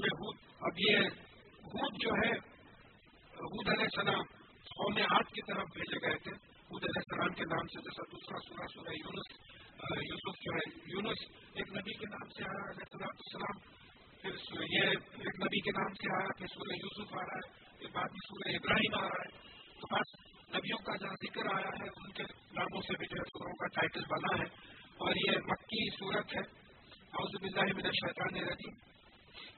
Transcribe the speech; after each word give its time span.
سورہ 0.00 0.18
ہود 0.20 0.36
اب 0.60 0.78
یہ 0.78 0.96
ہود 1.60 2.02
جو 2.02 2.10
ہے 2.10 2.32
ہود 3.30 3.68
علیہ 3.68 3.84
السلام 3.84 4.22
قوم 4.62 4.98
آٹھ 5.10 5.30
کی 5.30 5.42
طرف 5.42 5.64
بھیجے 5.74 6.08
گئے 6.08 6.18
تھے۔ 6.18 6.30
ہود 6.70 6.84
علیہ 6.84 7.00
السلام 7.00 7.34
کے 7.34 7.44
نام 7.44 7.66
سے 7.66 7.80
جیسا 7.80 8.02
دوسرا 8.12 8.38
سورہ 8.48 8.66
سورہ 8.74 8.94
یونس 8.94 9.50
یوسف 10.08 10.42
جو 10.42 10.52
ہے، 10.52 10.80
یونس 10.86 11.36
ایک 11.54 11.68
نبی 11.70 11.92
کے 11.92 12.06
نام 12.06 12.28
سے 12.28 12.44
آیا 12.44 12.70
علیہ 12.70 13.04
السلام 13.04 13.58
پھر 14.22 14.30
یہ 14.72 14.88
ایک 15.12 15.40
نبی 15.40 15.60
کے 15.60 15.70
نام 15.70 15.92
سے 15.92 16.16
آیا 16.16 16.28
پھر 16.38 16.46
سورہ 16.46 16.74
یوسف 16.74 17.14
آ 17.14 17.20
رہا 17.20 17.36
ہے، 17.36 17.78
پھر 17.78 17.88
بعد 17.92 18.04
میں 18.04 18.28
سورہ 18.28 18.54
ابراہیم 18.54 18.94
آ 18.94 19.08
رہا 19.08 19.24
ہے۔ 19.24 19.50
تو 19.80 19.96
بس 19.96 20.30
نبیوں 20.56 20.78
کا 20.78 20.96
جہاں 20.96 21.14
ذکر 21.14 21.46
آیا 21.54 21.84
ہے، 21.84 21.88
ان 21.88 22.12
کے 22.12 22.22
ناموں 22.52 22.80
سے 22.80 22.96
بھی 22.96 23.06
جو 23.06 23.16
ہے 23.18 23.24
سوروں 23.24 23.52
کا 23.52 23.66
ٹائٹل 23.66 24.00
بنا 24.08 24.38
ہے۔ 24.38 24.70
اور 24.96 25.12
یہ 25.16 25.38
مکی 25.38 25.96
صورت 25.96 26.26
ہے۔ 26.36 26.40
حوض 26.94 27.42
باللہ 27.42 27.72
من 27.76 27.86
الشیطان 27.86 28.38
الرجیم۔ 28.38 28.90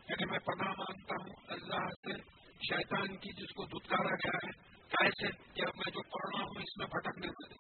یعنی 0.09 0.31
میں 0.31 0.39
پناہ 0.39 0.69
مانگتا 0.69 1.15
ہوں 1.15 1.35
اللہ 1.49 1.89
سے، 1.89 2.21
شیطان 2.55 3.17
کی 3.17 3.33
جس 3.33 3.55
کو 3.55 3.65
دھتکارا 3.65 4.15
گیا 4.15 4.37
ہے، 4.37 4.51
کیسے 4.89 5.53
کہ 5.55 5.61
اب 5.61 5.73
میں 5.77 5.91
جو 5.91 6.03
پڑھ 6.03 6.37
رہا 6.37 6.45
ہوں 6.45 6.63
اس 6.63 6.79
میں 6.79 6.87
بھٹکنے 6.87 7.27
دے 7.27 7.55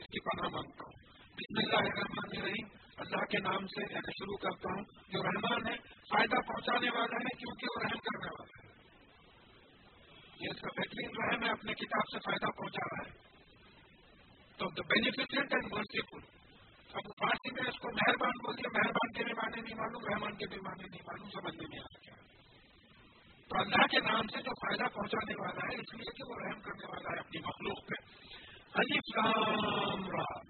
اس 0.00 0.06
کی 0.06 0.20
پناہ 0.20 0.48
مانگتا 0.48 0.84
ہوں۔ 0.84 1.04
بسم 1.32 1.58
اللہ 1.58 1.76
الرحمن 1.76 2.38
الرحیم۔ 2.38 2.68
اللہ 2.96 3.24
کے 3.24 3.38
نام 3.38 3.66
سے 3.66 3.82
یعنی 3.82 4.12
شروع 4.12 4.36
کرتا 4.36 4.68
ہوں۔ 4.76 4.84
جو 4.84 5.22
رحمان 5.22 5.72
ہے، 5.72 5.76
فائدہ 5.82 6.36
پہنچانے 6.46 6.90
والا 6.90 7.16
ہے، 7.16 7.36
کیونکہ 7.36 7.66
وہ 7.70 7.82
رحم 7.82 7.98
کرنے 7.98 8.26
والا 8.26 8.44
ہے۔ 8.44 8.74
یہ 10.40 10.48
اس 10.50 10.60
کا 10.60 10.68
بہترین 10.68 11.10
رحم 11.22 11.44
ہے 11.44 11.50
اپنے 11.50 11.74
کتاب 11.74 12.10
سے 12.12 12.18
فائدہ 12.18 12.46
پہنچا 12.46 12.84
رہا 12.84 13.08
ہے۔ 13.08 13.34
تو 14.56 14.70
دا 14.70 14.82
بینیفیشنٹ 14.94 15.52
اینڈ 15.52 15.72
مرسیفل 15.72 16.43
اب 16.94 17.02
فارسی 17.02 17.50
میں 17.52 17.68
اس 17.68 17.78
کو 17.78 17.88
مہربان 17.88 18.30
بول 18.30 18.56
دیا 18.56 18.68
مہربان 18.72 19.12
کے 19.12 19.24
بھی 19.24 19.32
معنی 19.32 19.60
نہیں 19.60 19.74
معلوم 19.74 20.04
رحمان 20.04 20.34
کے 20.34 20.46
بھی 20.46 20.60
معنی 20.60 20.82
نہیں 20.82 21.02
معلوم 21.06 21.28
سمجھ 21.28 21.56
میں 21.56 21.66
نہیں 21.70 21.80
آ 21.80 21.86
سکا 21.94 22.14
تو 23.48 23.60
اللہ 23.60 23.86
کے 23.86 24.00
نام 24.00 24.26
سے 24.26 24.42
جو 24.42 24.50
فائدہ 24.50 24.94
پہنچانے 24.94 25.34
والا 25.40 25.66
ہے، 25.66 25.80
اس 25.80 25.94
لیے 25.94 26.12
کہ 26.12 26.32
وہ 26.32 26.38
رحم 26.38 26.60
کرنے 26.60 26.86
والا 26.86 27.14
ہے 27.14 27.18
اپنی 27.18 27.40
مخلوق 27.40 27.88
پہ۔ 27.88 27.94
علی 28.74 28.98
را۔ 30.10 30.40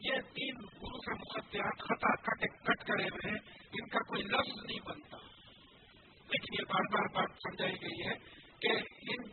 یہ 0.00 0.20
تین 0.20 0.54
گرو 0.54 0.98
سے 0.98 1.14
مختیات 1.14 1.78
خطا 1.78 2.14
کٹ 2.14 2.40
کٹ 2.64 2.84
کرے 2.84 3.02
ہوئے 3.02 3.30
ہیں، 3.30 3.38
ان 3.72 3.88
کا 3.88 3.98
کوئی 3.98 4.22
لفظ 4.22 4.70
نہیں 4.70 4.80
بنتا۔ 4.86 5.16
لیکن 6.30 6.54
یہ 6.54 6.64
بار 6.68 6.92
بار 6.92 7.14
بات 7.14 7.30
سمجھائی 7.30 7.74
گئی 7.74 8.08
ہے 8.08 8.14
کہ 8.62 8.72
ان 9.12 9.30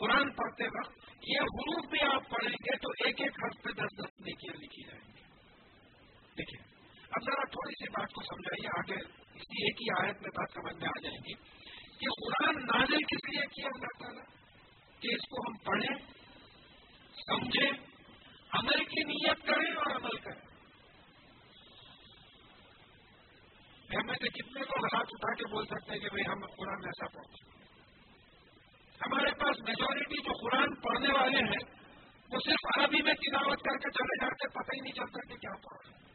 قرآن 0.00 0.32
پڑھتے 0.32 0.64
وقت 0.64 0.92
یہ 1.22 1.40
حروف 1.40 1.90
بھی 1.90 2.00
آپ 2.02 2.30
پڑھیں 2.30 2.52
گے 2.52 2.76
تو 2.76 2.88
ایک 3.04 3.20
ایک 3.20 3.44
حرف 3.44 3.62
پہ 3.62 3.70
دس 3.70 3.98
دس 3.98 4.20
نیکیاں 4.20 4.54
لکھی 4.54 4.82
جائیں 4.86 5.00
گی۔ 5.00 5.31
دیکھیے۔ 6.38 6.60
اب 7.10 7.22
ذرا 7.22 7.44
تھوڑی 7.44 7.72
سی 7.72 7.90
بات 7.90 8.12
کو 8.12 8.22
سمجھائیے، 8.22 8.68
آگے 8.78 9.00
اسی 9.34 9.64
ایک 9.64 9.82
ہی 9.82 10.04
آیت 10.04 10.22
میں 10.22 10.30
بات 10.30 10.54
سمجھ 10.54 10.76
میں 10.76 10.88
آ 10.88 11.00
جائیں 11.02 11.18
گی 11.18 11.34
کہ 11.98 12.06
قرآن 12.20 12.64
نازل 12.64 13.02
کس 13.02 13.28
لیے 13.28 13.46
کیا 13.46 13.66
اللہ 13.74 13.98
تعالیٰ 13.98 14.24
کہ 15.00 15.14
اس 15.14 15.28
کو 15.28 15.42
ہم 15.48 15.56
پڑھیں، 15.64 15.96
سمجھیں، 17.26 17.72
عمل 18.52 18.84
کی 18.84 19.04
نیت 19.04 19.46
کریں 19.46 19.74
اور 19.74 19.96
عمل 19.96 20.16
کریں۔ 20.16 20.52
ہمیں 23.96 24.14
سے 24.14 24.28
کتنے 24.28 24.64
کو 24.64 24.84
ہاتھ 24.84 25.10
اٹھا 25.12 25.34
کے 25.34 25.48
بول 25.50 25.66
سکتے 25.66 25.92
ہیں 25.92 25.98
کہ 25.98 26.08
بھائی 26.08 26.24
ہم 26.26 26.46
قرآن 26.46 26.84
ایسا 26.84 27.06
پہنچے 27.06 27.50
ہمارے 29.06 29.30
پاس 29.30 29.60
میجورٹی 29.68 30.22
جو 30.22 30.32
قرآن 30.32 30.74
پڑھنے 30.74 31.12
والے 31.12 31.38
ہیں، 31.38 31.62
وہ 32.30 32.38
صرف 32.44 32.78
عربی 32.78 33.02
میں 33.02 33.14
تلاوت 33.14 33.58
کر 33.58 33.78
کے 33.78 33.90
چلے 33.90 34.24
جاتے، 34.24 34.48
پتہ 34.48 34.74
ہی 34.74 34.80
نہیں 34.80 34.92
چلتا 34.92 35.20
کہ 35.28 35.36
کیا 35.36 35.56
پڑھ 35.56 35.86
رہے 35.86 35.94
ہیں۔ 35.94 36.11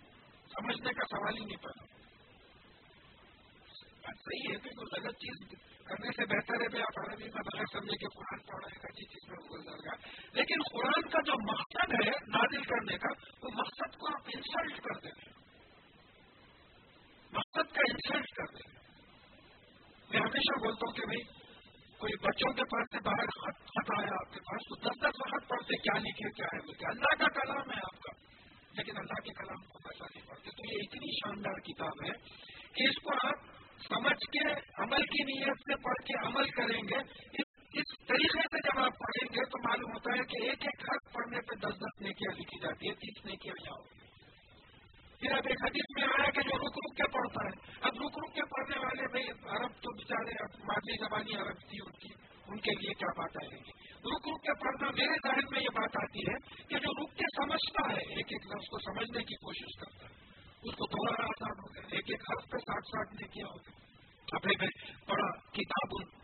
سمجھنے 0.58 0.94
کا 0.94 1.06
سوال 1.06 1.38
ہی 1.38 1.46
نہیں 1.46 1.64
پڑا 1.64 1.98
صحیح 4.18 4.54
ہے 4.54 4.58
کہ 4.58 4.70
کوئی 4.70 5.02
غلط 5.02 5.16
چیز 5.16 5.60
کرنے 5.86 6.08
سے 6.08 6.26
بہتر 6.26 6.78
ہے 6.78 6.82
آپ 6.82 7.00
عربی 7.00 7.24
میں 7.24 7.42
بغیر 7.42 7.66
سمجھے 7.72 7.98
کہ 7.98 8.08
قرآن 8.08 8.40
پڑھ 8.40 8.66
رہے 8.66 8.76
ہیں 8.76 8.82
اچھی 8.84 9.06
چیز 9.06 9.30
میں 9.30 9.38
گزر 9.50 9.86
گا 9.86 9.96
لیکن 10.34 10.56
قرآن 10.72 11.10
کا 11.10 11.20
جو 11.22 11.34
مقصد 11.52 11.94
ہے 11.94 12.10
نازل 12.10 12.64
کرنے 12.64 12.98
کا، 12.98 13.10
وہ 13.44 13.50
مقصد 13.54 13.98
کو 13.98 14.08
آپ 14.08 14.30
انسلٹ 14.36 14.82
کر 14.82 15.00
دیں۔ 15.00 15.32
مقصد 17.32 17.74
کا 17.74 17.82
انسلٹ 17.90 18.26
کر 18.26 18.46
دیں۔ 18.46 18.74
میں 20.10 20.20
ہمیشہ 20.20 20.60
بولتا 20.60 20.90
ہوں 20.90 20.94
کہ 20.94 21.06
بھائی، 21.06 21.24
کوئی 21.98 22.18
بچوں 22.18 22.54
کے 22.54 22.64
پاس 22.64 22.88
سے 22.92 23.00
باہر 23.00 23.28
خط 23.28 24.00
آیا، 24.00 24.14
آپ 24.14 24.34
کے 24.34 24.40
پاس 24.40 24.62
تو 24.70 24.76
دس 24.76 25.02
دس 25.02 25.20
وقت 25.20 25.50
پڑھتے، 25.50 25.78
کیا 25.78 26.00
لکھے، 26.00 26.32
کیا 26.32 26.48
ہے؟ 26.54 26.88
اللہ 26.88 27.24
کا 27.24 27.28
کلام 27.28 27.72
ہے 27.72 27.78
آپ 27.78 28.02
کا۔ 28.02 28.27
لیکن 28.78 28.98
اللہ 28.98 29.22
کے 29.22 29.34
کلام 29.34 29.66
کو 29.66 29.78
ایسا 29.86 30.06
نہیں 30.16 30.28
پڑھتے۔ 30.28 30.50
تو 30.50 30.74
یہ 30.74 30.80
اتنی 30.82 31.12
شاندار 31.16 31.60
کتاب 31.60 32.06
ہے 32.06 32.14
کہ 32.76 32.84
اس 32.84 32.96
کو 33.04 33.28
آپ 33.28 33.58
سمجھ 33.90 34.32
کے، 34.32 34.54
عمل 34.78 35.06
کی 35.06 35.24
نیت 35.24 35.58
سے 35.58 35.76
پڑھ 35.76 36.06
کے 36.06 36.28
عمل 36.28 36.50
کریں 36.50 36.82
گے۔ 36.82 37.28
اس 37.68 38.08
طریقے 38.08 38.42
سے 38.42 38.58
جب 38.68 38.80
آپ 38.80 38.92
پڑھیں 39.00 39.28
گے 39.34 39.46
تو 39.46 39.70
معلوم 39.70 39.92
ہوتا 39.92 40.12
ہے 40.12 40.24
کہ 40.26 40.44
ایک 40.44 40.62
ایک 40.62 40.90
حرف 40.90 41.14
پڑھنے 41.14 41.40
پہ 41.42 41.56
دس 41.56 41.76
دس 41.76 42.02
نیکیاں 42.02 42.36
لکھی 42.36 42.60
جاتی 42.60 42.90
ہے 42.90 42.94
تیس 42.94 43.26
نیکیاں 43.26 43.56
جاؤ 43.66 43.84
پھر 45.20 45.32
اب 45.32 45.42
ایک 45.46 45.64
حدیث 45.66 45.86
میں 45.96 46.04
آیا 46.04 46.30
کہ 46.30 46.42
جو 46.42 46.58
رک 46.58 46.78
رک 46.78 46.98
کے 46.98 47.12
پڑھتا 47.12 47.46
ہے۔ 47.46 47.78
اب 47.82 47.94
رک 47.96 48.18
رک 48.26 48.36
کے 48.36 48.42
پڑھنے 48.42 48.80
والے 48.80 49.08
بھائی، 49.08 49.30
عرب 49.30 49.72
تو 49.72 49.96
بےچارے 49.96 50.44
مادری 50.44 51.06
زبانی 51.06 51.34
عرب 51.34 51.60
تھی 51.70 51.78
ان 51.86 51.92
کی۔ 51.92 52.28
ان 52.48 52.60
کے 52.60 52.72
لیے 52.72 52.94
کیا 52.94 53.08
بات 53.18 53.38
آئے 53.44 53.60
گی 53.60 53.72
رک 53.98 54.28
رک 54.28 54.42
کے 54.44 54.54
پڑھنا 54.54 54.92
میرے 54.92 55.16
ذہن 55.28 55.46
میں 55.52 55.60
یہ 55.60 55.70
بات 55.74 55.98
آتی 56.04 56.20
ہے 56.20 56.57
سمجھتا 57.58 57.94
ہے، 57.94 57.98
ایک 57.98 58.26
ایک 58.30 58.46
لفظ 58.46 58.70
کو 58.70 58.80
سمجھنے 58.80 59.24
کی 59.24 59.36
کوشش 59.36 59.80
کرتا 59.80 60.06
ہے۔ 60.06 60.14
اس 60.64 60.76
کو 60.76 60.88
تھوڑا 60.88 61.24
آسان 61.24 61.60
ہوتا 61.60 61.82
ہے 61.82 61.86
ایک 61.92 62.04
ایک 62.08 62.22
ہفتے 62.22 62.58
ساتھ 62.58 62.86
ساتھ 62.88 63.22
نے 63.22 63.28
کیا 63.28 63.46
ہوتا 63.46 63.72
ابھی 64.36 64.56
میں 64.60 64.68
پڑھا، 65.06 65.52
کتاب 65.52 66.18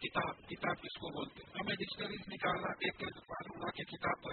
کتاب 0.00 0.48
کتاب 0.48 0.76
کس 0.82 0.98
کو 0.98 1.08
بولتے 1.08 1.42
ہیں؟ 1.46 1.60
ہمیں 1.60 1.74
ڈکشنریز 1.74 2.20
نکالنا 2.28 2.72
دیکھ 2.72 2.98
کے 2.98 3.06
معلوم 3.06 3.62
ہوا 3.62 3.70
کہ 3.70 3.84
کتاب 3.84 4.23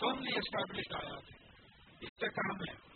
formally 0.00 0.36
established 0.36 0.94
آیا 0.94 1.20
تھے 1.20 1.36
اس 2.00 2.08
سے 2.20 2.26
کام 2.28 2.56
ہے 2.56 2.94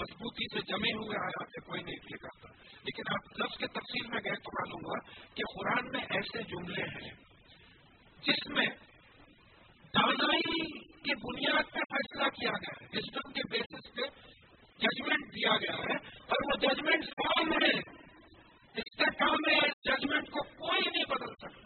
مضبوطی 0.00 0.44
سے 0.54 0.60
جمے 0.60 0.92
ہوئے 0.92 1.24
آیا 1.24 1.44
تھے 1.44 1.66
کوئی 1.66 1.82
نہیں 1.82 1.94
یہ 1.94 2.16
کرتا۔ 2.16 2.48
لیکن 2.72 3.02
آپ 3.10 3.40
لفظ 3.40 3.58
کے 3.58 3.66
تفصیل 3.66 4.06
میں 4.06 4.20
گئے 4.24 4.32
تو 4.32 4.50
معلوم 4.60 4.80
ہوا 4.84 4.98
کہ 5.34 5.42
قرآن 5.54 5.90
میں 5.92 6.00
ایسے 6.00 6.42
جملے 6.42 6.82
ہیں 6.82 7.12
جس 8.22 8.46
میں 8.46 8.66
دانائی 9.94 10.80
کی 10.80 11.14
بنیاد 11.14 11.72
پہ 11.72 11.78
فیصلہ 11.78 12.28
کیا 12.28 12.50
گیا 12.50 12.72
ہے۔ 12.82 12.86
وزڈم 12.92 13.32
کے 13.32 13.40
بیسس 13.50 13.94
پہ 13.96 14.02
ججمنٹ 14.78 15.34
دیا 15.34 15.56
گیا 15.56 15.76
ہے 15.76 15.96
اور 16.18 16.46
وہ 16.46 16.60
ججمنٹ 16.60 17.04
فارم 17.04 17.52
ہے۔ 17.52 17.78
اس 18.74 18.98
سے 18.98 19.04
کام 19.04 19.50
ہے 19.50 19.58
اس 19.58 19.72
ججمنٹ 19.84 20.30
کو 20.30 20.42
کوئی 20.42 20.90
نہیں 20.90 21.04
بدل 21.04 21.34
سکتا۔ 21.34 21.65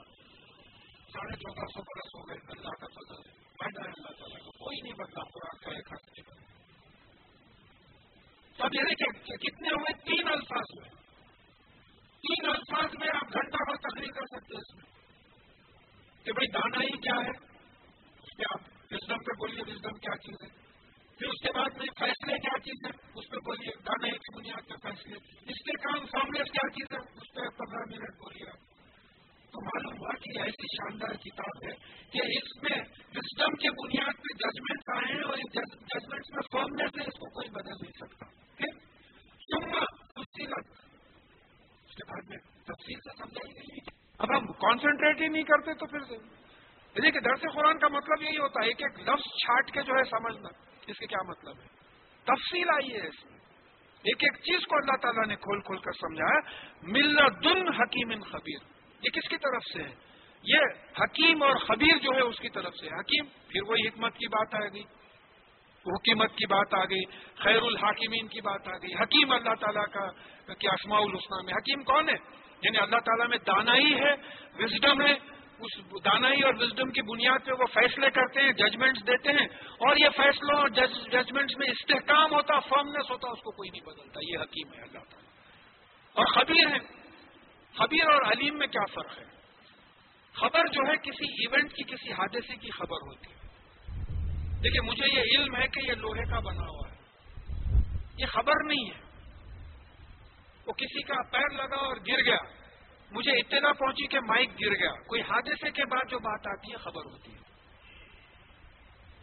ساڑھے 1.21 1.37
چودہ 1.37 1.67
سو 1.67 1.83
برس 1.83 2.15
ہو 2.15 2.29
گئے 2.29 2.37
اللہ 2.49 2.71
کا 2.71 2.87
فضل 2.87 3.31
ہے۔ 3.31 3.33
فائدہ 3.33 3.81
ہے 3.81 3.93
اللہ 3.97 4.19
تعالیٰ 4.19 4.45
کو 4.45 4.51
کوئی 4.51 4.81
نہیں 4.83 4.93
بدلا 4.93 5.23
قرآن 5.23 5.59
کا 5.61 5.71
ایک 5.71 5.87
ہاتھ 5.87 6.07
نہیں 6.07 6.31
بدلا 6.31 6.51
اب 8.65 8.75
یہ 8.75 8.81
دیکھیں 8.81 9.37
کتنے 9.37 9.69
ہوئے؟ 9.69 9.93
تین 9.93 10.29
الفاظ 10.29 10.79
ہوئے۔ 10.79 10.91
تین 12.21 12.49
الفاظ 12.49 12.91
میں 12.99 13.09
آپ 13.15 13.33
گھنٹہ 13.33 13.57
پر 13.57 13.77
تقریر 13.77 14.13
کر 14.13 14.41
سکتے 14.41 14.55
ہیں 14.55 14.61
اس 14.61 14.75
میں۔ 14.75 14.85
کہ 16.25 16.33
بھائی 16.33 16.49
دانا 16.49 16.81
ہی 16.81 16.99
کیا 16.99 17.25
ہے؟ 17.25 17.61
اس 18.23 18.37
پہ 18.37 18.43
آپ 18.55 18.61
وزڈم 18.91 19.19
پہ 19.19 19.33
بولیے 19.39 19.63
وزڈم 19.63 19.93
کیا 19.93 20.17
چیز 20.17 20.37
ہے؟ 20.43 20.59
پھر 21.19 21.29
اس 21.29 21.43
کے 21.43 21.53
بعد 21.59 21.71
میں 21.77 21.87
فیصلے 21.99 22.39
کیا 22.39 22.59
چیز 22.59 22.87
ہے 22.87 23.09
اس 23.15 23.31
پہ 23.31 23.37
بولیے، 23.37 23.73
دانا 23.77 24.07
ہی 24.07 24.13
کی 24.13 24.37
بنیاد 24.37 24.69
پہ 24.69 24.89
فیصلے 24.89 25.15
مقام 25.49 26.07
فارملیس 26.07 26.53
کیا 26.53 26.69
چیز 26.69 26.87
ہے؟ 26.93 26.99
اس 26.99 27.35
پہ 27.35 27.41
پندرہ 27.41 27.81
منٹ 27.91 28.19
بولیے 28.19 28.70
تو 29.51 29.65
معلوم 29.65 29.93
ہوا 30.01 30.15
کہ 30.15 30.39
ایسی 30.39 30.67
شاندار 30.67 31.15
کتاب 31.15 31.65
ہے 31.65 31.75
کہ 32.11 32.39
اس 32.39 32.63
میں 32.63 32.79
وزڈم 33.15 33.57
کے 33.57 33.71
بنیاد 33.71 34.13
پہ 34.13 34.37
ججمنٹ 34.37 34.91
آئے 34.97 35.15
ہیں 35.15 35.23
اور 35.23 35.37
ججمنٹ 35.37 36.25
میں 36.31 36.43
فارملیس 36.53 36.99
ہے 36.99 37.03
اس 37.03 37.15
کو 37.15 37.31
کوئی 37.31 37.49
بدل 37.49 37.71
نہیں 37.71 37.93
سکتا۔ 37.95 38.27
اس 41.89 41.95
کے 41.95 42.05
بعد 42.05 42.29
میں 42.29 42.39
تفصیل 42.39 42.99
سے 42.99 43.19
سمجھائی 43.19 43.55
گئی۔ 43.55 43.79
اب 44.19 44.39
ہم 44.39 44.47
کانسنٹریٹ 44.47 45.21
ہی 45.21 45.29
نہیں 45.29 45.43
کرتے 45.43 45.75
تو 45.75 45.87
پھر 45.87 46.17
دیکھیے 47.03 47.21
درس 47.21 47.41
قرآن 47.55 47.79
کا 47.79 47.89
مطلب 47.89 48.23
یہی 48.23 48.39
ہوتا 48.39 48.61
ہے، 48.63 48.69
ایک 48.69 48.83
ایک 48.83 49.01
لفظ 49.01 49.23
چھاٹ 49.23 49.71
کے 49.71 49.83
جو 49.83 49.93
ہے 49.95 50.05
سمجھنا، 50.05 50.49
اس 50.87 50.99
کے 50.99 51.07
کیا 51.07 51.23
مطلب 51.23 51.61
ہے؟ 51.61 51.67
تفصیل 52.25 52.69
آئی 52.69 52.95
ہے 52.95 53.07
اس 53.07 53.25
میں۔ 53.25 53.39
ایک 54.03 54.17
ایک 54.21 54.33
چیز 54.33 54.67
کو 54.67 54.77
اللہ 54.77 54.97
تعالیٰ 55.03 55.27
نے 55.27 55.37
کھول 55.37 55.61
کھول 55.61 55.79
کر 55.79 55.93
سمجھایا 55.93 56.41
مل 56.83 57.17
دن 57.45 57.75
حکیم 57.75 58.11
ان 58.11 58.21
خبیر۔ 58.21 58.80
یہ 59.03 59.11
کس 59.11 59.29
کی 59.29 59.37
طرف 59.37 59.63
سے 59.73 59.83
ہے؟ 59.83 59.95
یہ 60.43 60.59
حکیم 61.03 61.43
اور 61.43 61.57
خبیر 61.57 61.99
جو 61.99 62.17
ہے 62.17 62.21
اس 62.21 62.39
کی 62.39 62.49
طرف 62.49 62.75
سے 62.81 62.87
حکیم، 62.87 63.25
پھر 63.49 63.63
وہی 63.67 63.89
حکمت 63.89 64.15
کی 64.15 64.29
بات 64.29 64.55
آئے 64.55 64.69
گی 64.75 64.83
حکیمت 65.87 66.31
کی 66.31 66.47
بات 66.47 66.75
آ 66.75 66.85
گئی، 66.85 67.05
خیر 67.37 67.63
الحاکمین 67.63 68.29
کی 68.29 68.41
بات 68.41 68.69
آ 68.69 68.77
گئی۔ 68.77 68.95
حکیم 68.95 69.33
اللہ 69.33 69.55
تعالیٰ 69.61 69.85
کا 69.87 70.07
کیا 70.55 70.71
اسماع 70.73 71.01
الحسنہ 71.01 71.45
میں۔ 71.45 71.55
حکیم 71.55 71.83
کون 71.83 72.09
ہے؟ 72.09 72.15
یعنی 72.63 72.79
اللہ 72.79 72.99
تعالیٰ 72.99 73.29
میں 73.29 73.39
دانائی 73.39 73.95
ہے 73.95 74.13
وزڈم 74.59 75.03
ہے۔ 75.03 75.13
اس 75.59 75.79
دانائی 76.05 76.41
اور 76.41 76.55
وزڈم 76.55 76.91
کی 76.91 77.03
بنیاد 77.03 77.39
پہ 77.47 77.53
وہ 77.53 77.67
فیصلے 77.67 78.11
کرتے 78.11 78.41
ہیں 78.41 78.53
ججمنٹس 78.53 79.01
دیتے 79.07 79.31
ہیں۔ 79.33 79.47
اور 79.65 79.97
یہ 79.97 80.09
فیصلوں 80.17 80.59
اور 80.59 80.69
ججمنٹس 80.69 81.57
میں 81.57 81.69
استحکام 81.71 82.33
ہوتا 82.33 82.59
فرمنس 82.59 83.11
ہوتا، 83.11 83.31
اس 83.31 83.39
کو 83.39 83.51
کوئی 83.51 83.71
نہیں 83.71 83.85
بدلتا۔ 83.87 84.21
یہ 84.23 84.39
حکیم 84.39 84.73
ہے 84.73 84.83
اللہ 84.83 85.05
تعالیٰ۔ 85.11 85.31
اور 86.13 86.27
خبیر 86.27 86.67
ہے 86.67 87.00
خبیر 87.81 88.13
اور 88.13 88.23
علیم 88.23 88.59
میں 88.59 88.67
کیا 88.67 88.85
فرق 88.95 89.19
ہے؟ 89.19 89.25
خبر 90.33 90.67
جو 90.73 90.91
ہے 90.91 90.97
کسی 90.97 91.47
ایونٹ 91.47 91.73
کی، 91.73 91.83
کسی 91.83 92.13
حادثے 92.13 92.57
کی 92.57 92.71
خبر 92.71 92.97
ہوتی 92.97 93.33
ہے۔ 93.33 93.49
دیکھیے، 94.59 94.81
مجھے 94.81 95.21
یہ 95.21 95.39
علم 95.39 95.57
ہے 95.57 95.69
کہ 95.69 95.91
یہ 95.91 95.95
لوہے 95.95 96.31
کا 96.31 96.41
بنا 96.41 96.63
ہوا 96.63 96.91
ہے۔ 96.91 96.97
یہ 98.19 98.27
خبر 98.27 98.65
نہیں 98.65 98.91
ہے۔ 98.91 99.01
وہ 100.67 100.73
کسی 100.73 101.03
کا 101.03 101.23
پیر 101.23 101.51
لگا 101.53 101.77
اور 101.77 101.97
گر 101.97 102.25
گیا۔ 102.25 102.37
مجھے 103.11 103.33
اطلاع 103.33 103.73
پہنچی 103.73 104.07
کہ 104.07 104.21
مائک 104.21 104.51
گر 104.51 104.71
گیا۔ 104.71 104.93
کوئی 104.93 105.23
حادثے 105.23 105.71
کے 105.71 105.85
بعد 105.85 106.11
جو 106.11 106.19
بات 106.19 106.47
آتی 106.47 106.73
ہے، 106.73 106.77
خبر 106.77 107.05
ہوتی 107.05 107.33
ہے۔ 107.35 107.39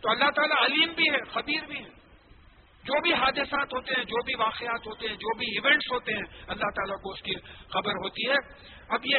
تو 0.01 0.11
اللہ 0.11 0.29
تعالیٰ 0.35 0.63
علیم 0.65 0.93
بھی 0.93 1.11
ہے، 1.11 1.23
خبیر 1.23 1.65
بھی 1.65 1.79
ہے۔ 1.79 1.96
جو 2.87 3.01
بھی 3.01 3.13
حادثات 3.13 3.73
ہوتے 3.73 3.93
ہیں، 3.97 4.03
جو 4.03 4.23
بھی 4.23 4.35
واقعات 4.35 4.87
ہوتے 4.87 5.07
ہیں، 5.07 5.15
جو 5.15 5.37
بھی 5.37 5.47
ایونٹس 5.47 5.91
ہوتے 5.91 6.13
ہیں، 6.13 6.43
اللہ 6.47 6.69
تعالیٰ 6.75 7.01
کو 7.01 7.11
اس 7.11 7.21
کی 7.21 7.33
خبر 7.73 7.91
ہوتی 7.91 8.29
ہے۔ 8.29 8.35
اب 8.89 9.01
یہ 9.03 9.17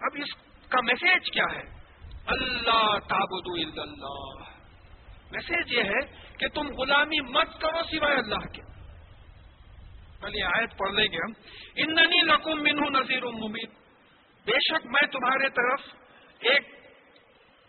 اب 0.00 0.16
اس 0.16 0.34
کا 0.68 0.80
میسج 0.80 1.30
کیا 1.30 1.44
ہے؟ 1.52 1.62
اللہ 2.26 2.98
تابود 2.98 3.78
اللہ۔ 3.78 4.50
میسج 5.30 5.72
یہ 5.72 5.82
ہے 5.82 6.28
کہ 6.38 6.48
تم 6.48 6.66
غلامی 6.66 7.20
مت 7.20 7.60
کرو 7.60 7.82
سوائے 7.82 8.16
اللہ 8.16 8.46
کے۔ 8.52 8.62
پہلے 10.20 10.42
آیت 10.42 10.78
پڑھ 10.78 10.92
لیں 10.92 11.06
گے 11.12 11.16
ہم۔ 11.16 11.32
ان 11.76 11.94
لکم 12.26 12.62
منہ 12.62 12.98
نذیر 12.98 13.24
ممید 13.24 13.70
بے 14.44 14.52
شک 14.52 14.86
میں 14.86 15.06
تمہارے 15.06 15.48
طرف 15.48 15.80
ایک 16.40 16.62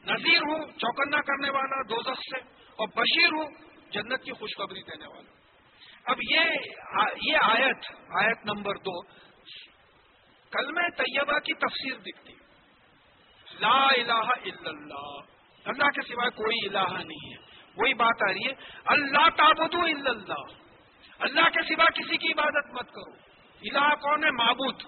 نذیر 0.05 0.37
ہوں، 0.37 0.65
چوکنا 0.77 1.21
کرنے 1.21 1.49
والا، 1.49 1.81
دوزخ 1.81 2.19
سے، 2.19 2.37
اور 2.75 2.87
بشیر 2.87 3.27
ہوں 3.27 3.74
جنت 3.95 4.23
کی 4.23 4.31
خوشخبری 4.31 4.81
دینے 4.81 5.07
والا۔ 5.07 5.31
اب 6.05 6.17
یہ 6.31 6.39
یہ 7.21 7.37
آیت 7.43 7.85
آیت 8.09 8.45
نمبر 8.45 8.75
دو 8.75 9.01
کلمہ 10.51 10.89
طیبہ 10.97 11.39
کی 11.39 11.53
تفسیر 11.53 11.97
دکھتی 11.97 12.33
لا 13.59 13.87
الہ 13.87 14.29
الا 14.45 14.69
اللہ۔ 14.69 15.21
اللہ 15.65 15.85
کے 15.85 16.01
سوائے 16.01 16.29
کوئی 16.29 16.67
الہ 16.67 17.03
نہیں 17.03 17.33
ہے۔ 17.33 17.37
وہی 17.77 17.93
بات 17.93 18.29
آ 18.29 18.33
رہی 18.33 18.47
ہے۔ 18.47 18.53
اللہ 18.85 19.29
تابدو 19.29 19.79
الا 19.79 20.09
اللہ۔ 20.09 20.43
اللہ 21.19 21.41
کے 21.41 21.75
سوا 21.75 21.85
کسی 21.85 22.17
کی 22.17 22.27
عبادت 22.27 22.73
مت 22.73 22.91
کرو۔ 22.91 23.11
الہ 23.61 23.95
کون 23.95 24.23
ہے؟ 24.23 24.31
معبود۔ 24.31 24.81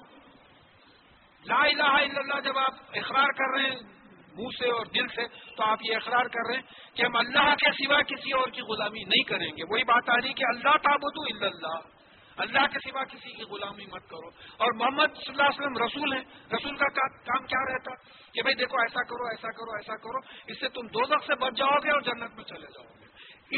لا 1.45 1.59
الہ 1.59 1.83
الا 1.83 2.19
اللہ 2.19 2.39
جب 2.39 2.57
آپ 2.57 2.73
اقرار 2.93 3.27
کر 3.27 3.59
رہے 3.59 3.69
ہیں۔ 3.69 3.96
منہ 4.37 4.47
سے 4.59 4.69
اور 4.69 4.85
دل 4.85 5.07
سے 5.07 5.27
تو 5.55 5.63
آپ 5.63 5.79
یہ 5.89 5.95
اقرار 5.95 6.25
کر 6.25 6.47
رہے 6.49 6.55
ہیں 6.55 6.95
کہ 6.95 7.01
ہم 7.05 7.15
اللہ 7.15 7.55
کے 7.55 7.85
سوا 7.85 8.01
کسی 8.01 8.31
اور 8.31 8.47
کی 8.47 8.61
غلامی 8.61 9.03
نہیں 9.03 9.23
کریں 9.23 9.47
گے۔ 9.47 9.73
وہی 9.73 9.83
بات 9.83 10.09
آ 10.09 10.13
رہی 10.15 10.33
کہ 10.33 10.43
اللہ 10.49 10.77
تابدو 10.77 11.21
الا 11.21 11.45
اللہ۔ 11.45 11.97
اللہ 12.37 12.67
کے 12.67 12.91
سوا 12.91 13.03
کسی 13.03 13.31
کی 13.33 13.43
غلامی 13.43 13.85
مت 13.85 14.09
کرو۔ 14.09 14.27
اور 14.57 14.73
محمد 14.73 15.15
صلی 15.15 15.29
اللہ 15.29 15.43
علیہ 15.43 15.59
وسلم 15.59 15.83
رسول 15.85 16.13
ہیں۔ 16.13 16.23
رسول 16.53 16.75
کا 16.75 16.87
کام 17.05 17.45
کیا 17.45 17.73
رہتا؟ 17.73 17.95
کہ 18.33 18.41
بھائی 18.41 18.55
دیکھو 18.55 18.77
ایسا 18.77 19.03
کرو 19.03 19.23
ایسا 19.23 19.51
کرو 19.51 19.71
ایسا 19.71 19.95
کرو۔ 19.95 20.17
اس 20.47 20.59
سے 20.59 20.69
تم 20.69 20.87
دو 20.87 21.19
سے 21.27 21.35
بچ 21.35 21.57
جاؤ 21.57 21.77
گے 21.83 21.91
اور 21.91 22.01
جنت 22.01 22.35
میں 22.35 22.43
چلے 22.43 22.67
جاؤ 22.67 22.93
گے۔ 22.99 23.05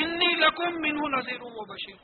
انی 0.03 0.35
لکم 0.35 0.81
من 0.81 0.99
ہوں 0.99 1.09
نذیر 1.09 1.39
ہوں 1.41 1.51
وہ 1.51 1.65
بشیر 1.65 1.95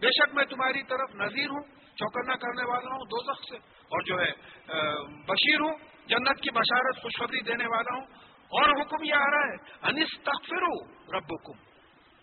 بے 0.00 0.06
شک 0.06 0.34
میں 0.34 0.44
تمہاری 0.44 0.82
طرف 0.82 1.14
نذیر 1.14 1.48
ہوں، 1.50 1.62
چوکنا 1.96 2.34
کرنے 2.36 2.68
والا 2.68 2.94
ہوں 2.94 3.04
دو 3.04 3.32
سے۔ 3.34 3.56
اور 3.56 4.02
جو 4.02 4.20
ہے 4.20 4.32
بشیر 5.28 5.60
ہوں۔ 5.60 5.74
جنت 6.10 6.40
کی 6.40 6.50
بشارت 6.50 7.02
خوشخبری 7.02 7.40
دینے 7.40 7.66
والا 7.66 7.94
ہوں۔ 7.94 8.04
اور 8.40 8.80
حکم 8.80 9.04
یہ 9.04 9.14
آ 9.14 9.30
رہا 9.30 9.52
ہے 9.52 9.56
انس 9.82 10.08
تخفر 10.22 10.62
رب 11.14 11.50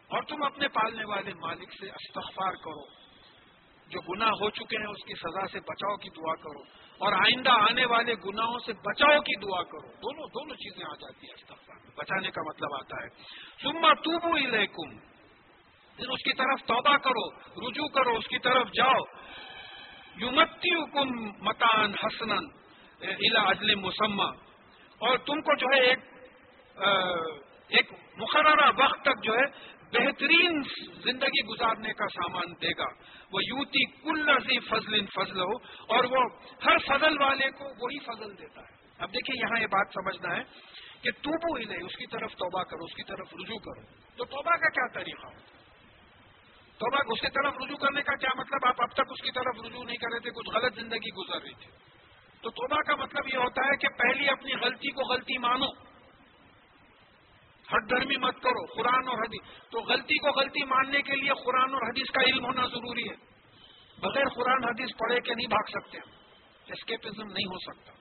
اور 0.07 0.21
تم 0.21 0.43
اپنے 0.43 0.67
پالنے 0.67 1.03
والے 1.05 1.33
مالک 1.33 1.71
سے 1.79 1.85
استغفار 1.85 2.51
کرو۔ 2.51 3.07
جو 3.87 3.99
گناہ 4.01 4.29
ہو 4.29 4.49
چکے 4.49 4.77
ہیں، 4.77 4.87
اس 4.87 5.05
کی 5.05 5.13
سزا 5.13 5.47
سے 5.47 5.59
بچاؤ 5.59 5.95
کی 5.95 6.09
دعا 6.09 6.35
کرو۔ 6.35 6.61
اور 6.97 7.13
آئندہ 7.13 7.49
آنے 7.49 7.85
والے 7.85 8.13
گناہوں 8.13 8.59
سے 8.59 8.73
بچاؤ 8.73 9.19
کی 9.19 9.39
دعا 9.39 9.63
کرو۔ 9.63 9.87
دونوں 9.87 10.27
دونوں 10.27 10.55
چیزیں 10.55 10.85
آ 10.91 10.95
جاتی 10.95 11.27
ہیں 11.27 11.33
استغفار 11.33 11.89
بچانے 11.97 12.31
کا 12.31 12.41
مطلب 12.41 12.73
آتا 12.73 13.03
ہے۔ 13.03 13.07
سما 13.63 13.93
توبو 13.93 14.35
الیکم۔ 14.35 14.97
پھر 15.97 16.09
اس 16.09 16.23
کی 16.23 16.33
طرف 16.33 16.67
توبہ 16.67 16.97
کرو، 16.97 17.29
رجوع 17.69 17.87
کرو، 17.87 18.17
اس 18.17 18.27
کی 18.27 18.39
طرف 18.39 18.67
جاؤ۔ 18.67 19.03
یومتی 20.15 20.75
حکم 20.75 21.25
متان 21.45 21.93
حسنن 22.03 22.66
الا 23.01 23.41
اجل 23.41 23.75
مسمہ 23.75 24.29
اور 24.97 25.17
تم 25.17 25.41
کو 25.41 25.55
جو 25.55 25.67
ہے 25.75 25.81
ایک 25.87 25.99
ایک 27.67 27.91
مقررہ 28.17 28.69
وقت 28.77 29.01
تک 29.01 29.23
جو 29.23 29.33
ہے 29.33 29.45
بہترین 29.93 30.61
زندگی 31.03 31.41
گزارنے 31.41 31.93
کا 31.93 32.05
سامان 32.07 32.53
دے 32.61 32.69
گا۔ 32.77 32.87
وہ 33.31 33.39
یوتی 33.43 33.85
کل 33.85 34.31
سی 34.39 34.59
فضل 34.59 35.05
فضل 35.05 35.39
ہو 35.39 35.55
اور 35.87 36.03
وہ 36.03 36.23
ہر 36.65 36.77
فضل 36.77 37.21
والے 37.21 37.49
کو 37.49 37.65
وہی 37.65 37.99
فضل 37.99 38.37
دیتا 38.37 38.61
ہے۔ 38.61 38.75
اب 38.99 39.13
دیکھیے 39.13 39.39
یہاں 39.41 39.61
یہ 39.61 39.67
بات 39.67 39.87
سمجھنا 39.93 40.35
ہے 40.35 40.43
کہ 41.01 41.11
توبو 41.11 41.55
ہی 41.55 41.65
نہیں 41.65 41.85
اس 41.85 41.95
کی 41.95 42.05
طرف 42.05 42.31
توبہ 42.31 42.63
کرو، 42.63 42.83
اس 42.83 42.95
کی 42.95 43.03
طرف 43.03 43.33
رجوع 43.33 43.57
کرو۔ 43.57 43.81
تو 44.17 44.25
توبہ 44.25 44.55
کا 44.55 44.69
کیا 44.69 44.87
طریقہ؟ 44.93 45.27
ہو 45.27 45.57
توبہ، 46.77 46.97
اس 47.07 47.21
کی 47.21 47.27
طرف 47.27 47.53
رجوع 47.65 47.77
کرنے 47.77 48.01
کا 48.01 48.15
کیا 48.15 48.29
مطلب؟ 48.37 48.65
آپ 48.67 48.81
اب 48.81 48.91
تک 48.91 49.11
اس 49.11 49.21
کی 49.21 49.31
طرف 49.31 49.65
رجوع 49.65 49.83
نہیں 49.83 49.97
کر 49.97 50.07
رہے 50.13 50.19
تھے، 50.19 50.29
کچھ 50.29 50.49
غلط 50.55 50.75
زندگی 50.75 51.11
گزر 51.17 51.41
رہی 51.41 51.53
تھی۔ 51.53 51.71
تو 52.41 52.49
توبہ 52.49 52.81
کا 52.81 52.95
مطلب 52.95 53.27
یہ 53.33 53.37
ہوتا 53.37 53.61
ہے 53.65 53.77
کہ 53.77 53.87
پہلی 53.87 54.29
اپنی 54.29 54.53
غلطی 54.61 54.91
کو 54.91 55.13
غلطی 55.13 55.37
مانو۔ 55.37 55.65
ہٹ 57.75 57.89
دھرمی 57.89 58.17
مت 58.17 58.41
کرو، 58.43 58.65
قرآن 58.65 59.07
اور 59.07 59.17
حدیث۔ 59.17 59.69
تو 59.69 59.79
غلطی 59.79 60.17
کو 60.17 60.39
غلطی 60.39 60.65
ماننے 60.65 61.01
کے 61.01 61.15
لیے 61.15 61.29
قرآن 61.45 61.73
اور 61.73 61.89
حدیث 61.89 62.11
کا 62.11 62.21
علم 62.29 62.45
ہونا 62.45 62.67
ضروری 62.67 63.09
ہے۔ 63.09 63.15
بغیر 63.99 64.29
قرآن 64.35 64.63
حدیث 64.63 64.89
پڑھے 64.97 65.19
کے 65.19 65.33
نہیں 65.35 65.47
بھاگ 65.47 65.79
سکتے 65.79 65.97
ہم۔ 65.97 66.11
اسکیپزم 66.67 67.27
نہیں 67.27 67.45
ہو 67.45 67.73
سکتا۔ 67.73 67.91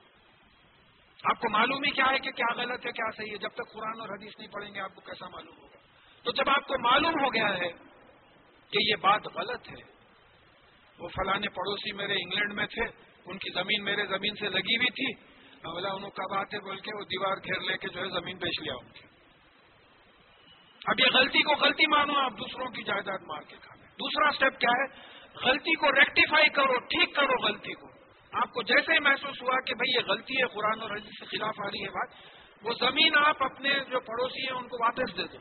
آپ 1.23 1.39
کو 1.39 1.49
معلوم 1.49 1.83
ہی 1.83 1.91
کیا 1.91 2.05
ہے 2.11 2.19
کہ 2.19 2.31
کیا 2.31 2.53
غلط 2.55 2.85
ہے، 2.85 2.91
کیا 2.91 3.11
صحیح 3.17 3.31
ہے۔ 3.31 3.37
جب 3.37 3.49
تک 3.49 3.73
قرآن 3.73 4.01
اور 4.01 4.09
حدیث 4.09 4.31
نہیں 4.39 4.51
پڑھیں 4.51 4.73
گے، 4.73 4.79
آپ 4.79 4.95
کو 4.95 5.01
کیسا 5.01 5.27
معلوم 5.27 5.57
ہوگا؟ 5.57 5.77
تو 6.23 6.31
جب 6.31 6.49
آپ 6.49 6.67
کو 6.67 6.73
معلوم 6.79 7.23
ہو 7.23 7.33
گیا 7.33 7.57
ہے 7.57 7.71
کہ 8.69 8.77
یہ 8.89 8.95
بات 9.01 9.21
غلط 9.35 9.69
ہے، 9.69 9.91
وہ 10.99 11.07
فلانے 11.07 11.49
پڑوسی 11.49 11.93
میرے 11.93 12.13
انگلینڈ 12.13 12.53
میں 12.53 12.65
تھے۔ 12.65 13.06
ان 13.27 13.37
کی 13.37 13.53
زمین 13.53 13.83
میرے 13.83 14.05
زمین 14.05 14.35
سے 14.39 14.49
لگی 14.49 14.75
ہوئی 14.75 14.91
تھی۔ 14.91 15.37
بولا 15.63 15.89
انہوں 15.89 16.09
کا 16.09 16.35
بات 16.35 16.53
ہے 16.53 16.59
بول 16.59 16.79
کے 16.79 16.97
وہ 16.97 17.03
دیوار 17.03 17.37
گھیر 17.37 17.59
لے 17.61 17.77
کے 17.77 17.87
جو 17.87 18.01
ہے 18.01 18.09
زمین 18.09 18.37
بیچ 18.37 18.61
لیا 18.61 18.73
ان 18.73 18.89
کی 18.89 19.05
اب 20.85 20.99
یہ 20.99 21.05
غلطی 21.13 21.43
کو 21.43 21.53
غلطی 21.53 21.85
مانو، 21.87 22.17
آپ 22.17 22.31
دوسروں 22.31 22.67
کی 22.67 22.83
جائیداد 22.83 23.17
مار 23.27 23.41
کے 23.41 23.55
کھانے 23.61 23.85
دوسرا 23.85 24.29
اسٹیپ 24.29 24.59
کیا 24.59 24.69
ہے؟ 24.69 24.85
غلطی 25.45 25.75
کو 25.75 25.91
ریکٹیفائی 25.91 26.49
کرو، 26.49 26.79
ٹھیک 26.79 27.15
کرو 27.15 27.47
غلطی 27.47 27.73
کو۔ 27.73 27.87
آپ 28.33 28.53
کو 28.53 28.61
جیسے 28.61 28.93
ہی 28.93 28.99
محسوس 28.99 29.41
ہوا 29.41 29.61
کہ 29.65 29.73
بھئی 29.73 29.95
یہ 29.95 30.11
غلطی 30.11 30.33
ہے، 30.33 30.47
قرآن 30.47 30.81
اور 30.81 30.91
حدیث 30.91 31.19
کے 31.19 31.37
خلاف 31.37 31.59
آ 31.59 31.67
رہی 31.67 31.83
ہے 31.83 31.89
بات، 31.89 32.09
وہ 32.65 32.73
زمین 32.79 33.17
آپ 33.17 33.43
اپنے 33.43 33.69
جو 33.69 33.99
پڑوسی 33.99 34.41
ہیں، 34.41 34.57
ان 34.57 34.67
کو 34.67 34.77
واپس 34.83 35.17
دے 35.17 35.23
دو۔ 35.23 35.37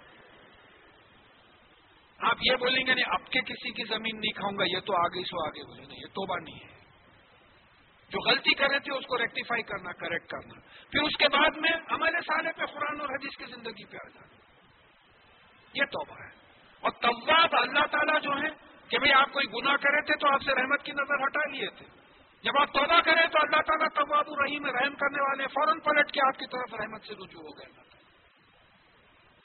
آپ 2.19 2.37
یہ 2.43 2.57
بولیں 2.57 2.87
گے، 2.87 2.95
نہیں، 2.95 3.05
اب 3.09 3.27
کے 3.27 3.41
کسی 3.41 3.71
کی 3.71 3.85
زمین 3.85 4.21
نہیں 4.21 4.33
کھاؤں 4.33 4.59
گا، 4.59 4.65
یہ 4.65 4.81
تو 4.81 4.97
آگے 4.97 5.23
سو 5.25 5.47
آگے 5.47 5.65
بولیں 5.67 5.85
گے، 5.85 5.95
یہ 5.95 6.07
توبہ 6.07 6.37
نہیں 6.43 6.55
ہے۔ 6.55 6.76
جو 8.09 8.31
غلطی 8.31 8.55
کر 8.55 8.69
رہے 8.71 8.79
تھے 8.79 8.99
اس 8.99 9.07
کو 9.07 9.19
ریکٹیفائی 9.19 9.63
کرنا 9.63 9.93
کریکٹ 9.93 10.27
کرنا۔ 10.27 10.61
پھر 10.91 11.03
اس 11.03 11.17
کے 11.17 11.29
بعد 11.29 11.57
میں 11.57 11.71
ہمارے 11.91 12.21
سالے 12.21 12.53
پہ 12.57 12.67
قرآن 12.67 13.01
اور 13.01 13.09
حدیث 13.09 13.37
کی 13.37 13.45
زندگی 13.45 13.85
پہ 13.85 13.97
آ 13.97 14.09
جانا 14.09 14.37
یہ 15.75 15.85
توبہ 15.85 16.15
ہے۔ 16.15 16.31
اور 16.81 16.91
طواب 16.91 17.49
اللہ 17.53 17.87
تعالیٰ 17.87 18.21
جو 18.21 18.31
ہے 18.31 18.67
کہ 18.89 18.99
بھئی 18.99 19.13
آپ 19.13 19.33
کوئی 19.33 19.47
گناہ 19.47 19.77
کرے 19.77 20.01
تھے 20.03 20.15
تو 20.15 20.29
آپ 20.29 20.43
سے 20.43 20.55
رحمت 20.55 20.83
کی 20.83 20.93
نظر 20.93 21.27
ہٹا 21.27 21.51
لیے 21.51 21.69
تھے۔ 21.79 21.87
جب 22.43 22.53
آپ 22.61 22.73
توبہ 22.73 23.01
کریں 23.01 23.27
تو 23.27 23.39
اللہ 23.43 23.61
تعالیٰ 23.67 23.89
طواب 23.95 24.25
الرحیم 24.27 24.67
رحم 24.67 24.95
کرنے 24.95 25.23
والے 25.23 25.47
فوراً 25.47 25.79
پلٹ 25.79 26.13
کے 26.13 26.21
آپ 26.27 26.39
کی 26.39 26.47
طرف 26.47 26.81
رحمت 26.81 27.03
سے 27.03 27.15
رجوع 27.15 27.43
ہو 27.43 27.59
گئے۔ 27.59 27.96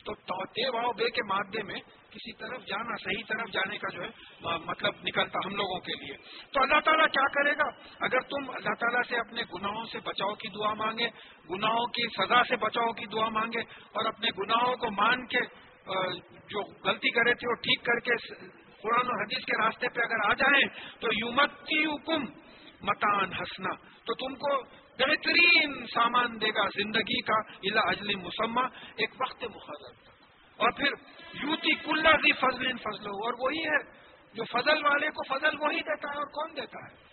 تو 0.06 0.14
دے 0.56 0.68
واؤ 0.70 0.92
بے 0.98 1.10
کے 1.10 1.24
مادے 1.24 1.64
میں 1.64 1.80
کسی 2.12 2.32
طرف 2.38 2.66
جانا، 2.68 2.96
صحیح 3.02 3.24
طرف 3.28 3.52
جانے 3.54 3.78
کا 3.78 3.90
جو 3.90 4.02
ہے 4.04 4.58
مطلب 4.66 5.04
نکلتا 5.04 5.40
ہم 5.46 5.56
لوگوں 5.56 5.80
کے 5.80 5.94
لیے۔ 6.00 6.16
تو 6.54 6.62
اللہ 6.62 6.80
تعالیٰ 6.86 7.06
کیا 7.08 7.28
کرے 7.36 7.54
گا؟ 7.58 7.68
اگر 8.08 8.26
تم 8.32 8.50
اللہ 8.50 8.74
تعالیٰ 8.80 9.02
سے 9.10 9.20
اپنے 9.20 9.44
گناہوں 9.54 9.86
سے 9.92 10.00
بچاؤ 10.06 10.34
کی 10.36 10.50
دعا 10.50 10.74
مانگے، 10.82 11.08
گناہوں 11.50 11.86
کی 11.98 12.08
سزا 12.18 12.42
سے 12.50 12.56
بچاؤ 12.66 12.92
کی 12.94 13.06
دعا 13.12 13.30
مانگے 13.30 13.62
اور 13.92 14.06
اپنے 14.06 14.30
گناہوں 14.40 14.76
کو 14.76 14.92
مان 14.92 15.26
کے 15.28 15.46
جو 16.50 16.64
غلطی 16.86 17.10
کرے 17.12 17.34
تھے 17.34 17.50
وہ 17.50 17.56
ٹھیک 17.64 17.86
کر 17.86 18.00
کے 18.00 18.18
قرآن 18.82 19.08
و 19.08 19.22
حدیث 19.22 19.46
کے 19.46 19.64
راستے 19.64 19.90
پہ 19.96 20.02
اگر 20.02 20.26
آ 20.26 20.34
جائیں، 20.36 20.66
تو 21.00 21.08
یومت 21.16 21.52
کی 21.68 21.84
حکم 21.86 22.26
متان 22.84 23.34
ہنسنا 23.40 23.74
تو 24.06 24.14
تم 24.20 24.36
کو 24.36 24.56
بہترین 25.02 25.86
سامان 25.86 26.42
دے 26.42 26.50
گا 26.50 26.68
زندگی 26.78 27.22
کا، 27.22 27.40
الا 27.64 27.82
اجلی 27.90 28.16
مسمہ، 28.16 28.62
ایک 28.96 29.10
وقت 29.22 29.44
مقرر۔ 29.44 30.12
اور 30.58 30.72
پھر 30.72 30.88
یوتی 31.34 31.76
کلر 31.76 32.18
دی 32.18 32.32
فضل 32.32 32.78
فضل 32.78 33.08
ہو 33.08 33.26
اور 33.26 33.34
وہی 33.40 33.60
ہے 33.60 34.02
جو 34.34 34.44
فضل 34.44 34.86
والے 34.86 35.08
کو 35.08 35.40
فضل 35.40 35.56
وہی 35.60 35.80
دیتا 35.80 36.10
ہے، 36.10 36.16
اور 36.16 36.26
کون 36.26 36.56
دیتا 36.56 36.92
ہے؟ 36.92 37.12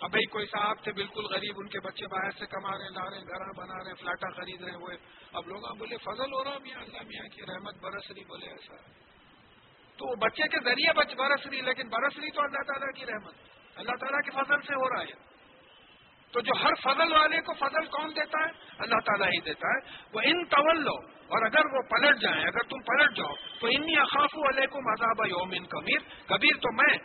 اب 0.00 0.10
بھائی 0.10 0.26
کوئی 0.26 0.46
صاحب 0.46 0.82
تھے 0.82 0.92
بالکل 0.92 1.24
غریب، 1.24 1.54
ان 1.56 1.68
کے 1.68 1.80
بچے 1.80 2.06
باہر 2.06 2.30
سے 2.30 2.46
کما 2.46 2.70
رہے 2.70 2.88
لا 2.88 3.10
رہے 3.10 3.20
گھر 3.20 3.52
بنا 3.56 3.84
رہے 3.84 3.94
فلاٹا 3.94 4.30
خرید 4.30 4.62
رہے 4.62 4.74
ہوئے 4.74 4.96
اب 5.32 5.48
لوگ 5.48 5.76
بولے، 5.76 5.96
فضل 5.96 6.32
ہو 6.32 6.44
رہا 6.44 6.58
میاں 6.62 6.80
اللہ، 6.80 6.98
میاں 7.06 7.36
کی 7.36 7.42
رحمت 7.42 7.74
برس 7.80 8.10
رہی 8.10 8.24
بولے 8.24 8.46
ایسا۔ 8.46 8.74
تو 9.96 10.16
بچے 10.16 10.48
کے 10.48 10.64
ذریعے 10.64 11.14
برس 11.16 11.46
رہی 11.46 11.60
لیکن 11.60 11.88
برس 11.88 12.18
رہی 12.18 12.30
تو 12.30 12.40
اللہ 12.40 12.62
تعالیٰ 12.66 12.92
کی 12.94 13.06
رحمت۔ 13.06 13.34
اللہ 13.76 13.96
تعالیٰ 14.00 14.20
کے 14.24 14.30
فضل 14.30 14.60
سے 14.60 14.74
ہو 14.74 14.88
رہا 14.88 15.02
ہے۔ 15.02 15.37
تو 16.32 16.40
جو 16.40 16.52
ہر 16.62 16.74
فضل 16.82 17.12
والے 17.12 17.40
کو 17.40 17.52
فضل 17.54 17.86
کون 17.86 18.10
دیتا 18.10 18.38
ہے؟ 18.38 18.72
اللہ 18.78 19.00
تعالیٰ 19.06 19.28
ہی 19.28 19.40
دیتا 19.40 19.68
ہے۔ 19.68 20.02
وہ 20.12 20.20
ان 20.24 20.44
طول 20.44 20.84
لو، 20.84 20.94
اور 21.06 21.46
اگر 21.46 21.66
وہ 21.74 21.82
پلٹ 21.90 22.20
جائیں، 22.20 22.42
اگر 22.42 22.62
تم 22.62 22.78
پلٹ 22.80 23.16
جاؤ، 23.16 23.34
تو 23.60 23.66
انی 23.66 23.96
اخاف 23.96 24.30
علیکم 24.34 24.88
عذاب 24.88 25.26
یوم 25.26 25.50
ان 25.52 25.66
کبیر۔ 25.66 25.98
کبیر 26.26 26.56
تو 26.56 26.72
میں 26.72 26.98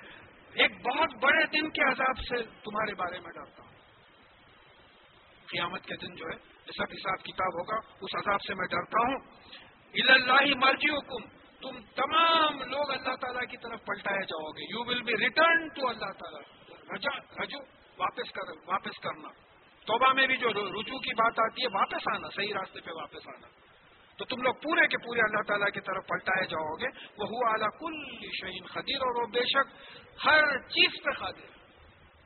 ایک 0.54 0.72
بہت 0.88 1.10
بڑے 1.22 1.46
دن 1.46 1.70
کے 1.70 1.82
عذاب 1.82 2.18
سے 2.18 2.36
تمہارے 2.44 2.94
بارے 2.96 3.20
میں 3.20 3.32
ڈرتا 3.34 3.64
ہوں۔ 3.64 3.72
قیامت 5.46 5.86
کے 5.86 5.96
دن 5.96 6.16
جو 6.16 6.26
ہے 6.26 6.38
سب 6.78 6.84
حساب 6.84 7.24
کتاب 7.24 7.60
ہوگا، 7.60 7.76
اس 8.02 8.16
عذاب 8.16 8.42
سے 8.42 8.54
میں 8.56 8.68
ڈرتا 8.72 9.00
ہوں۔ 9.00 9.20
اللہ 9.94 10.56
مرجی 10.56 10.90
حکم 10.90 11.44
تم 11.62 11.80
تمام 11.96 12.58
لوگ 12.70 12.92
اللہ 12.92 13.16
تعالیٰ 13.16 13.42
کی 13.42 13.58
طرف 13.58 13.86
پلٹائے 13.86 14.26
جاؤ 14.26 14.52
گے۔ 14.52 14.64
You 14.64 14.86
will 14.86 15.02
be 15.02 15.14
return 15.14 15.68
to 15.68 15.88
اللہ 15.88 16.12
تعالیٰ۔ 16.12 16.42
رجو 17.42 17.83
واپس 17.98 18.32
کر 18.32 18.52
واپس 18.68 19.00
کرنا۔ 19.00 19.30
توبہ 19.86 20.14
میں 20.14 20.28
بھی 20.28 20.38
جو 20.38 20.50
رجوع 20.50 21.00
کی 21.00 21.14
بات 21.14 21.40
آتی 21.40 21.62
ہے، 21.62 21.68
واپس 21.78 22.16
آنا، 22.16 22.28
صحیح 22.36 22.54
راستے 22.54 22.82
پہ 22.82 22.92
واپس 22.92 23.28
آنا۔ 23.28 23.48
تو 24.18 24.26
تم 24.26 24.42
لوگ 24.42 24.54
پورے 24.54 24.88
کے 24.88 24.98
پورے 24.98 25.20
اللہ 25.20 25.42
تعالیٰ 25.48 25.68
کی 25.68 25.82
طرف 25.82 26.08
پلٹائے 26.08 26.46
جاؤ 26.46 26.76
گے۔ 26.76 26.88
وہ 27.18 27.28
ہوا 27.28 27.50
اعلیٰ 27.50 27.80
کل 27.80 28.28
شہین 28.42 28.66
خدیر 28.66 28.98
اور 28.98 29.22
وہ 29.22 29.28
بے 29.28 29.40
شک 29.40 29.68
ہر 30.26 30.58
چیز 30.58 31.04
پہ 31.04 31.20
خادر 31.20 31.54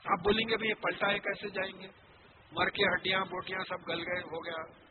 آپ 0.06 0.24
بولیں 0.24 0.50
گے 0.50 0.58
بھائی 0.58 0.70
یہ 0.70 0.74
پلٹائے 0.74 1.20
کیسے 1.20 1.50
جائیں 1.50 1.82
گے؟ 1.82 1.88
مر 2.52 2.70
کے 2.70 2.96
ہڈیاں، 2.96 3.22
بوٹیاں 3.22 3.60
سب 3.70 3.88
گل 3.88 4.00
گئے، 4.00 4.20
ہو 4.20 4.46
گیا۔ 4.46 4.88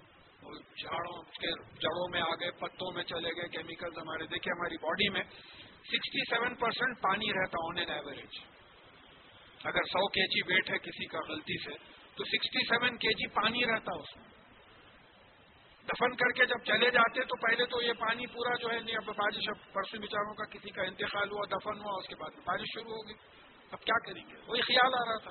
جھاڑوں 0.82 1.22
کے 1.22 1.50
جڑوں 1.78 2.08
میں 2.08 2.20
آ 2.20 2.34
گئے، 2.34 2.50
پتوں 2.50 2.92
میں 2.92 3.04
چلے 3.04 3.28
گئے 3.28 3.48
کیمیکل 3.48 3.86
ہمارے۔ 3.86 4.26
دیکھیں 4.26 4.52
ہماری 4.56 4.76
باڈی 4.76 5.08
میں 5.08 5.22
سکسٹی 5.80 6.34
سیون 6.34 6.54
پرسینٹ 6.54 7.02
پانی 7.02 7.32
رہتا 7.32 7.68
آن 7.68 7.78
این 7.78 7.90
ایوریج 7.90 8.55
اگر 9.64 9.82
سو 9.82 10.08
کے 10.08 10.26
جی 10.26 10.54
ویٹ 10.54 10.70
ہے 10.70 10.78
کسی 10.78 11.06
کا 11.06 11.18
غلطی 11.28 11.64
سے، 11.64 11.70
تو 12.14 12.24
سکسٹی 12.24 12.66
سیون 12.68 12.96
کے 12.96 13.08
جی 13.08 13.26
پانی 13.26 13.66
رہتا 13.66 13.92
اس 13.94 14.16
میں۔ 14.16 14.24
دفن 15.86 16.16
کر 16.16 16.32
کے 16.32 16.46
جب 16.46 16.64
چلے 16.64 16.90
جاتے 16.90 17.20
تو 17.20 17.36
پہلے 17.36 17.66
تو 17.66 17.82
یہ 17.82 17.92
پانی 17.92 18.26
پورا 18.26 18.54
جو 18.54 18.70
ہے، 18.70 18.80
نہیں، 18.80 18.96
اب 18.96 19.06
بارش، 19.06 19.48
اب 19.48 19.72
پرسوں 19.72 19.98
بچاروں 19.98 20.34
کا 20.34 20.44
کسی 20.44 20.70
کا 20.70 20.82
انتقال 20.82 21.30
ہوا، 21.30 21.44
دفن 21.44 21.78
ہوا، 21.78 21.92
اس 22.02 22.08
کے 22.08 22.14
بعد 22.14 22.30
بارش 22.44 22.66
شروع 22.74 22.90
ہوگی۔ 22.90 23.12
اب 23.70 23.80
کیا 23.80 23.98
کریں 23.98 24.22
گے؟ 24.28 24.34
وہی 24.46 24.60
خیال 24.60 24.94
آ 24.94 25.12
رہا 25.12 25.18
تھا۔ 25.18 25.30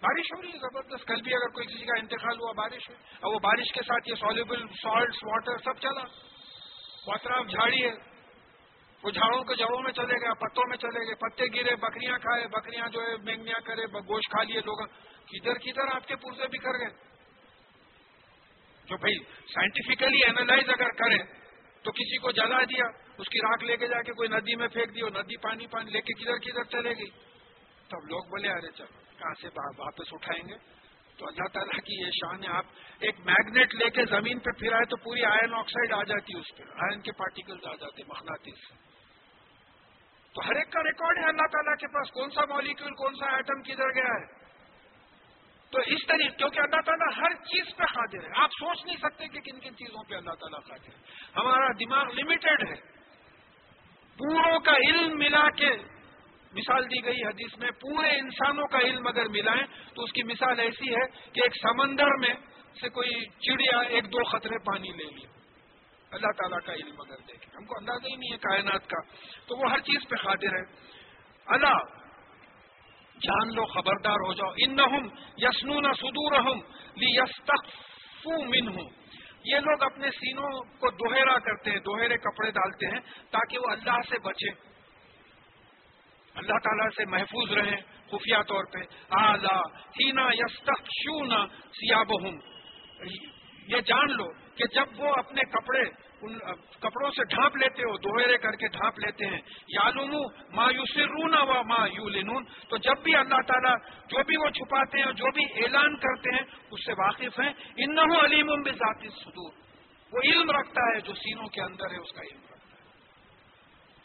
بارش 0.00 0.26
ہو 0.36 0.42
رہی 0.42 0.48
ہے، 0.48 0.58
زبردست۔ 0.58 1.06
کل 1.06 1.22
بھی 1.22 1.34
اگر 1.34 1.48
کوئی 1.48 1.66
کسی 1.66 1.84
کا 1.84 1.98
انتقال 1.98 2.40
ہوا، 2.40 2.52
بارش 2.52 2.90
ہوئی۔ 2.90 2.98
اور 3.20 3.34
وہ 3.34 3.38
بارش 3.38 3.72
کے 3.72 3.80
ساتھ 3.82 4.08
یہ 4.08 4.14
سالبل 4.14 4.66
سالٹ 4.82 5.14
واٹر 5.24 5.56
سب 5.56 5.80
چلا۔ 5.80 6.02
اطراف 7.06 7.46
جھاڑی 7.46 7.84
ہے۔ 7.84 8.11
وہ 9.02 9.10
جھاڑوں 9.10 9.44
کے 9.44 9.54
جڑوں 9.54 9.82
میں 9.82 9.92
چلے 9.92 10.20
گئے، 10.20 10.34
پتوں 10.34 10.68
میں 10.68 10.76
چلے 10.76 11.06
گئے، 11.06 11.14
پتے 11.14 11.44
گرے، 11.54 11.76
بکریاں 11.76 12.18
کھائے، 12.18 12.46
بکریاں 12.46 12.88
جو 12.88 13.02
ہے 13.02 13.16
مینگیاں 13.16 13.60
کرے 13.60 13.82
گوشت 13.92 14.30
کھا 14.30 14.42
لیے 14.42 14.60
لوگ۔ 14.60 14.86
کدھر 15.26 15.54
کدھر 15.54 15.94
آپ 15.94 16.08
کے 16.08 16.16
پرزے 16.16 16.46
بھی 16.46 16.58
کر 16.58 16.72
گئے۔ 16.72 17.12
جو 18.86 18.96
بھائی 18.96 19.18
سائنٹیفکلی 19.54 20.18
اینالائز 20.26 20.68
اگر 20.68 20.90
کرے، 20.90 21.16
تو 21.82 21.92
کسی 21.92 22.16
کو 22.16 22.32
جلا 22.32 22.62
دیا، 22.62 22.84
اس 23.18 23.28
کی 23.28 23.38
راک 23.38 23.64
لے 23.64 23.76
کے 23.76 23.88
جا 23.88 24.02
کے 24.02 24.12
کوئی 24.12 24.28
ندی 24.28 24.56
میں 24.56 24.68
پھینک 24.68 24.94
دی 24.94 25.00
ندی 25.00 25.36
پانی 25.36 25.66
پانی 25.66 25.90
لے 25.90 26.00
کے 26.00 26.24
کدھر 26.24 26.36
کدھر 26.36 26.64
چلے 26.64 26.90
گئی۔ 26.90 27.10
تب 27.88 28.08
لوگ 28.08 28.20
بولے، 28.20 28.50
ارے 28.50 28.70
چلو 28.72 29.00
کہاں 29.18 29.34
سے 29.42 29.48
واپس 29.78 30.12
اٹھائیں 30.12 30.48
گے؟ 30.48 30.54
تو 31.18 31.26
اللہ 31.26 31.48
تعالیٰ 31.52 31.80
کی 31.80 32.06
یہ 32.06 32.10
شان 32.10 32.44
ہے، 32.44 32.48
آپ 32.48 32.64
ایک 32.98 33.20
میگنیٹ 33.20 33.74
لے 33.74 33.90
کے 33.90 34.04
زمین 34.04 34.38
پہ 34.38 34.50
پھرائے 34.58 34.84
تو 34.84 34.96
پوری 34.96 35.24
آئرن 35.24 35.54
آکسائڈ 35.54 35.92
آ 35.92 36.02
جاتی 36.02 36.38
اس 36.38 36.56
پہ۔ 36.56 36.62
آئرن 36.62 37.00
کے 37.00 37.12
پارٹیکلز 37.12 37.66
آ 37.66 37.74
جاتے، 37.74 38.02
مخناطیس۔ 38.08 38.54
سے 38.54 38.91
تو 40.34 40.40
ہر 40.46 40.56
ایک 40.56 40.72
کا 40.72 40.80
ریکارڈ 40.80 41.18
ہے 41.18 41.24
اللہ 41.24 41.46
تعالیٰ 41.52 41.76
کے 41.76 41.86
پاس 41.86 42.10
کون 42.10 42.30
سا 42.30 42.44
مالیکول 42.44 42.90
کون 42.90 43.14
سا 43.14 43.34
آئٹم 43.34 43.62
کدھر 43.62 43.94
گیا 43.94 44.20
ہے؟ 44.20 44.42
تو 45.70 45.78
اس 45.78 46.06
طریقے 46.06 46.36
کیونکہ 46.36 46.60
اللہ 46.60 46.80
تعالیٰ 46.80 47.22
ہر 47.22 47.34
چیز 47.34 47.76
پہ 47.76 47.84
قادر 47.94 48.24
ہے۔ 48.24 48.42
آپ 48.42 48.50
سوچ 48.52 48.84
نہیں 48.84 48.96
سکتے 48.96 49.28
کہ 49.28 49.40
کن 49.40 49.60
کن 49.60 49.76
چیزوں 49.76 50.04
پہ 50.04 50.14
اللہ 50.14 50.30
تعالیٰ 50.30 50.60
قادر 50.68 50.88
ہے۔ 50.88 51.00
ہمارا 51.36 51.66
دماغ 51.72 52.04
لمیٹڈ 52.12 52.68
ہے۔ 52.68 52.74
پوروں 54.18 54.60
کا 54.60 54.72
علم 54.72 55.18
ملا 55.18 55.50
کے 55.50 55.70
مثال 56.52 56.84
دی 56.90 57.04
گئی 57.04 57.24
حدیث 57.24 57.58
میں، 57.58 57.70
پورے 57.70 58.08
انسانوں 58.08 58.66
کا 58.66 58.78
علم 58.78 59.06
اگر 59.06 59.28
ملائیں 59.28 59.94
تو 59.94 60.02
اس 60.02 60.12
کی 60.12 60.22
مثال 60.22 60.60
ایسی 60.60 60.94
ہے 60.94 61.06
کہ 61.06 61.40
ایک 61.42 61.52
سمندر 61.54 62.14
میں 62.18 62.34
سے 62.80 62.88
کوئی 62.88 63.26
چڑیا 63.26 63.78
ایک 63.78 64.04
دو 64.04 64.24
خطرے 64.24 64.58
پانی 64.58 64.88
لے 64.88 65.04
لیا۔ 65.04 65.41
اللہ 66.12 66.26
تعالیٰ 66.26 66.58
کا 66.66 66.72
علم 66.72 67.00
اگر 67.00 67.16
دیکھیں 67.16 67.56
ہم 67.56 67.64
کو 67.64 67.74
اندازہ 67.80 68.06
ہی 68.06 68.16
نہیں 68.16 68.32
ہے 68.32 68.36
کائنات 68.36 68.88
کا۔ 68.88 69.00
تو 69.46 69.58
وہ 69.58 69.72
ہر 69.72 69.78
چیز 69.78 70.08
پہ 70.08 70.16
خاطر 70.16 70.46
ہے۔ 70.46 70.92
اللہ، 71.46 71.76
جان 73.22 73.54
لو، 73.54 73.66
خبردار 73.66 74.12
ہو 74.12 74.32
جاؤ۔ 74.32 74.50
ان 74.50 74.76
نہ 74.76 74.82
یسنو 75.36 75.80
نہ 75.80 75.92
سدور 75.92 76.38
ہوں 76.38 76.60
یہ 79.44 79.58
لوگ 79.58 79.82
اپنے 79.82 80.10
سینوں 80.10 80.60
کو 80.60 80.90
دوہرا 80.90 81.38
کرتے 81.38 81.70
ہیں، 81.70 81.78
دوہرے 81.78 82.18
کپڑے 82.18 82.50
ڈالتے 82.50 82.86
ہیں 82.86 83.00
تاکہ 83.30 83.58
وہ 83.58 83.70
اللہ 83.70 83.90
سے 83.90 84.18
بچے۔ 84.18 84.50
اللہ 86.34 86.46
تعالیٰ 86.46 86.88
سے 86.96 87.04
محفوظ 87.04 87.52
رہیں، 87.52 87.76
خفیہ 88.06 88.36
طور 88.48 88.64
پہ۔ 88.64 88.78
آلہ، 89.10 89.76
ہینا 89.76 90.28
یستخ 90.32 90.84
شونا 90.84 91.46
سیاب 91.72 92.06
یہ 93.66 93.80
جان 93.80 94.12
لو 94.12 94.32
کہ 94.32 94.74
جب 94.74 94.84
وہ 94.96 95.14
اپنے 95.16 95.40
کپڑے 95.40 96.01
ان 96.22 96.38
کپڑوں 96.80 97.10
سے 97.10 97.34
ڈھانپ 97.34 97.56
لیتے 97.56 97.82
ہو، 97.82 97.96
دوہرے 97.96 98.38
کر 98.38 98.50
کے 98.50 98.68
ڈھانپ 98.68 98.98
لیتے 98.98 99.26
ہیں۔ 99.26 99.40
یالوم 99.68 100.14
ما 100.52 100.70
یوسرون 100.70 101.34
و 101.34 101.62
ما 101.62 101.86
یو 101.86 102.08
لنون 102.08 102.44
تو 102.68 102.76
جب 102.76 103.02
بھی 103.02 103.16
اللہ 103.16 103.40
تعالیٰ 103.46 103.76
جو 104.06 104.24
بھی 104.24 104.36
وہ 104.36 104.50
چھپاتے 104.50 104.98
ہیں 104.98 105.12
جو 105.12 105.30
بھی 105.34 105.44
اعلان 105.44 105.96
کرتے 105.96 106.30
ہیں، 106.30 106.56
اس 106.70 106.86
سے 106.86 106.92
واقف 106.92 107.40
ہیں۔ 107.40 107.52
ان 107.76 107.94
نہ 107.94 108.00
علیم 108.00 108.62
ذاتی 108.62 109.08
صدور 109.08 109.52
وہ 110.12 110.20
علم 110.24 110.50
رکھتا 110.50 110.80
ہے 110.82 111.00
جو 111.00 111.14
سینوں 111.14 111.48
کے 111.48 111.60
اندر 111.60 111.90
ہے، 111.92 111.98
اس 111.98 112.12
کا 112.12 112.22
علم 112.22 112.40
رکھتا 112.40 112.76
ہے۔ 112.76 112.82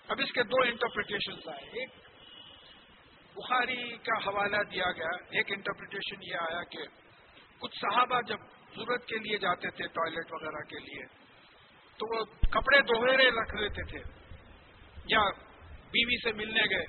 اب 0.07 0.17
اس 0.19 0.31
کے 0.31 0.43
دو 0.43 0.61
انٹرپریٹیشن 0.61 1.49
آئے۔ 1.49 1.79
ایک، 1.79 1.89
بخاری 3.35 3.97
کا 3.97 4.29
حوالہ 4.29 4.57
دیا 4.71 4.91
گیا۔ 4.91 5.15
ایک 5.29 5.45
انٹرپریٹیشن 5.49 6.19
یہ 6.31 6.37
آیا 6.37 6.63
کہ 6.63 6.79
کچھ 7.59 7.79
صحابہ 7.81 8.21
جب 8.21 8.37
ضرورت 8.75 9.05
کے 9.05 9.15
لیے 9.15 9.37
جاتے 9.37 9.69
تھے 9.69 9.87
ٹوائلٹ 9.87 10.33
وغیرہ 10.33 10.63
کے 10.63 10.79
لیے 10.79 11.26
تو 11.99 12.15
وہ 12.15 12.23
کپڑے 12.51 12.81
دوہرے 12.81 13.29
رکھ 13.29 13.55
لیتے 13.55 13.83
تھے۔ 13.83 13.99
یا 15.05 15.21
بیوی 15.91 16.21
سے 16.23 16.33
ملنے 16.33 16.63
گئے 16.69 16.85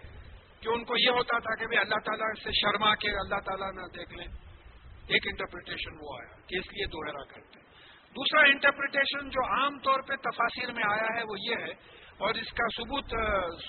کہ 0.60 0.68
ان 0.68 0.84
کو 0.84 0.96
یہ 0.96 1.10
ہوتا 1.10 1.38
تھا 1.38 1.54
کہ 1.54 1.66
بھی 1.66 1.76
اللہ 1.76 2.00
تعالیٰ 2.04 2.32
سے 2.42 2.50
شرما 2.52 2.94
کے 2.94 3.10
اللہ 3.10 3.40
تعالیٰ 3.46 3.72
نہ 3.72 3.86
دیکھ 3.96 4.14
لیں۔ 4.14 4.26
ایک 5.08 5.26
انٹرپریٹیشن 5.26 5.94
وہ 6.00 6.16
آیا 6.18 6.34
کہ 6.46 6.58
اس 6.58 6.72
لیے 6.72 6.86
دوہرا 6.86 7.24
کرتے 7.24 7.66
دوسرا 8.16 8.40
انٹرپریٹیشن 8.40 9.28
جو 9.28 9.44
عام 9.44 9.78
طور 9.78 10.00
پہ 10.08 10.16
تفاصر 10.16 10.72
میں 10.72 10.84
آیا 10.90 11.06
ہے 11.16 11.22
وہ 11.22 11.36
یہ 11.38 11.56
ہے، 11.56 11.72
اور 12.18 12.34
اس 12.34 12.50
کا 12.52 12.66
ثبوت 12.76 13.14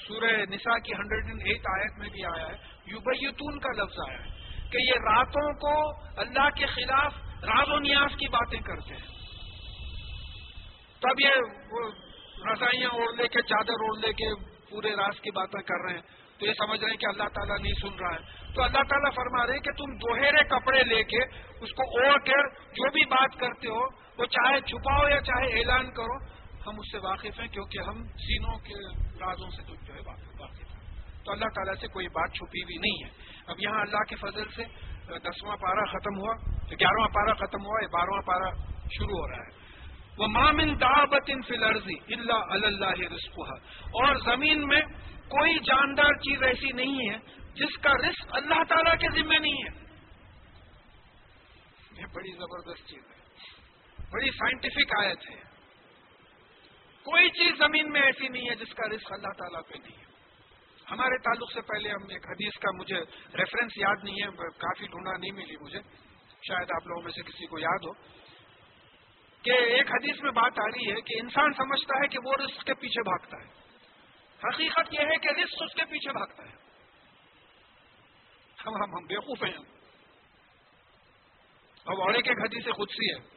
سورہ 0.07 0.31
نساء 0.49 0.77
کی 0.77 0.93
ہنڈریڈ 0.93 1.25
اینڈ 1.25 1.41
ایٹ 1.45 1.67
آیت 1.67 1.99
میں 1.99 2.09
بھی 2.09 2.25
آیا 2.25 2.47
ہے۔ 2.47 2.55
یوبیتون 2.85 3.59
کا 3.59 3.71
لفظ 3.71 3.99
آیا 4.09 4.19
ہے 4.23 4.67
کہ 4.71 4.77
یہ 4.77 4.99
راتوں 4.99 5.53
کو 5.53 5.75
اللہ 6.21 6.49
کے 6.49 6.65
خلاف 6.65 7.13
راز 7.43 7.69
و 7.69 7.79
نیاز 7.79 8.15
کی 8.19 8.27
باتیں 8.27 8.59
کرتے 8.59 8.95
ہیں۔ 8.95 9.18
تب 11.01 11.19
یہ 11.19 11.29
وہ 11.71 11.91
رسائیاں 12.51 12.89
اوڑھ 12.89 13.15
لے 13.15 13.27
کے 13.27 13.41
چادر 13.41 13.71
اوڑھ 13.71 13.99
لے 13.99 14.13
کے 14.13 14.25
پورے 14.69 14.91
راز 14.91 15.21
کی 15.21 15.31
باتیں 15.31 15.61
کر 15.61 15.85
رہے 15.85 15.93
ہیں۔ 15.93 16.01
تو 16.39 16.45
یہ 16.45 16.53
سمجھ 16.53 16.79
رہے 16.79 16.89
ہیں 16.89 16.97
کہ 16.97 17.05
اللہ 17.05 17.29
تعالیٰ 17.29 17.57
نہیں 17.59 17.73
سن 17.81 17.95
رہا 17.99 18.13
ہے۔ 18.13 18.53
تو 18.53 18.63
اللہ 18.63 18.77
تعالیٰ 18.77 19.11
فرما 19.15 19.45
رہے 19.45 19.53
ہیں 19.53 19.59
کہ 19.59 19.71
تم 19.71 19.97
دوہرے 19.97 20.43
کپڑے 20.43 20.83
لے 20.83 21.03
کے 21.03 21.23
اس 21.61 21.71
کو 21.71 21.83
اوڑھ 21.83 22.23
کر، 22.25 22.49
جو 22.49 22.91
بھی 22.91 23.05
بات 23.05 23.39
کرتے 23.39 23.67
ہو، 23.67 23.83
وہ 24.17 24.25
چاہے 24.25 24.61
چھپاؤ 24.61 25.07
یا 25.07 25.21
چاہے 25.21 25.59
اعلان 25.59 25.91
کرو، 25.91 26.25
ہم 26.67 26.79
اس 26.79 26.91
سے 26.91 26.97
واقف 26.97 27.39
ہیں 27.39 27.47
کیونکہ 27.47 27.79
ہم 27.87 28.03
سینوں 28.03 28.57
کے 28.57 29.03
رازوں 29.19 29.49
سے 29.49 29.63
جو 29.63 29.93
ہے 29.93 29.99
واقف 30.05 30.41
ہیں۔ 30.41 30.69
تو 31.25 31.31
اللہ 31.31 31.45
تعالیٰ 31.55 31.73
سے 31.81 31.87
کوئی 31.87 32.07
بات 32.07 32.33
چھپی 32.33 32.63
ہوئی 32.63 32.77
نہیں 32.77 33.03
ہے۔ 33.03 33.09
اب 33.47 33.55
یہاں 33.59 33.81
اللہ 33.81 34.03
کے 34.09 34.15
فضل 34.15 34.49
سے، 34.55 34.63
دسواں 35.19 35.57
پارا 35.57 35.85
ختم 35.85 36.19
ہوا، 36.19 36.33
گیارہواں 36.71 37.07
پارا 37.07 37.33
ختم 37.33 37.65
ہوا 37.65 37.79
یا 37.81 37.87
بارہواں 37.93 38.21
پارا 38.21 38.49
شروع 38.97 39.19
ہو 39.19 39.29
رہا 39.29 39.37
ہے۔ 39.37 39.68
وہ 40.19 40.27
مامن 40.27 40.81
دعبت 40.81 41.23
ان 41.27 41.41
فلرزی 41.41 42.13
اللہ 42.13 42.33
اللہ 42.33 43.13
رسپہ 43.13 43.55
اور 43.81 44.15
زمین 44.15 44.67
میں 44.67 44.81
کوئی 45.27 45.59
جاندار 45.59 46.13
چیز 46.13 46.43
ایسی 46.43 46.71
نہیں 46.71 47.09
ہے 47.09 47.17
جس 47.53 47.77
کا 47.77 48.09
رسک 48.09 48.27
اللہ 48.31 48.63
تعالی 48.69 49.07
کے 49.07 49.21
ذمہ 49.21 49.33
نہیں 49.33 49.53
ہے۔ 49.53 49.79
یہ 51.97 52.05
بڑی 52.15 52.31
زبردست 52.31 52.89
چیز 52.89 53.03
ہے۔ 53.09 53.19
بڑی 54.11 54.31
سائنٹیفک 54.31 55.05
آیت 55.05 55.29
ہے۔ 55.29 55.39
کوئی 57.03 57.29
چیز 57.29 57.57
زمین 57.57 57.91
میں 57.91 58.01
ایسی 58.01 58.27
نہیں 58.27 58.49
ہے 58.49 58.55
جس 58.55 58.73
کا 58.73 58.95
رسک 58.95 59.13
اللہ 59.13 59.33
تعالیٰ 59.37 59.61
پہ 59.67 59.77
نہیں 59.77 59.97
ہے۔ 59.97 60.05
ہمارے 60.91 61.17
تعلق 61.17 61.51
سے 61.53 61.61
پہلے 61.61 61.89
ہم 61.89 62.03
ایک 62.09 62.27
حدیث 62.27 62.59
کا 62.59 62.71
مجھے 62.71 62.99
ریفرنس 63.37 63.71
یاد 63.77 63.95
نہیں 64.03 64.15
ہے، 64.15 64.27
کافی 64.57 64.85
ڈھونڈا 64.85 65.17
نہیں 65.17 65.31
ملی 65.31 65.55
مجھے۔ 65.61 65.79
شاید 66.47 66.71
آپ 66.75 66.87
لوگوں 66.87 67.01
میں 67.03 67.11
سے 67.11 67.21
کسی 67.21 67.45
کو 67.45 67.59
یاد 67.59 67.85
ہو۔ 67.85 68.18
کہ 69.43 69.51
ایک 69.51 69.91
حدیث 69.91 70.21
میں 70.23 70.31
بات 70.31 70.59
آ 70.59 70.65
رہی 70.65 70.91
ہے 70.91 71.01
کہ 71.01 71.19
انسان 71.21 71.53
سمجھتا 71.53 71.97
ہے 71.97 72.07
کہ 72.07 72.17
وہ 72.25 72.33
رسک 72.45 72.65
کے 72.65 72.73
پیچھے 72.73 73.01
بھاگتا 73.01 73.37
ہے۔ 73.37 73.59
حقیقت 74.43 74.93
یہ 74.93 74.99
ہے 74.99 75.17
کہ 75.17 75.41
رسک 75.41 75.63
اس 75.63 75.73
کے 75.73 75.85
پیچھے 75.85 76.11
بھاگتا 76.11 76.43
ہے۔ 76.43 76.53
ہم 78.65 78.75
ہم 78.75 78.97
ہم 78.97 79.05
بیوقوف 79.05 79.43
ہیں۔ 79.43 79.57
اب 81.85 82.01
اور 82.01 82.13
ایک 82.13 82.27
ایک 82.27 82.39
حدیث 82.39 82.63
خود 82.75 82.89
سی 82.89 83.13
ہے۔ 83.13 83.27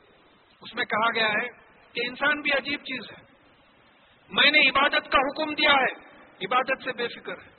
اس 0.60 0.74
میں 0.74 0.84
کہا 0.84 1.14
گیا 1.14 1.28
ہے 1.28 1.48
کہ 1.92 2.00
انسان 2.06 2.40
بھی 2.40 2.52
عجیب 2.52 2.80
چیز 2.80 3.10
ہے۔ 3.10 3.24
میں 4.28 4.50
نے 4.50 4.68
عبادت 4.68 5.12
کا 5.12 5.18
حکم 5.18 5.54
دیا 5.54 5.72
ہے۔ 5.72 5.92
عبادت 6.46 6.82
سے 6.84 6.92
بے 6.92 7.08
فکر 7.08 7.32
ہے۔ 7.32 7.50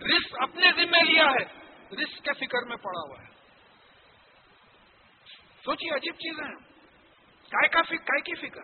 رسک 0.00 0.36
اپنے 0.42 0.66
ذمہ 0.76 1.10
لیا 1.10 1.24
ہے۔ 1.24 1.44
رسک 1.92 2.24
کے 2.24 2.32
فکر 2.32 2.68
میں 2.68 2.76
پڑا 2.76 3.00
ہوا 3.08 3.22
ہے۔ 3.22 3.28
سوچیے، 5.64 5.94
عجیب 5.94 6.14
چیزیں 6.14 6.44
ہیں۔ 6.44 6.71
کا 7.52 7.82
کی 8.18 8.34
فکر۔ 8.34 8.60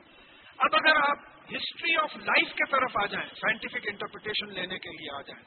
اب 0.58 0.74
اگر 0.74 0.96
آپ 0.96 1.18
ہسٹری 1.52 1.96
آف 1.96 2.16
لائف 2.16 2.52
کے 2.52 2.70
طرف 2.70 2.96
آ 3.02 3.06
جائیں 3.06 3.28
سائنٹیفک 3.28 3.88
انٹرپریٹیشن 3.88 4.54
لینے 4.54 4.78
کے 4.78 4.88
لیے 4.88 5.16
آ 5.16 5.22
جائیں، 5.22 5.44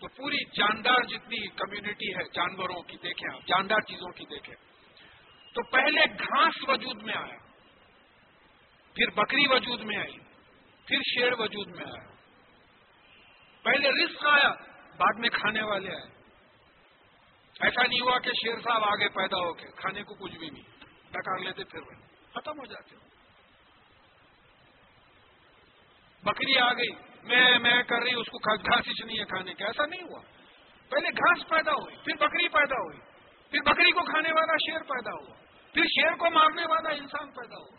تو 0.00 0.08
پوری 0.08 0.44
جاندار 0.44 1.02
جتنی 1.02 1.48
کمیونٹی 1.48 2.14
ہے، 2.14 2.24
جانوروں 2.34 2.82
کی 2.82 2.96
دیکھیں 2.96 3.34
آپ، 3.34 3.46
جاندار 3.46 3.80
چیزوں 3.80 4.12
کی 4.12 4.24
دیکھیں۔ 4.24 4.54
تو 5.54 5.62
پہلے 5.70 6.00
گھاس 6.18 6.68
وجود 6.68 7.02
میں 7.02 7.14
آیا، 7.14 7.36
پھر 8.94 9.10
بکری 9.10 9.46
وجود 9.46 9.80
میں 9.80 9.96
آئی، 9.96 10.18
پھر 10.86 10.98
شیر 11.14 11.32
وجود 11.38 11.68
میں 11.68 11.84
آیا۔ 11.84 12.14
پہلے 13.62 14.04
رسک 14.04 14.26
آیا، 14.26 14.48
بعد 14.96 15.18
میں 15.18 15.28
کھانے 15.28 15.62
والے 15.62 15.88
آئے۔ 15.88 16.18
ایسا 17.60 17.82
نہیں 17.82 18.00
ہوا 18.00 18.18
کہ 18.18 18.30
شیر 18.30 18.60
صاحب 18.60 18.84
آگے 18.84 19.08
پیدا 19.08 19.36
ہو 19.36 19.54
کے 19.54 19.66
کھانے 19.76 20.02
کو 20.02 20.14
کچھ 20.14 20.36
بھی 20.36 20.50
نہیں، 20.50 20.84
ڈکار 21.10 21.38
لیتے 21.38 21.64
پھر 21.64 21.80
وہ 21.80 22.07
ختم 22.40 22.58
ہو 22.58 22.64
جاتے 22.64 22.96
بکری 26.22 26.58
آ 26.58 26.72
گئی، 26.72 26.90
میں 27.22 27.58
میں 27.58 27.82
کر 27.82 28.02
رہی 28.02 28.14
اس 28.14 28.26
کو 28.26 28.38
گھاس 28.38 29.04
نہیں 29.04 29.18
ہے 29.18 29.24
کھانے 29.24 29.54
کا۔ 29.54 29.64
ایسا 29.64 29.86
نہیں 29.86 30.02
ہوا۔ 30.02 30.20
پہلے 30.88 31.08
گھاس 31.08 31.48
پیدا 31.48 31.70
ہوئی، 31.70 31.96
پھر 31.96 32.14
بکری 32.14 32.48
پیدا 32.48 32.74
ہوئی، 32.74 32.98
پھر 33.50 33.60
بکری 33.60 33.90
کو 33.90 34.00
کھانے 34.04 34.32
والا 34.32 34.52
شیر 34.52 34.78
پیدا 34.78 35.10
ہوا، 35.12 35.34
پھر 35.72 35.82
شیر 35.82 36.16
کو 36.16 36.30
مارنے 36.30 36.62
والا 36.62 36.90
انسان 36.90 37.30
پیدا 37.30 37.56
ہوا۔ 37.56 37.76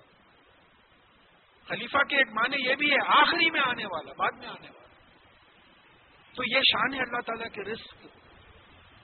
خلیفہ 1.67 1.97
کے 1.97 2.17
ایک 2.17 2.27
معنی 2.27 2.69
یہ 2.69 2.75
بھی 2.75 2.91
ہے، 2.91 3.21
آخری 3.21 3.49
میں 3.49 3.61
آنے 3.61 3.85
والا، 3.85 4.13
بعد 4.13 4.31
میں 4.31 4.47
آنے 4.47 4.69
والا۔ 4.69 4.79
تو 6.35 6.43
یہ 6.55 6.59
شان 6.71 6.93
ہے 6.93 6.99
اللہ 6.99 7.21
تعالیٰ 7.21 7.49
کے 7.53 7.61
رزق۔ 7.61 8.03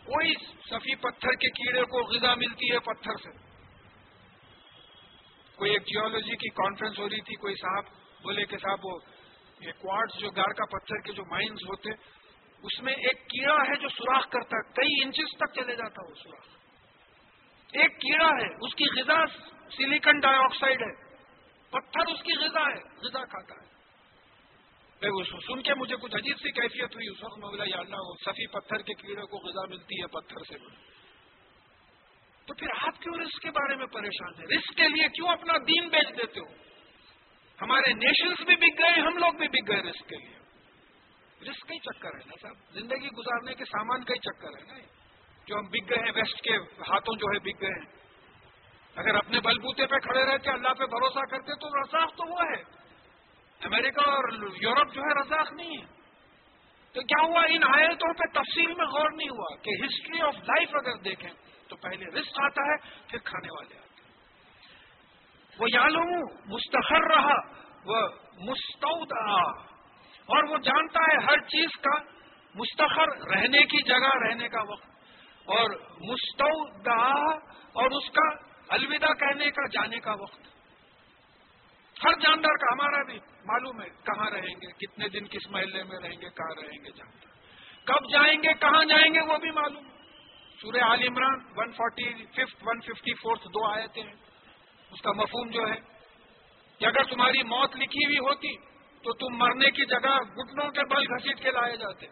کوئی 0.05 0.33
سفی 0.69 0.95
پتھر 0.95 1.31
کے 1.31 1.49
کیڑے 1.49 1.83
کو 1.83 2.03
غذا 2.03 2.35
ملتی 2.35 2.71
ہے 2.71 2.79
پتھر 2.79 3.11
سے۔ 3.11 3.44
کوئی 5.55 5.71
ایک 5.71 5.81
جیولوجی 5.81 6.35
کی 6.35 6.49
کانفرنس 6.49 6.99
ہو 6.99 7.09
رہی 7.09 7.21
تھی، 7.21 7.35
کوئی 7.35 7.55
صاحب 7.55 7.83
بولے 8.23 8.45
کہ 8.45 8.57
صاحب 8.57 8.85
وہ 8.85 8.99
کوارٹس 9.81 10.19
جو 10.19 10.29
گار 10.29 10.53
کا 10.53 10.65
پتھر 10.65 11.01
کے 11.01 11.13
جو 11.13 11.23
مائنز 11.25 11.63
ہوتے، 11.63 11.91
اس 12.63 12.81
میں 12.81 12.93
ایک 12.93 13.27
کیڑا 13.27 13.55
ہے 13.55 13.75
جو 13.75 13.89
سوراخ 13.89 14.29
کرتا 14.29 14.57
ہے، 14.57 14.73
کئی 14.73 15.03
انچز 15.03 15.37
تک 15.37 15.53
چلے 15.55 15.75
جاتا 15.75 16.09
وہ 16.09 16.15
سوراخ۔ 16.15 16.45
ایک 17.73 17.91
کیڑا 17.91 18.27
ہے، 18.27 18.65
اس 18.65 18.75
کی 18.75 18.85
غذا 18.99 19.25
سلیکن 19.77 20.19
ڈائی 20.19 20.35
آکسائڈ 20.35 20.81
ہے۔ 20.81 20.93
پتھر 21.69 22.13
اس 22.13 22.23
کی 22.23 22.33
غذا 22.33 22.61
ہے، 22.61 23.07
غذا 23.07 23.25
کھاتا 23.25 23.55
ہے۔ 23.55 23.75
سن 25.47 25.61
کے 25.61 25.73
مجھے 25.73 25.95
کچھ 26.01 26.15
عجیب 26.15 26.37
سی 26.37 26.51
کیفیت 26.51 26.95
ہوئی، 26.95 27.07
اس 27.11 27.23
وقت 27.23 27.39
میں 27.39 27.49
بولا 27.49 27.63
یا 27.67 27.77
اللہ 27.77 27.97
سفی 28.25 28.47
پتھر 28.47 28.77
کے 28.77 28.93
کیڑے 28.93 29.21
کو 29.21 29.37
غذا 29.37 29.65
ملتی 29.69 30.01
ہے 30.01 30.07
پتھر 30.07 30.37
سے۔ 30.49 30.55
تو 32.47 32.53
پھر 32.53 32.67
آپ 32.87 33.01
کیوں 33.01 33.13
رسک 33.13 33.41
کے 33.41 33.51
بارے 33.51 33.75
میں 33.75 33.85
پریشان 33.85 34.33
ہیں؟ 34.39 34.57
رسک 34.57 34.77
کے 34.77 34.87
لیے 34.87 35.07
کیوں 35.07 35.27
اپنا 35.27 35.53
دین 35.67 35.89
بیچ 35.89 36.09
دیتے 36.17 36.39
ہو؟ 36.39 36.45
ہمارے 37.61 37.93
نیشنز 37.93 38.45
بھی 38.45 38.55
بک 38.55 38.79
گئے، 38.79 39.01
ہم 39.01 39.17
لوگ 39.17 39.33
بھی 39.33 39.47
بک 39.47 39.69
گئے 39.69 39.81
رسک 39.81 40.09
کے 40.09 40.15
لیے۔ 40.15 40.35
رسک 41.49 41.61
کا 41.61 41.73
ہی 41.73 41.79
چکر 41.79 42.09
ہے 42.09 42.19
نا 42.25 42.33
صاحب۔ 42.41 42.73
زندگی 42.73 43.07
گزارنے 43.07 43.53
کے 43.53 43.65
سامان 43.65 44.03
کا 44.03 44.13
ہی 44.13 44.19
چکر 44.19 44.47
ہے 44.47 44.73
نا۔ 44.73 44.79
جو 45.47 45.55
ہم 45.55 45.65
بک 45.65 45.89
گئے 45.89 46.03
ہیں، 46.05 46.11
ویسٹ 46.15 46.41
کے 46.41 46.55
ہاتھوں 46.57 47.15
جو 47.15 47.33
ہے 47.33 47.39
بک 47.39 47.61
گئے 47.61 47.69
ہیں۔ 47.69 47.91
اگر 48.95 49.15
اپنے 49.15 49.39
بلبوتے 49.39 49.85
پہ 49.85 49.95
کھڑے 49.95 50.25
رہتے، 50.25 50.51
اللہ 50.51 50.67
پہ 50.67 50.85
بھروسہ 50.85 51.19
کرتے، 51.19 51.55
تو 51.55 51.81
رساخ 51.81 52.09
تو 52.09 52.33
وہ 52.33 52.41
ہے۔ 52.41 52.61
امریکہ 53.65 53.99
اور 53.99 54.33
یورپ 54.61 54.93
جو 54.93 55.01
ہے، 55.01 55.21
رزاق 55.21 55.51
نہیں 55.51 55.77
ہے۔ 55.77 55.85
تو 56.93 57.01
کیا 57.01 57.25
ہوا؟ 57.25 57.41
ان 57.49 57.63
آیتوں 57.63 58.13
پہ 58.13 58.39
تفصیل 58.39 58.67
میں 58.67 58.85
غور 58.85 59.11
نہیں 59.11 59.29
ہوا 59.29 59.55
کہ 59.55 59.69
ہسٹری 59.85 60.21
آف 60.21 60.35
لائف 60.35 60.69
اگر 60.73 60.97
دیکھیں 60.97 61.31
تو 61.69 61.75
پہلے 61.75 62.05
رسک 62.19 62.43
آتا 62.43 62.61
ہے، 62.61 62.75
پھر 63.07 63.19
کھانے 63.23 63.47
والے 63.47 63.77
آتے 63.77 64.01
ہیں۔ 64.01 64.11
وہ 65.59 65.67
یا 65.73 65.87
مستخر 66.45 67.15
رہا، 67.15 67.65
وہ 67.85 68.07
مستعود 68.39 69.11
اور 70.25 70.43
وہ 70.43 70.57
جانتا 70.57 70.99
ہے 70.99 71.23
ہر 71.23 71.39
چیز 71.39 71.69
کا 71.77 72.01
مستخر 72.55 73.29
رہنے 73.35 73.59
کی 73.59 73.83
جگہ، 73.83 74.27
رہنے 74.27 74.47
کا 74.47 74.61
وقت۔ 74.61 74.95
اور 75.45 75.69
مستعود 76.01 76.87
اور 77.73 77.91
اس 77.91 78.11
کا 78.11 78.55
الوداع 78.69 79.13
کہنے 79.13 79.51
کا، 79.51 79.67
جانے 79.67 79.99
کا 79.99 80.11
وقت۔ 80.11 80.39
ہر 82.03 82.11
جاندار 82.11 82.57
کا، 82.57 82.73
ہمارا 82.73 83.03
بھی 83.03 83.19
معلوم 83.45 83.81
ہے 83.81 83.89
کہاں 83.89 84.29
رہیں 84.29 84.55
گے، 84.55 84.71
کتنے 84.71 85.09
دن 85.09 85.27
کس 85.27 85.47
محلے 85.49 85.83
میں 85.83 85.97
رہیں 86.01 86.21
گے، 86.21 86.29
کہاں 86.29 86.61
رہیں 86.61 86.83
گے 86.83 86.91
جانتا 86.91 87.25
کب 87.83 88.11
جائیں 88.11 88.43
گے، 88.43 88.53
کہاں 88.53 88.85
جائیں 88.85 89.13
گے، 89.13 89.19
وہ 89.21 89.37
بھی 89.37 89.51
معلوم 89.51 89.85
ہے۔ 89.85 89.94
سورہ 90.65 90.83
عال 90.83 91.01
Imran 91.07 91.39
one 91.55 91.71
forty 91.71 92.25
fifth 92.25 92.63
one 92.63 92.81
fifty 92.81 93.13
fourth 93.13 93.47
دو 93.47 93.65
آئے 93.65 93.87
تھے 93.87 94.01
اس 94.91 95.01
کا 95.01 95.11
مفہوم 95.11 95.49
جو 95.49 95.67
ہے، 95.67 95.75
کہ 96.79 96.85
اگر 96.85 97.03
تمہاری 97.03 97.43
موت 97.43 97.75
لکھی 97.75 98.05
ہوئی 98.05 98.17
ہوتی، 98.17 98.57
تو 99.03 99.13
تم 99.13 99.37
مرنے 99.37 99.71
کی 99.71 99.85
جگہ 99.85 100.19
گٹنوں 100.19 100.71
کے 100.71 100.81
بل 100.89 101.03
گھسیٹ 101.03 101.43
کے 101.43 101.51
لائے 101.51 101.77
جاتے۔ 101.77 102.05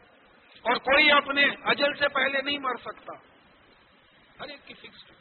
اور 0.62 0.76
کوئی 0.76 1.12
اپنے 1.12 1.46
اجل 1.64 1.94
سے 1.94 2.08
پہلے 2.08 2.42
نہیں 2.42 2.58
مر 2.58 2.76
سکتا۔ 2.76 3.14
ہر 4.40 4.50
ایک 4.50 4.68
کی 4.68 4.74
فکس 4.74 5.12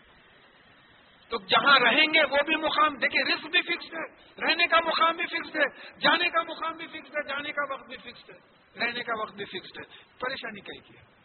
تو 1.28 1.38
جہاں 1.38 1.78
رہیں 1.78 2.14
گے، 2.14 2.24
وہ 2.30 2.36
بھی 2.46 2.56
مقام 2.56 2.96
دیکھیں 2.96 3.34
رسک 3.34 3.46
بھی 3.46 3.62
فکسڈ 3.62 3.94
ہے۔ 3.94 4.06
رہنے 4.46 4.66
کا 4.66 4.80
مقام 4.80 5.16
بھی 5.16 5.26
فکسڈ 5.26 5.56
ہے۔ 5.56 5.98
جانے 6.00 6.30
کا 6.30 6.42
مقام 6.42 6.76
بھی 6.76 6.86
فکسڈ 6.86 7.16
ہے۔ 7.16 7.28
جانے 7.28 7.52
کا 7.52 7.72
وقت 7.72 7.86
بھی 7.86 7.96
فکسڈ 7.96 8.30
ہے۔ 8.30 8.38
رہنے 8.84 9.02
کا 9.02 9.20
وقت 9.20 9.34
بھی 9.34 9.44
فکسڈ 9.44 9.78
ہے۔ 9.78 9.84
پریشانی 10.20 10.60
کہیں 10.60 10.88
کیا۔ 10.88 11.21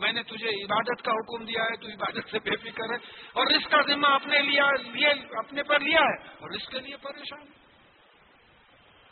میں 0.00 0.12
نے 0.12 0.22
تجھے 0.22 0.64
عبادت 0.64 1.02
کا 1.02 1.12
حکم 1.12 1.44
دیا 1.44 1.62
ہے، 1.62 1.76
تو 1.76 1.86
عبادت 1.86 2.30
سے 2.30 2.38
بے 2.38 2.56
فکر 2.56 2.84
ہے 2.84 2.96
اور 3.32 3.46
رسک 3.46 3.70
کا 3.70 3.82
ذمہ 3.82 4.06
اپنے 4.06 4.38
لیا، 4.38 4.66
لیے، 4.92 5.08
اپنے 5.36 5.62
پر 5.62 5.80
لیا 5.80 6.00
ہے 6.00 6.28
اور 6.28 6.50
اس 6.50 6.68
کے 6.68 6.80
لیے 6.80 6.96
پریشان 6.96 7.44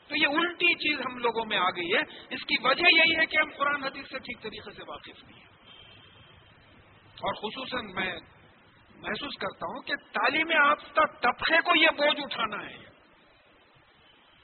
تو 0.09 0.16
یہ 0.16 0.27
الٹی 0.27 0.74
چیز 0.74 1.01
ہم 1.01 1.18
لوگوں 1.18 1.44
میں 1.44 1.59
آ 1.59 1.70
گئی 1.70 1.94
ہے۔ 1.94 2.01
اس 2.31 2.44
کی 2.44 2.55
وجہ 2.62 2.85
یہی 2.96 3.16
ہے 3.16 3.27
کہ 3.27 3.37
ہم 3.37 3.51
قرآن 3.57 3.85
حدیث 3.85 4.05
سے 4.11 4.18
ٹھیک 4.18 4.42
طریقے 4.42 4.70
سے 4.72 4.83
واقف 4.87 5.24
نہیں 5.24 5.38
ہیں۔ 5.38 5.48
اور 7.09 7.35
خصوصاً 7.35 7.87
میں 7.94 8.16
محسوس 8.96 9.35
کرتا 9.40 9.66
ہوں 9.66 9.83
کہ 9.83 9.94
تعلیم 9.94 10.51
یافتہ 10.51 11.01
طبقے 11.20 11.61
کو 11.64 11.77
یہ 11.77 11.87
بوجھ 11.87 12.20
اٹھانا 12.22 12.66
ہے۔ 12.70 12.79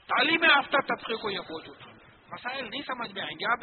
تعلیم 0.07 0.43
یافتہ 0.43 0.77
طبقے 0.87 1.15
کو 1.15 1.29
یہ 1.29 1.39
بوجھ 1.39 1.69
اٹھانا 1.69 1.95
ہے۔ 1.95 2.17
مسائل 2.31 2.69
نہیں 2.69 2.81
سمجھ 2.87 3.11
میں 3.13 3.21
آئیں 3.21 3.35
گے۔ 3.35 3.51
آپ 3.51 3.59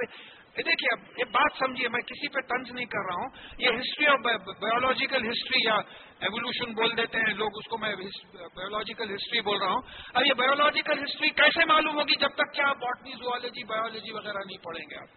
دیکھیے، 0.57 1.01
اب 1.01 1.13
ایک 1.17 1.29
بات 1.29 1.59
سمجھیے، 1.59 1.89
میں 1.89 2.01
کسی 2.01 2.29
پہ 2.29 2.41
طنز 2.41 2.71
نہیں 2.71 2.85
کر 2.85 2.99
رہا 2.99 3.15
ہوں۔ 3.15 3.29
یہ 3.59 3.69
ہسٹری 3.69 4.07
آف 4.07 4.19
بایولوجیکل 4.61 5.17
ہسٹری 5.17 5.61
یا 5.65 5.75
ایولیوشن 6.21 6.73
بول 6.73 6.97
دیتے 6.97 7.19
ہیں، 7.19 7.35
لوگ 7.35 7.49
اس 7.55 7.69
کو 7.69 7.79
میں 7.79 7.95
بایولوجیکل 8.35 9.15
ہسٹری 9.15 9.41
بول 9.41 9.59
رہا 9.59 9.73
ہوں۔ 9.73 9.81
اب 10.15 10.23
یہ 10.27 10.33
بایولوجیکل 10.33 11.05
ہسٹری 11.05 11.31
کیسے 11.31 11.65
معلوم 11.65 11.95
ہوگی 11.95 12.19
جب 12.21 12.29
تک 12.29 12.55
کہ 12.55 12.61
آپ 12.61 12.77
باٹنی 12.77 13.13
زوالوجی 13.13 13.65
بایولوجی 13.65 14.13
وغیرہ 14.13 14.39
نہیں 14.47 14.65
پڑھیں 14.65 14.91
گے 14.91 14.97
آپ؟ 14.97 15.09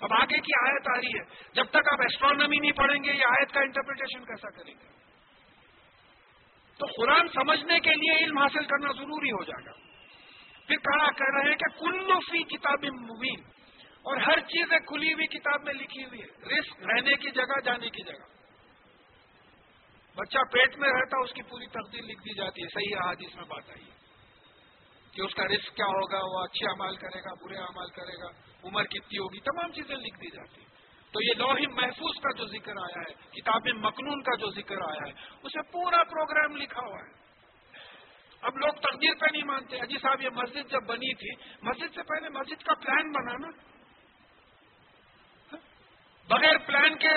اب 0.00 0.12
آگے 0.12 0.38
کی 0.38 0.68
آیت 0.68 0.88
آ 0.88 1.00
رہی 1.00 1.18
ہے۔ 1.18 1.24
جب 1.52 1.64
تک 1.64 1.92
آپ 1.92 2.00
ایسٹرانومی 2.00 2.56
نہیں 2.56 2.72
پڑھیں 2.72 3.04
گے، 3.04 3.12
یہ 3.12 3.24
آیت 3.24 3.52
کا 3.52 3.60
انٹرپریٹیشن 3.60 4.24
کیسا 4.24 4.50
کریں 4.50 4.74
گے؟ 4.74 5.00
تو 6.78 6.86
قرآن 6.86 7.28
سمجھنے 7.28 7.80
کے 7.80 7.90
لیے 7.90 8.24
علم 8.24 8.38
حاصل 8.38 8.64
کرنا 8.64 8.92
ضروری 8.92 9.30
ہو 9.30 9.44
جائے 9.44 9.64
گا۔ 9.66 9.72
پھر 10.66 10.76
کہا 10.76 11.10
کہہ 11.10 11.40
رہے 11.40 11.50
ہیں 11.50 11.56
کہ 11.56 11.80
کلو 11.80 12.20
فی 12.20 12.42
کتاب 12.42 12.84
مبین۔ 12.84 13.59
اور 14.02 14.16
ہر 14.16 14.40
چیز 14.40 14.72
ایک 14.72 14.86
کھلی 14.86 15.12
ہوئی 15.12 15.26
کتاب 15.26 15.62
میں 15.64 15.74
لکھی 15.74 16.04
ہوئی 16.04 16.20
ہے۔ 16.22 16.58
رسک 16.58 16.80
رہنے 16.80 17.16
کی 17.16 17.30
جگہ، 17.30 17.60
جانے 17.64 17.90
کی 17.90 18.02
جگہ۔ 18.02 18.40
بچہ 20.16 20.38
پیٹ 20.52 20.76
میں 20.76 20.88
رہتا 20.88 21.18
اس 21.18 21.32
کی 21.32 21.42
پوری 21.42 21.66
تقدیر 21.66 22.02
لکھ 22.02 22.20
دی 22.20 22.34
جاتی 22.34 22.62
ہے۔ 22.62 22.66
صحیح 22.74 23.06
حادث 23.06 23.36
میں 23.36 23.44
بات 23.44 23.70
آئی 23.70 23.84
ہے 23.84 23.96
کہ 25.12 25.20
اس 25.20 25.34
کا 25.34 25.44
رسک 25.44 25.76
کیا 25.76 25.86
ہوگا، 25.86 26.18
وہ 26.18 26.44
اچھے 26.44 26.70
امال 26.70 26.96
کرے 26.96 27.18
گا، 27.20 27.34
برے 27.34 27.56
امال 27.56 27.90
کرے 27.90 28.22
گا، 28.22 28.28
عمر 28.64 28.84
کتنی 28.84 29.18
ہوگی؟ 29.18 29.40
تمام 29.40 29.72
چیزیں 29.72 29.96
لکھ 29.96 30.16
دی 30.16 30.30
جاتی 30.30 30.64
تو 31.12 31.22
یہ 31.22 31.32
لوہی 31.38 31.66
محفوظ 31.66 32.22
کا 32.22 32.36
جو 32.36 32.46
ذکر 32.46 32.72
آیا 32.72 33.02
ہے، 33.08 33.40
کتاب 33.40 33.68
مقنون 33.68 34.22
کا 34.22 34.36
جو 34.36 34.50
ذکر 34.50 34.76
آیا 34.76 35.06
ہے، 35.06 35.12
اسے 35.42 35.62
پورا 35.72 36.04
پروگرام 36.04 36.56
لکھا 36.56 36.80
ہوا 36.80 36.98
ہے۔ 36.98 37.20
اب 38.42 38.56
لوگ 38.56 38.72
تقدیر 38.72 39.14
پہ 39.20 39.26
نہیں 39.32 39.44
مانتے۔ 39.44 39.80
اجی 39.80 39.98
صاحب، 39.98 40.22
یہ 40.22 40.28
مسجد 40.28 40.70
جب 40.70 40.86
بنی 40.86 41.14
تھی، 41.14 41.50
مسجد 41.62 41.94
سے 41.94 42.02
پہلے 42.02 42.28
مسجد 42.28 42.62
کا 42.62 42.74
پلان 42.74 43.12
بنانا 43.12 43.48
بغیر 46.30 46.58
پلان 46.66 46.96
کے 46.96 47.12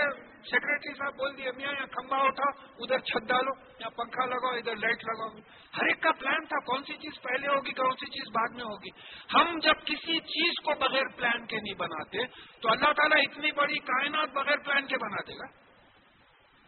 سیکرٹری 0.52 0.94
صاحب 0.94 1.14
بول 1.14 1.38
دیے، 1.38 1.52
میاں 1.56 1.72
یہاں 1.72 1.86
کھمبا 1.86 2.18
اٹھا، 2.18 2.50
ادھر 2.80 3.00
چھت 3.00 3.28
ڈالو 3.28 3.52
یا 3.80 3.90
پنکھا 3.90 4.26
لگاؤ، 4.26 4.52
ادھر 4.52 4.76
لائٹ 4.76 5.04
لگاؤ۔ 5.04 5.30
ہر 5.78 5.86
ایک 5.86 6.02
کا 6.02 6.12
پلان 6.12 6.46
تھا، 6.46 6.60
کون 6.60 6.84
سی 6.84 6.94
چیز 6.94 7.22
پہلے 7.22 7.48
ہوگی، 7.48 7.72
کون 7.72 7.92
سی 7.92 8.06
چیز 8.06 8.36
بعد 8.36 8.56
میں 8.56 8.64
ہوگی۔ 8.64 8.90
ہم 9.34 9.60
جب 9.60 9.74
کسی 9.86 10.20
چیز 10.20 10.54
کو 10.64 10.72
بغیر 10.80 11.08
پلان 11.16 11.46
کے 11.46 11.58
نہیں 11.58 11.74
بناتے، 11.74 12.18
تو 12.62 12.70
اللہ 12.70 12.92
تعالیٰ 12.92 13.18
اتنی 13.18 13.52
بڑی 13.52 13.80
کائنات 13.80 14.30
بغیر 14.30 14.58
پلان 14.58 14.88
کے 14.88 14.98
بنا 14.98 15.22
دے 15.28 15.34
گا۔ 15.34 15.64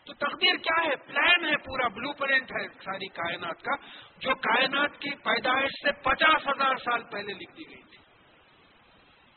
تو 0.05 0.13
تقدیر 0.13 0.55
کیا 0.55 0.83
ہے؟ 0.85 0.95
پلان 0.95 1.45
ہے 1.45 1.57
پورا، 1.57 1.87
بلو 1.87 2.13
پرنٹ 2.13 2.51
ہے 2.51 2.67
ساری 2.67 3.07
کائنات 3.07 3.61
کا، 3.61 3.75
جو 4.17 4.35
کائنات 4.35 4.91
کی 4.91 5.09
پیدائش 5.09 5.71
سے 5.71 5.91
پچاس 5.91 6.47
ہزار 6.47 6.75
سال 6.75 7.03
پہلے 7.03 7.33
لکھ 7.33 7.51
دی 7.51 7.69
گئی 7.69 7.81
تھی۔ 7.81 7.97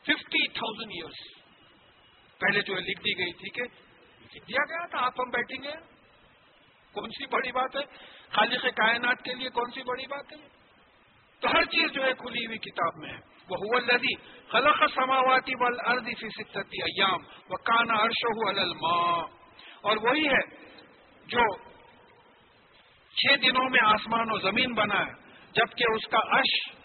ففٹی 0.01 0.47
تھاؤزینڈ 0.47 0.91
ایئرس 0.91 1.38
پہلے 2.39 2.61
جو 2.61 2.75
ہے 2.75 2.79
لکھ 2.79 2.99
دی 2.99 3.17
گئی 3.17 3.33
تھی 3.33 3.49
کہ 3.49 3.63
دیا 4.33 4.63
گیا 4.63 4.85
تھا، 4.85 5.05
آپ 5.05 5.19
ہم 5.19 5.29
بیٹھیں 5.29 5.63
گے۔ 5.63 5.71
کون 6.91 7.09
سی 7.09 7.25
بڑی 7.25 7.51
بات 7.51 7.75
ہے؟ 7.75 7.81
خالق 8.31 8.61
کائنات 8.61 9.21
کے 9.21 9.33
لیے 9.33 9.49
کون 9.49 9.71
سی 9.71 9.83
بڑی 9.83 10.07
بات 10.07 10.33
ہے؟ 10.33 10.47
تو 11.39 11.47
ہر 11.47 11.63
چیز 11.65 11.91
جو 11.91 12.03
ہے 12.03 12.13
کھلی 12.13 12.45
ہوئی 12.45 12.57
کتاب 12.57 12.97
میں 12.97 13.09
ہے۔ 13.09 13.17
وہ 13.49 13.79
لدی 13.79 14.15
خلق 14.51 14.83
سماواتی 14.95 15.51
ول 15.55 15.77
اردی 15.85 16.15
فی 16.15 16.29
ستی 16.29 16.81
ایام 16.81 17.21
وہ 17.49 17.57
کانا 17.57 17.93
ارش 17.93 18.25
الماء۔ 18.47 19.25
اور 19.81 19.97
وہی 19.97 20.27
ہے 20.27 20.55
جو 21.27 21.57
چھ 23.15 23.41
دنوں 23.43 23.69
میں 23.69 23.79
آسمان 23.83 24.31
و 24.31 24.39
زمین 24.39 24.73
بنا 24.73 24.99
ہے، 24.99 25.11
جبکہ 25.51 25.83
اس 25.95 26.07
کا 26.07 26.17
اش 26.17 26.75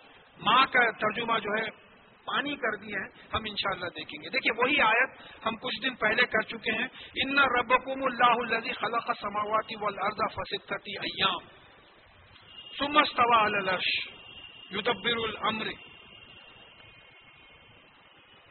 ماں 0.40 0.66
کا 0.66 0.90
ترجمہ 0.90 1.38
جو 1.38 1.50
ہے 1.50 1.83
پانی 2.26 2.56
کر 2.56 2.76
دیا 2.76 2.98
ہے 3.00 3.08
ہم 3.34 3.40
انشاءاللہ 3.44 3.86
دیکھیں 3.86 4.22
گے۔ 4.22 4.28
دیکھیے 4.28 4.64
وہی 4.64 4.80
آیت 4.80 5.10
ہم 5.46 5.56
کچھ 5.56 5.82
دن 5.82 5.94
پہلے 5.94 6.22
کر 6.26 6.40
چکے 6.40 6.72
ہیں۔ 6.72 6.88
ان 7.14 7.38
ربکم 7.38 8.04
اللہ 8.04 8.54
الزی 8.54 8.72
خلق 8.72 9.10
سماواتی 9.20 9.74
والارض 9.76 10.32
فسطتی 10.32 10.92
ایام 10.92 11.48
سمستوا 12.78 13.44
الرش 13.44 14.08
یدبر 14.70 15.16
الامر 15.16 15.66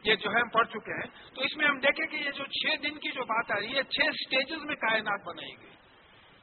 یہ 0.04 0.14
جو 0.14 0.30
ہے، 0.30 0.40
ہم 0.40 0.48
پڑھ 0.48 0.68
چکے 0.68 0.94
ہیں۔ 0.94 1.34
تو 1.34 1.42
اس 1.42 1.56
میں 1.56 1.66
ہم 1.66 1.78
دیکھیں 1.78 2.06
کہ 2.06 2.24
یہ 2.24 2.30
جو 2.30 2.44
چھ 2.44 2.82
دن 2.82 2.98
کی 2.98 3.10
جو 3.10 3.24
بات 3.24 3.50
آ 3.50 3.54
رہی 3.60 3.76
ہے، 3.76 3.82
چھ 3.82 4.16
سٹیجز 4.16 4.64
میں 4.64 4.74
کائنات 4.74 5.20
بنائی 5.26 5.56
گئی۔ 5.60 5.76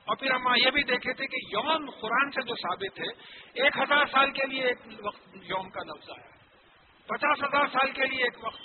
اور 0.06 0.16
پھر 0.16 0.32
ہم 0.32 0.48
یہ 0.66 0.72
بھی 0.72 0.84
دیکھے 0.84 1.14
تھے 1.14 1.28
کہ 1.28 1.36
یوم 1.36 1.90
قرآن 1.90 2.32
سے 2.32 2.42
جو 2.42 2.56
ثابت 2.56 3.00
ہے، 3.00 3.08
ایک 3.64 3.78
ہزار 3.78 4.06
سال 4.06 4.32
کے 4.32 4.48
لیے 4.48 4.64
ایک 4.64 4.78
وقت 5.06 5.28
یوم 5.34 5.70
کا 5.70 5.84
لفظ 5.84 6.10
آیا 6.10 6.41
پچاس 7.08 7.44
ہزار 7.44 7.68
سال 7.68 7.92
کے 7.92 8.06
لیے 8.06 8.24
ایک 8.24 8.46
وقت 8.46 8.62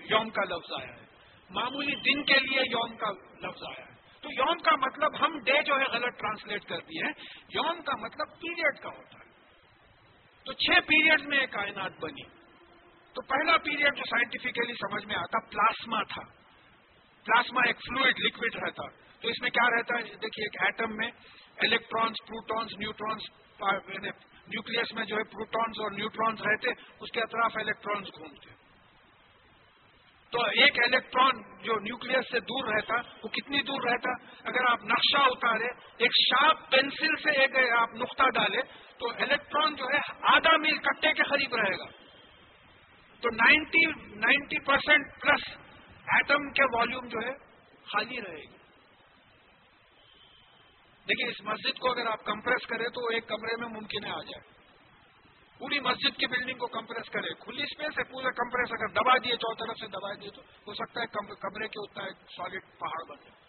یوم 0.00 0.30
کا 0.30 0.44
لفظ 0.44 0.72
آیا 0.82 1.00
ہے۔ 1.00 1.06
معمولی 1.50 1.94
دن 1.94 2.24
کے 2.24 2.34
لیے 2.34 2.60
یوم 2.70 2.96
کا 2.96 3.10
لفظ 3.48 3.62
آیا 3.68 3.86
ہے۔ 3.86 3.94
تو 4.20 4.28
یوم 4.32 4.58
کا 4.58 4.76
مطلب 4.76 5.24
ہم 5.24 5.38
ڈے 5.38 5.62
جو 5.62 5.74
ہے 5.74 5.84
غلط 5.84 6.18
ٹرانسلیٹ 6.18 6.64
کر 6.64 6.78
دیے 6.78 7.06
یوم 7.48 7.82
کا 7.82 7.96
مطلب 7.96 8.28
پیریڈ 8.40 8.82
کا 8.82 8.88
ہوتا 8.88 9.18
ہے۔ 9.18 9.30
تو 10.44 10.52
چھ 10.52 10.86
پیریڈ 10.86 11.20
میں 11.20 11.46
کائنات 11.46 11.92
بنی۔ 12.00 12.22
تو 13.12 13.22
پہلا 13.22 13.56
پیریڈ 13.56 13.96
جو 13.96 14.04
سائنٹیفکلی 14.04 14.72
سمجھ 14.72 15.06
میں 15.06 15.16
آتا، 15.16 15.38
پلاسما 15.50 16.02
تھا۔ 16.02 16.22
پلاسما 17.24 17.60
ایک 17.66 17.76
فلوئڈ 17.76 18.14
لکوڈ 18.18 18.54
رہتا۔ 18.54 18.88
تو 19.20 19.28
اس 19.28 19.42
میں 19.42 19.50
کیا 19.50 19.76
رہتا 19.76 19.96
ہے؟ 19.96 20.02
دیکھیے 20.02 20.44
ایک 20.44 20.62
ایٹم 20.62 20.96
میں 20.96 21.10
الیکٹرانس 21.56 22.16
پروٹونس 22.26 22.72
نیوٹرانس 22.78 23.22
نیوکلس 24.46 24.92
میں 24.94 25.04
جو 25.04 25.16
ہے 25.16 25.22
پروٹونس 25.22 25.80
اور 25.80 25.90
نیوٹرانس 25.90 26.40
رہتے، 26.40 26.70
اس 27.00 27.10
کے 27.10 27.20
اطراف 27.20 27.52
الیکٹرانس 27.54 28.08
گھومتے۔ 28.18 28.50
تو 30.32 30.40
ایک 30.40 30.78
الیکٹران 30.86 31.62
جو 31.62 31.74
نیوکلس 31.80 32.30
سے 32.30 32.40
دور 32.40 32.74
رہتا، 32.74 32.94
وہ 32.94 33.28
کتنی 33.28 33.62
دور 33.62 33.90
رہتا؟ 33.90 34.10
اگر 34.44 34.70
آپ 34.70 34.84
نقشہ 34.84 35.18
اتارے، 35.18 35.66
ایک 35.96 36.10
شارپ 36.14 36.70
پینسل 36.70 37.16
سے 37.16 37.30
ایک 37.30 37.72
آپ 37.78 37.94
نقطہ 37.94 38.30
ڈالے، 38.30 38.62
تو 38.98 39.08
الیکٹران 39.08 39.74
جو 39.74 39.84
ہے 39.84 39.98
آدھا 40.22 40.56
میل 40.56 40.78
کٹے 40.78 41.12
کے 41.12 41.22
قریب 41.22 41.54
رہے 41.54 41.78
گا۔ 41.78 41.86
تو 43.20 43.28
ninety 43.30 43.86
ninety 44.16 44.58
percent 44.58 45.06
plus 45.20 45.50
atom 46.06 46.50
کے 46.50 46.76
والیوم 46.76 47.06
جو 47.06 47.18
ہے 47.26 47.32
خالی 47.92 48.20
رہے 48.20 48.42
گی 48.42 48.63
دیکھیے 51.08 51.30
اس 51.30 51.40
مسجد 51.40 51.78
کو 51.78 51.90
اگر 51.90 52.06
آپ 52.06 52.24
کمپریس 52.24 52.66
کریں 52.66 52.88
تو 52.88 53.00
ایک 53.06 53.28
کمرے 53.28 53.56
میں 53.56 53.68
ممکن 53.68 54.04
ہے 54.04 54.10
آ 54.10 54.22
جائے۔ 54.22 54.54
پوری 55.58 55.80
مسجد 55.80 56.16
کی 56.16 56.26
بلڈنگ 56.26 56.58
کو 56.58 56.66
کمپریس 56.66 57.10
کرے 57.10 57.34
کھلی 57.34 57.62
اسپیس 57.62 57.98
ہے، 57.98 58.04
پورا 58.04 58.30
کمپریس 58.30 58.72
اگر 58.72 58.86
دبا 58.86 59.16
دیے 59.16 59.36
چو 59.36 59.54
طرف 59.54 59.76
سے 59.80 59.86
دبا 59.86 60.14
دیے 60.14 60.30
تو 60.30 60.42
ہو 60.66 60.74
سکتا 60.74 61.00
ہے 61.00 61.06
کمرے 61.40 61.68
کے 61.68 61.80
اتنا 61.82 62.04
ایک 62.04 62.16
سالڈ 62.16 62.62
پہاڑ 62.78 63.08
بن 63.08 63.16
جائے۔ 63.16 63.44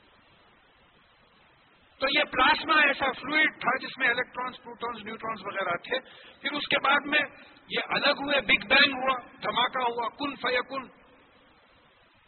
تو 2.00 2.08
یہ 2.20 2.24
پلاسما 2.24 2.82
ایسا 2.82 3.12
فلوئڈ 3.12 3.62
تھا 3.62 3.78
جس 3.78 3.98
میں 3.98 4.08
الیکٹرانس 4.08 4.58
پروٹونس 4.64 5.06
نیوٹرانس 5.06 5.42
وغیرہ 5.46 5.76
تھے۔ 5.76 6.00
پھر 6.42 6.52
اس 6.52 6.68
کے 6.68 6.80
بعد 6.80 7.06
میں 7.06 7.20
یہ 7.68 7.80
الگ 7.90 8.22
ہوئے 8.22 8.42
بگ 8.42 8.68
بینگ 8.68 8.94
ہوا، 8.94 9.20
دھماکہ 9.44 9.92
ہوا، 9.92 10.10
کن 10.10 10.36
فیکن۔ 10.36 10.88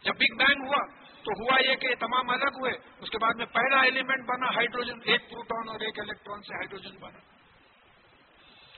جب 0.02 0.14
بگ 0.14 0.36
بینگ 0.36 0.66
ہوا 0.66 0.97
تو 1.24 1.42
ہوا 1.42 1.70
یہ 1.70 1.74
کہ 1.74 1.94
تمام 1.94 2.30
الگ 2.30 2.48
ہوئے، 2.48 2.72
اس 3.00 3.10
کے 3.10 3.18
بعد 3.18 3.34
میں 3.34 3.46
پہلا 3.46 3.80
ایلیمنٹ 3.80 4.26
بنا 4.26 4.46
ہائیڈروجن 4.46 4.98
ایک 5.04 5.30
پروٹون 5.30 5.68
اور 5.68 5.80
ایک 5.80 6.00
الیکٹران 6.00 6.40
سے 6.40 6.54
ہائیڈروجن 6.54 6.98
بنا۔ 7.00 7.18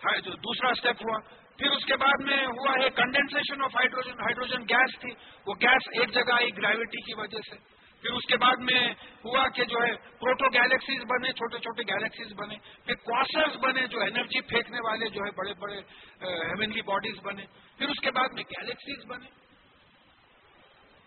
ہاں، 0.05 0.21
جو 0.21 0.33
دوسرا 0.33 0.69
اسٹیپ 0.69 1.03
ہوا۔ 1.03 1.19
پھر 1.59 1.71
اس 1.71 1.85
کے 1.85 1.97
بعد 1.97 2.25
میں 2.25 2.47
ہوا 2.47 2.85
ہے 2.85 2.91
condensation 2.91 3.65
of 3.65 3.77
hydrogen 3.77 4.13
hydrogen 4.13 4.63
gas 4.63 5.01
تھی۔ 5.01 5.11
وہ 5.47 5.55
گیس 5.55 6.01
ایک 6.01 6.11
جگہ 6.11 6.33
آئی 6.33 6.57
گریوٹی 6.57 7.01
کی 7.03 7.21
وجہ 7.21 7.39
سے۔ 7.51 7.81
پھر 8.03 8.13
اس 8.13 8.27
کے 8.27 8.37
بعد 8.37 8.57
میں 8.57 8.91
ہوا 9.25 9.49
کہ 9.49 9.65
جو 9.65 9.79
ہے 9.83 9.97
پروٹو 9.97 10.45
گیلیکسیز 10.55 11.03
بنے، 11.03 11.33
چھوٹے 11.33 11.59
چھوٹے 11.59 11.83
گیلیکسیز 11.83 12.33
بنے۔ 12.33 12.57
پھر 12.85 12.95
کوسرز 12.95 13.57
بنے 13.57 13.87
جو 13.87 14.01
انرجی 14.01 14.41
پھینکنے 14.41 14.79
والے 14.85 15.09
جو 15.09 15.21
ہے 15.25 15.31
بڑے 15.31 15.55
بڑے 15.55 15.81
ہیونلی 16.21 16.83
باڈیز 16.83 17.15
بنے۔ 17.23 17.45
پھر 17.79 17.89
اس 17.89 18.01
کے 18.01 18.11
بعد 18.11 18.29
میں 18.33 18.43
گیلیکسیز 18.43 19.07
بنے۔ 19.07 19.40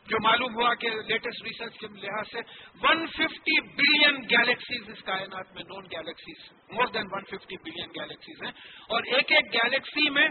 جو 0.07 0.17
معلوم 0.23 0.55
ہوا 0.55 0.73
کہ 0.73 0.89
لیٹسٹ 0.89 1.43
ریسرچ 1.43 1.77
کے 1.77 1.87
لحاظ 1.87 2.25
سے 2.31 2.39
150 2.87 3.59
بلین 3.75 4.15
گیلیکسیز 4.15 4.89
اس 4.89 5.03
کائنات 5.03 5.53
میں 5.53 5.63
known 5.63 5.85
galaxies 5.85 6.51
more 6.71 6.87
than 6.87 7.07
150 7.07 7.57
billion 7.63 7.89
galaxies 7.99 8.43
ہیں 8.43 8.51
اور 8.89 9.03
ایک 9.03 9.31
ایک 9.31 9.53
گیلیکسی 9.53 10.09
میں 10.09 10.27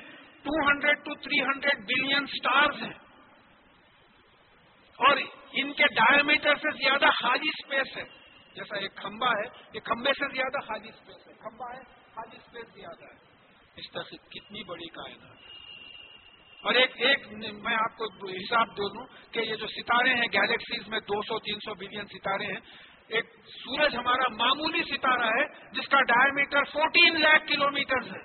200 0.47 0.95
ٹو 1.05 1.15
300 1.15 1.85
بلین 1.85 2.27
سٹارز 2.27 2.83
ہیں 2.83 3.13
اور 4.99 5.17
ان 5.53 5.73
کے 5.73 5.85
ڈائمیٹر 5.85 6.55
سے 6.55 6.71
زیادہ 6.71 7.11
خالی 7.11 7.49
اسپیس 7.49 7.97
ہے۔ 7.97 8.05
جیسا 8.55 8.79
ایک 8.79 8.95
کھمبا 8.97 9.31
ہے، 9.31 9.49
یہ 9.75 9.81
کھمبے 9.81 10.13
سے 10.13 10.35
زیادہ 10.35 10.61
خالی 10.67 10.89
اسپیس 10.89 11.29
ہے۔ 11.29 11.33
کھمبا 11.33 11.77
ہے، 11.77 11.83
خالی 12.15 12.37
اسپیس 12.37 12.75
زیادہ 12.75 13.05
ہے۔ 13.05 13.19
اس 13.77 13.93
طرح 13.93 14.03
سے 14.03 14.17
کتنی 14.17 14.63
بڑی 14.65 14.87
کائنات۔ 14.87 15.37
ہے 15.37 15.52
اور 16.63 16.75
ایک 16.75 16.91
ایک 16.97 17.27
میں 17.63 17.75
آپ 17.75 17.97
کو 17.97 18.29
حساب 18.29 18.69
دے 18.69 18.89
دوں 18.89 19.07
کہ 19.33 19.39
یہ 19.39 19.57
جو 19.57 19.67
ستارے 19.67 20.15
ہیں 20.15 20.27
گیلیکسیز 20.33 20.89
میں 20.89 21.01
دو 21.01 21.23
سو 21.23 21.39
تین 21.39 21.59
سو 21.65 21.75
بلین 21.75 22.07
ستارے 22.07 22.45
ہیں، 22.45 22.61
ایک 23.09 23.25
سورج 23.47 23.97
ہمارا 23.97 24.29
معمولی 24.35 24.83
ستارہ 24.83 25.31
ہے 25.39 25.45
جس 25.73 25.89
کا 25.89 26.01
ڈائر 26.01 26.33
میٹر 26.33 26.65
فورٹین 26.65 27.21
لاکھ 27.21 27.47
کلو 27.47 27.71
میٹر 27.71 28.07
ہے۔ 28.07 28.21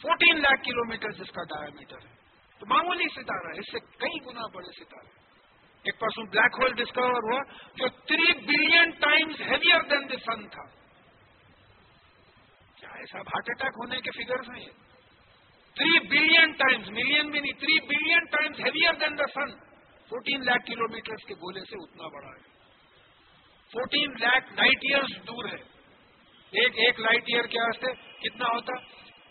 فورٹین 0.00 0.40
لاکھ 0.40 0.64
کلو 0.64 0.84
میٹر 0.84 1.10
جس 1.10 1.30
کا 1.30 1.42
ڈائر 1.42 1.70
میٹر 1.70 1.98
ہے۔ 2.06 2.16
تو 2.60 2.66
معمولی 2.66 3.08
ستارہ 3.14 3.54
ہے، 3.54 3.58
اس 3.58 3.72
سے 3.72 3.78
کئی 3.78 4.18
گنا 4.26 4.46
بڑے 4.54 4.72
ستارے 4.72 5.16
ایک 5.84 5.98
پرسن 6.00 6.24
بلیک 6.24 6.58
ہول 6.60 6.72
ڈسکور 6.72 7.10
ہوا 7.10 7.40
جو 7.74 7.88
three 7.88 8.32
billion 8.46 8.90
times 8.90 9.40
heavier 9.40 9.80
than 9.80 10.08
the 10.10 10.16
sun 10.26 10.48
تھا۔ 10.48 10.64
کیا 12.74 12.88
ایسا 12.94 13.18
ہارٹ 13.18 13.50
اٹیک 13.50 13.80
ہونے 13.82 14.00
کے 14.00 14.10
فگرز 14.10 14.50
ہیں؟ 14.50 14.64
یہ 14.64 14.87
تھری 15.76 15.98
بلین 16.08 16.52
ٹائمز 16.58 16.88
ملین 16.90 17.30
بھی 17.30 17.40
نہیں 17.40 17.58
three 17.58 17.78
billion 17.88 18.24
times 18.30 18.60
heavier 18.60 19.00
than 19.00 19.18
the 19.18 19.26
sun 19.32 19.56
fourteen 20.10 20.44
lakh 20.44 20.64
kilometre 20.90 21.26
کے 21.26 21.34
گولے 21.36 21.64
سے 21.64 21.76
اتنا 21.78 22.08
بڑا 22.08 22.28
ہے 22.28 22.46
فورٹین 23.72 24.14
لاکھ 24.20 24.52
لائٹ 24.54 24.84
ایئرس 24.84 25.16
دور 25.26 25.48
ہے 25.48 25.58
ایک 26.52 26.78
ایک 26.78 27.00
لائٹ 27.00 27.28
ایئر 27.28 27.46
کے 27.46 27.60
واسطے 27.60 27.92
کتنا 28.20 28.48
ہوتا 28.48 28.76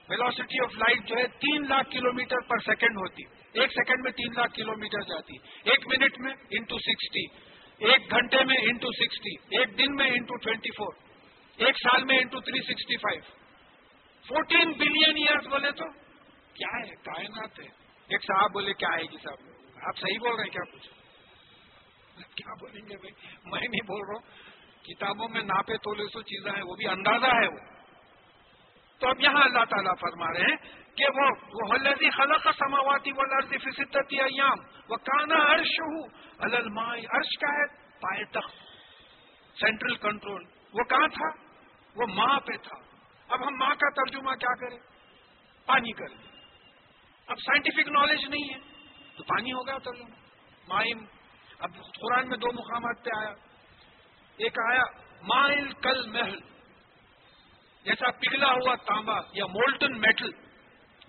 ویلوسٹی 0.09 0.63
آف 0.63 0.77
لائٹ 0.77 1.07
جو 1.07 1.17
ہے 1.17 1.25
تین 1.39 1.65
لاکھ 1.69 1.89
کلو 1.91 2.13
میٹر 2.13 2.45
پر 2.47 2.63
سیکنڈ 2.65 2.97
ہوتی 2.97 3.23
ایک 3.55 3.71
سیکنڈ 3.71 4.03
میں 4.03 4.11
تین 4.13 4.33
لاکھ 4.35 4.53
کلو 4.53 4.75
میٹر 4.77 5.05
جاتی 5.05 5.37
ایک 5.65 5.87
منٹ 5.87 6.19
میں 6.19 6.33
انٹو 6.51 6.77
سکسٹی 6.81 7.25
ایک 7.81 8.11
گھنٹے 8.11 8.43
میں 8.45 8.57
انٹو 8.63 8.91
سکسٹی 8.93 9.35
ایک 9.51 9.77
دن 9.77 9.95
میں 9.95 10.09
انٹو 10.11 10.37
ٹوینٹی 10.39 10.71
فور 10.77 10.93
ایک 11.59 11.77
سال 11.77 12.03
میں 12.05 12.17
into 12.17 12.39
three 12.41 12.61
sixty 12.63 12.97
five 12.97 13.21
fourteen 14.25 14.71
billion 14.77 15.17
years 15.17 15.47
بولے 15.47 15.71
تو 15.71 15.85
کیا 16.57 16.79
ہے؟ 16.79 16.95
کائنات 16.95 17.59
ہے۔ 17.59 17.65
ایک 18.07 18.21
صاحب 18.21 18.51
بولے، 18.51 18.73
کیا 18.73 18.89
ہے 18.89 19.03
جی 19.03 19.17
صاحب؟ 19.17 19.49
آپ 19.87 19.97
صحیح 19.97 20.19
بول 20.19 20.35
رہے 20.35 20.43
ہیں، 20.43 20.49
کیا 20.49 20.63
کچھ 20.73 20.87
کیا 22.35 22.53
بولیں 22.53 22.81
گے 22.89 22.97
بھائی؟ 22.97 23.37
میں 23.45 23.59
نہیں 23.59 23.87
بول 23.87 24.07
رہا 24.07 24.15
ہوں۔ 24.15 24.57
کتابوں 24.83 25.29
میں 25.29 25.41
ناپے 25.41 25.77
تولے 25.77 26.03
سو 26.13 26.21
چیزیں 26.21 26.51
ہیں، 26.51 26.63
وہ 26.63 26.75
بھی 26.75 26.87
اندازہ 26.87 27.25
ہے 27.25 27.47
وہ۔ 27.47 27.77
تو 28.99 29.09
اب 29.09 29.15
یہاں 29.19 29.41
اللہ 29.43 29.65
تعالیٰ 29.69 29.93
فرما 30.01 30.33
رہے 30.33 30.41
ہیں 30.41 30.55
کہ 30.95 31.05
وہ 31.15 31.29
حلزی 31.73 32.09
خلق 32.09 32.47
سماواتی 32.59 33.11
وہ 33.11 33.23
لرزی 33.23 33.57
فصتی 33.57 34.21
ایام 34.21 34.59
وہ 34.89 34.95
کانا 34.95 35.53
عرش 35.53 35.79
ہوں 35.79 36.07
المائی 36.39 37.05
عرش 37.05 37.37
کا 37.37 37.47
ہے، 37.47 37.67
پائے 37.99 38.25
تخت، 38.25 38.55
سینٹرل 39.59 39.95
کنٹرول۔ 39.95 40.43
وہ 40.73 40.83
کہاں 40.83 41.07
تھا؟ 41.07 41.47
وہ 41.95 42.05
ماں 42.13 42.39
پہ 42.39 42.57
تھا۔ 42.57 42.75
اب 43.27 43.47
ہم 43.47 43.53
ماں 43.57 43.75
کا 43.75 43.89
ترجمہ 43.89 44.35
کیا 44.35 44.55
کریں؟ 44.55 44.77
پانی 45.65 45.91
کریں۔ 45.91 46.26
اب 47.27 47.39
سائنٹیفک 47.39 47.87
نالج 47.89 48.25
نہیں 48.25 48.53
ہے۔ 48.53 48.59
تو 49.17 49.23
پانی 49.23 49.51
ہوگا 49.53 49.77
ترجمہ 49.77 50.15
مائم، 50.67 51.05
اب 51.59 51.71
قرآن 51.99 52.27
میں 52.29 52.37
دو 52.37 52.51
مقامات 52.53 53.03
پہ 53.05 53.09
آیا۔ 53.17 53.33
ایک 54.37 54.59
آیا، 54.71 54.83
مائل 55.21 55.71
کل 55.73 56.07
محل۔ 56.09 56.39
جیسا 57.83 58.11
پگھلا 58.11 58.47
ہوا 58.47 58.75
تانبا 58.75 59.19
یا 59.33 59.45
مولٹن 59.45 59.99
میٹل۔ 59.99 60.29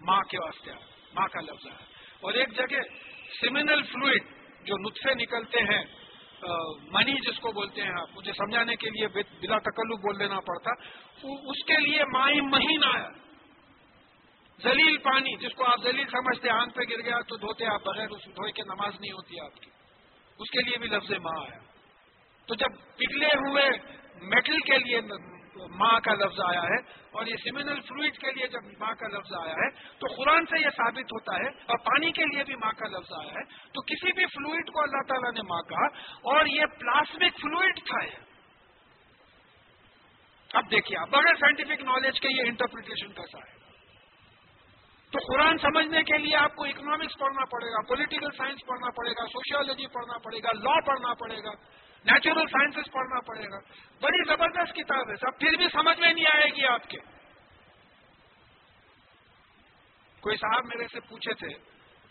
ماں 0.00 0.22
کے 0.22 0.38
واسطے 0.38 0.70
آیا، 0.70 0.86
ماں 1.14 1.28
کا 1.28 1.40
لفظ 1.40 1.66
ہے 1.66 1.72
اور 2.20 2.32
ایک 2.32 2.56
جگہ 2.56 2.80
سیمینل 3.40 3.82
فلوئڈ 3.82 4.22
جو 4.64 4.74
نطفے 4.76 5.14
نکلتے 5.14 5.60
ہیں 5.60 5.84
منی 6.92 7.30
جس 7.30 7.38
کو 7.40 7.52
بولتے 7.52 7.82
ہیں 7.82 7.92
آپ، 8.00 8.08
مجھے 8.16 8.32
سمجھانے 8.32 8.76
کے 8.76 8.90
لیے 8.90 9.08
بلا 9.08 9.58
تکلو 9.58 9.96
بول 9.96 10.18
دینا 10.18 10.40
پڑتا۔ 10.40 10.70
اس 11.50 11.64
کے 11.64 11.76
لیے 11.76 12.04
مائی 12.12 12.40
مہین 12.40 12.84
آیا۔ 12.84 13.08
زلیل 14.62 14.98
پانی 14.98 15.36
جس 15.36 15.54
کو 15.54 15.64
آپ 15.64 15.82
زلیل 15.82 16.06
سمجھتے 16.06 16.50
آنکھ 16.50 16.74
پہ 16.74 16.82
گر 16.90 17.02
گیا 17.04 17.20
تو 17.20 17.36
دھوتے 17.36 17.66
آپ 17.66 17.82
بغیر 17.82 18.08
اس 18.08 18.24
دھوئے 18.24 18.52
کے 18.52 18.62
نماز 18.62 19.00
نہیں 19.00 19.12
ہوتی 19.12 19.40
آپ 19.40 19.60
کی۔ 19.60 19.70
اس 20.38 20.50
کے 20.50 20.62
لیے 20.62 20.78
بھی 20.78 20.88
لفظ 20.88 21.12
ماں 21.12 21.42
آیا۔ 21.42 21.58
تو 22.46 22.54
جب 22.54 22.96
پگھلے 22.96 23.26
ہوئے 23.26 23.70
میٹل 24.22 24.58
کے 24.58 24.78
لیے 24.78 25.00
ماں 25.70 26.00
کا 26.00 26.14
لفظ 26.14 26.40
آیا 26.40 26.62
ہے 26.62 26.76
اور 27.10 27.26
یہ 27.26 27.34
سیمینل 27.44 27.80
فلوئڈ 27.80 28.18
کے 28.18 28.30
لیے 28.32 28.46
جب 28.46 28.64
ماں 28.64 28.94
کا 28.94 29.08
لفظ 29.08 29.32
آیا 29.32 29.52
ہے، 29.52 29.70
تو 29.70 30.06
قرآن 30.06 30.46
سے 30.46 30.60
یہ 30.60 30.70
ثابت 30.70 31.12
ہوتا 31.12 31.34
ہے 31.34 31.48
اور 31.48 31.78
پانی 31.78 32.12
کے 32.12 32.24
لیے 32.24 32.44
بھی 32.44 32.54
ماں 32.54 32.72
کا 32.72 32.88
لفظ 32.88 33.12
آیا 33.12 33.30
ہے۔ 33.30 33.44
تو 33.44 33.82
کسی 33.82 34.12
بھی 34.12 34.26
فلوئڈ 34.26 34.70
کو 34.70 34.82
اللہ 34.82 35.02
تعالیٰ 35.08 35.32
نے 35.32 35.42
ماں 35.42 35.62
کہا 35.62 35.86
اور 36.34 36.46
یہ 36.46 36.62
پلاسمک 36.78 37.40
فلوئڈ 37.40 37.76
تھا 37.76 38.28
اب 40.58 40.70
دیکھیے 40.70 40.98
بغیر 41.10 41.34
سائنٹیفک 41.34 41.82
نالج 41.82 42.20
کے 42.20 42.28
یہ 42.28 42.42
انٹرپریٹیشن 42.46 43.12
کیسا 43.12 43.38
ہے؟ 43.38 43.57
تو 45.12 45.18
قرآن 45.18 45.58
سمجھنے 45.58 46.02
کے 46.02 46.18
لیے 46.18 46.36
آپ 46.36 46.56
کو 46.56 46.64
اکنامکس 46.64 47.18
پڑھنا 47.18 47.44
پڑے 47.44 47.66
گا 47.66 47.82
پولیٹیکل 47.88 48.30
سائنس 48.36 48.66
پڑھنا 48.66 48.90
پڑے 48.90 49.10
گا 49.10 49.26
سوشیالوجی 49.26 49.86
پڑھنا 49.86 50.18
پڑے 50.18 50.38
گا 50.38 50.48
لا 50.54 50.80
پڑھنا 50.80 51.14
پڑے 51.14 51.38
گا 51.44 51.52
نیچرل 52.04 52.46
سائنسز 52.46 52.90
پڑھنا 52.92 53.20
پڑے 53.20 53.44
گا۔ 53.44 53.58
بڑی 54.00 54.18
زبردست 54.28 54.74
کتاب 54.74 55.10
ہے 55.10 55.16
سب، 55.16 55.38
پھر 55.38 55.56
بھی 55.56 55.68
سمجھ 55.72 56.00
میں 56.00 56.12
نہیں 56.12 56.26
آئے 56.34 56.50
گی 56.56 56.66
آپ 56.66 56.88
کے۔ 56.88 56.98
کوئی 60.20 60.36
صاحب 60.36 60.64
میرے 60.64 60.86
سے 60.92 61.00
پوچھے 61.00 61.34
تھے 61.34 61.48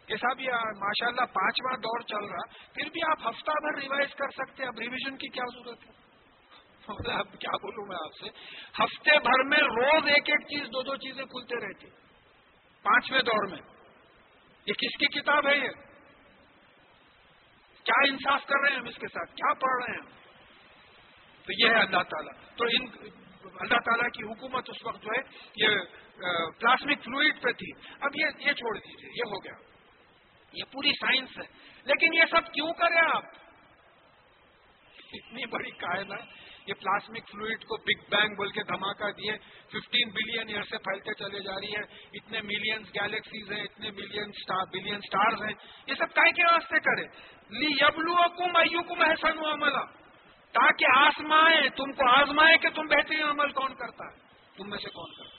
کہ 0.05 0.15
صاحب، 0.17 0.39
یہ 0.39 0.51
ماشاء 0.77 1.07
اللہ 1.07 1.25
پانچواں 1.33 1.77
دور 1.77 1.99
چل 1.99 2.25
رہا، 2.25 2.73
پھر 2.73 2.89
بھی 2.89 3.01
آپ 3.11 3.27
ہفتہ 3.27 3.51
بھر 3.61 3.79
ریوائز 3.81 4.15
کر 4.15 4.29
سکتے 4.29 4.63
اب 4.63 4.79
ریویژن 4.79 5.17
کی 5.17 5.27
کیا 5.27 5.43
ضرورت 5.53 5.87
ہے؟ 5.87 5.91
اب 7.13 7.39
کیا 7.39 7.57
بولوں 7.57 7.85
میں 7.85 7.95
آپ 7.95 8.13
سے؟ 8.15 8.29
ہفتے 8.83 9.19
بھر 9.19 9.43
میں 9.43 9.57
روز 9.57 10.07
ایک 10.07 10.29
ایک 10.29 10.41
چیز، 10.41 10.67
دو 10.67 10.81
دو 10.81 10.95
چیزیں 10.95 11.25
کھلتے 11.25 11.55
رہتی۔ 11.55 12.06
پانچویں 12.83 13.21
دور 13.21 13.47
میں۔ 13.47 13.59
یہ 14.65 14.73
کس 14.73 14.97
کی 14.97 15.19
کتاب 15.19 15.47
ہے 15.47 15.57
یہ؟ 15.57 15.69
کیا 17.83 18.03
انصاف 18.07 18.41
کر 18.45 18.59
رہے 18.61 18.73
ہیں 18.73 18.79
ہم 18.79 18.87
اس 18.87 18.95
کے 18.95 19.07
ساتھ؟ 19.07 19.35
کیا 19.35 19.53
پڑھ 19.53 19.83
رہے 19.83 19.95
ہیں 19.95 20.17
تو 21.45 21.65
یہ 21.65 21.69
ہے 21.69 21.79
اللہ 21.79 22.03
تعالیٰ۔ 22.03 22.33
تو 22.55 22.65
ان 22.65 23.09
اللہ 23.43 23.79
تعالیٰ 23.85 24.09
کی 24.09 24.23
حکومت 24.23 24.69
اس 24.69 24.85
وقت 24.85 25.03
جو 25.03 25.09
ہے، 25.17 25.21
یہ 25.55 25.67
پلاسمک 26.59 27.03
فلوئڈ 27.03 27.41
پہ 27.41 27.51
تھی۔ 27.51 27.71
اب 28.01 28.11
یہ 28.15 28.47
یہ 28.47 28.53
چھوڑ 28.53 28.77
دیجیے 28.77 29.09
یہ 29.09 29.29
ہو 29.29 29.43
گیا۔ 29.43 29.53
یہ 30.53 30.63
پوری 30.71 30.91
سائنس 30.91 31.29
ہے۔ 31.37 31.45
لیکن 31.83 32.13
یہ 32.13 32.21
سب 32.31 32.53
کیوں 32.53 32.73
کریں 32.73 33.15
آپ؟ 33.15 33.23
اتنی 35.13 35.45
بڑی 35.45 35.71
کائنات۔ 35.71 36.46
یہ 36.67 36.73
پلاسمک 36.73 37.29
فلوئڈ 37.31 37.63
کو 37.63 37.77
بگ 37.77 38.15
بینگ 38.15 38.35
بول 38.35 38.49
کے 38.51 38.63
دھماکہ 38.63 39.11
دیے۔ 39.11 39.37
ففٹین 39.67 40.09
بلین 40.09 40.49
ایئر 40.49 40.63
سے 40.63 40.77
پھیلتے 40.77 41.13
چلے 41.13 41.39
جا 41.39 41.55
رہی 41.55 41.75
ہے 41.75 41.83
اتنے 42.13 42.41
ملینز 42.41 42.87
گیلیکسیز 43.01 43.51
ہیں، 43.51 43.63
اتنے 43.63 43.91
ملین 43.91 44.31
بلین 44.73 44.99
سٹارز 45.01 45.41
ہیں۔ 45.41 45.53
یہ 45.87 45.93
سب 45.93 46.13
کائے 46.13 46.31
کے 46.31 46.43
واسطے 46.43 46.79
کرے 46.79 47.05
لی 47.49 47.75
یبلو 47.81 48.15
کم 48.37 48.55
ایو 48.55 48.83
کم 48.83 49.01
احسن 49.01 49.45
عملہ 49.45 49.85
تاکہ 50.51 50.85
آسمائے 50.95 51.69
تم 51.69 51.91
کو 51.91 52.09
آزمائے 52.09 52.57
کہ 52.57 52.69
تم 52.69 52.87
بہترین 52.87 53.23
عمل 53.23 53.51
کون 53.51 53.75
کرتا 53.75 54.05
ہے۔ 54.05 54.15
تم 54.57 54.69
میں 54.69 54.77
سے 54.77 54.89
کون 54.89 55.11
کرتا 55.11 55.29
ہے؟ 55.31 55.36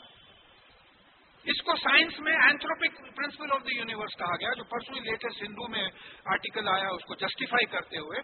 اس 1.45 1.63
کو 1.63 1.77
سائنس 1.77 2.21
میں 2.21 2.33
anthropic 2.33 3.17
principle 3.17 3.53
of 3.53 3.61
the 3.61 3.77
universe 3.77 4.17
کہا 4.19 4.37
گیا، 4.37 4.53
جو 4.53 4.65
پرسوں 4.65 4.95
لیٹسٹ 4.95 5.43
ہندو 5.43 5.69
میں 5.69 5.89
آرٹیکل 6.25 6.69
آیا، 6.69 6.89
اس 6.89 7.05
کو 7.05 7.15
جسٹیفائی 7.15 7.67
کرتے 7.67 7.99
ہوئے 7.99 8.21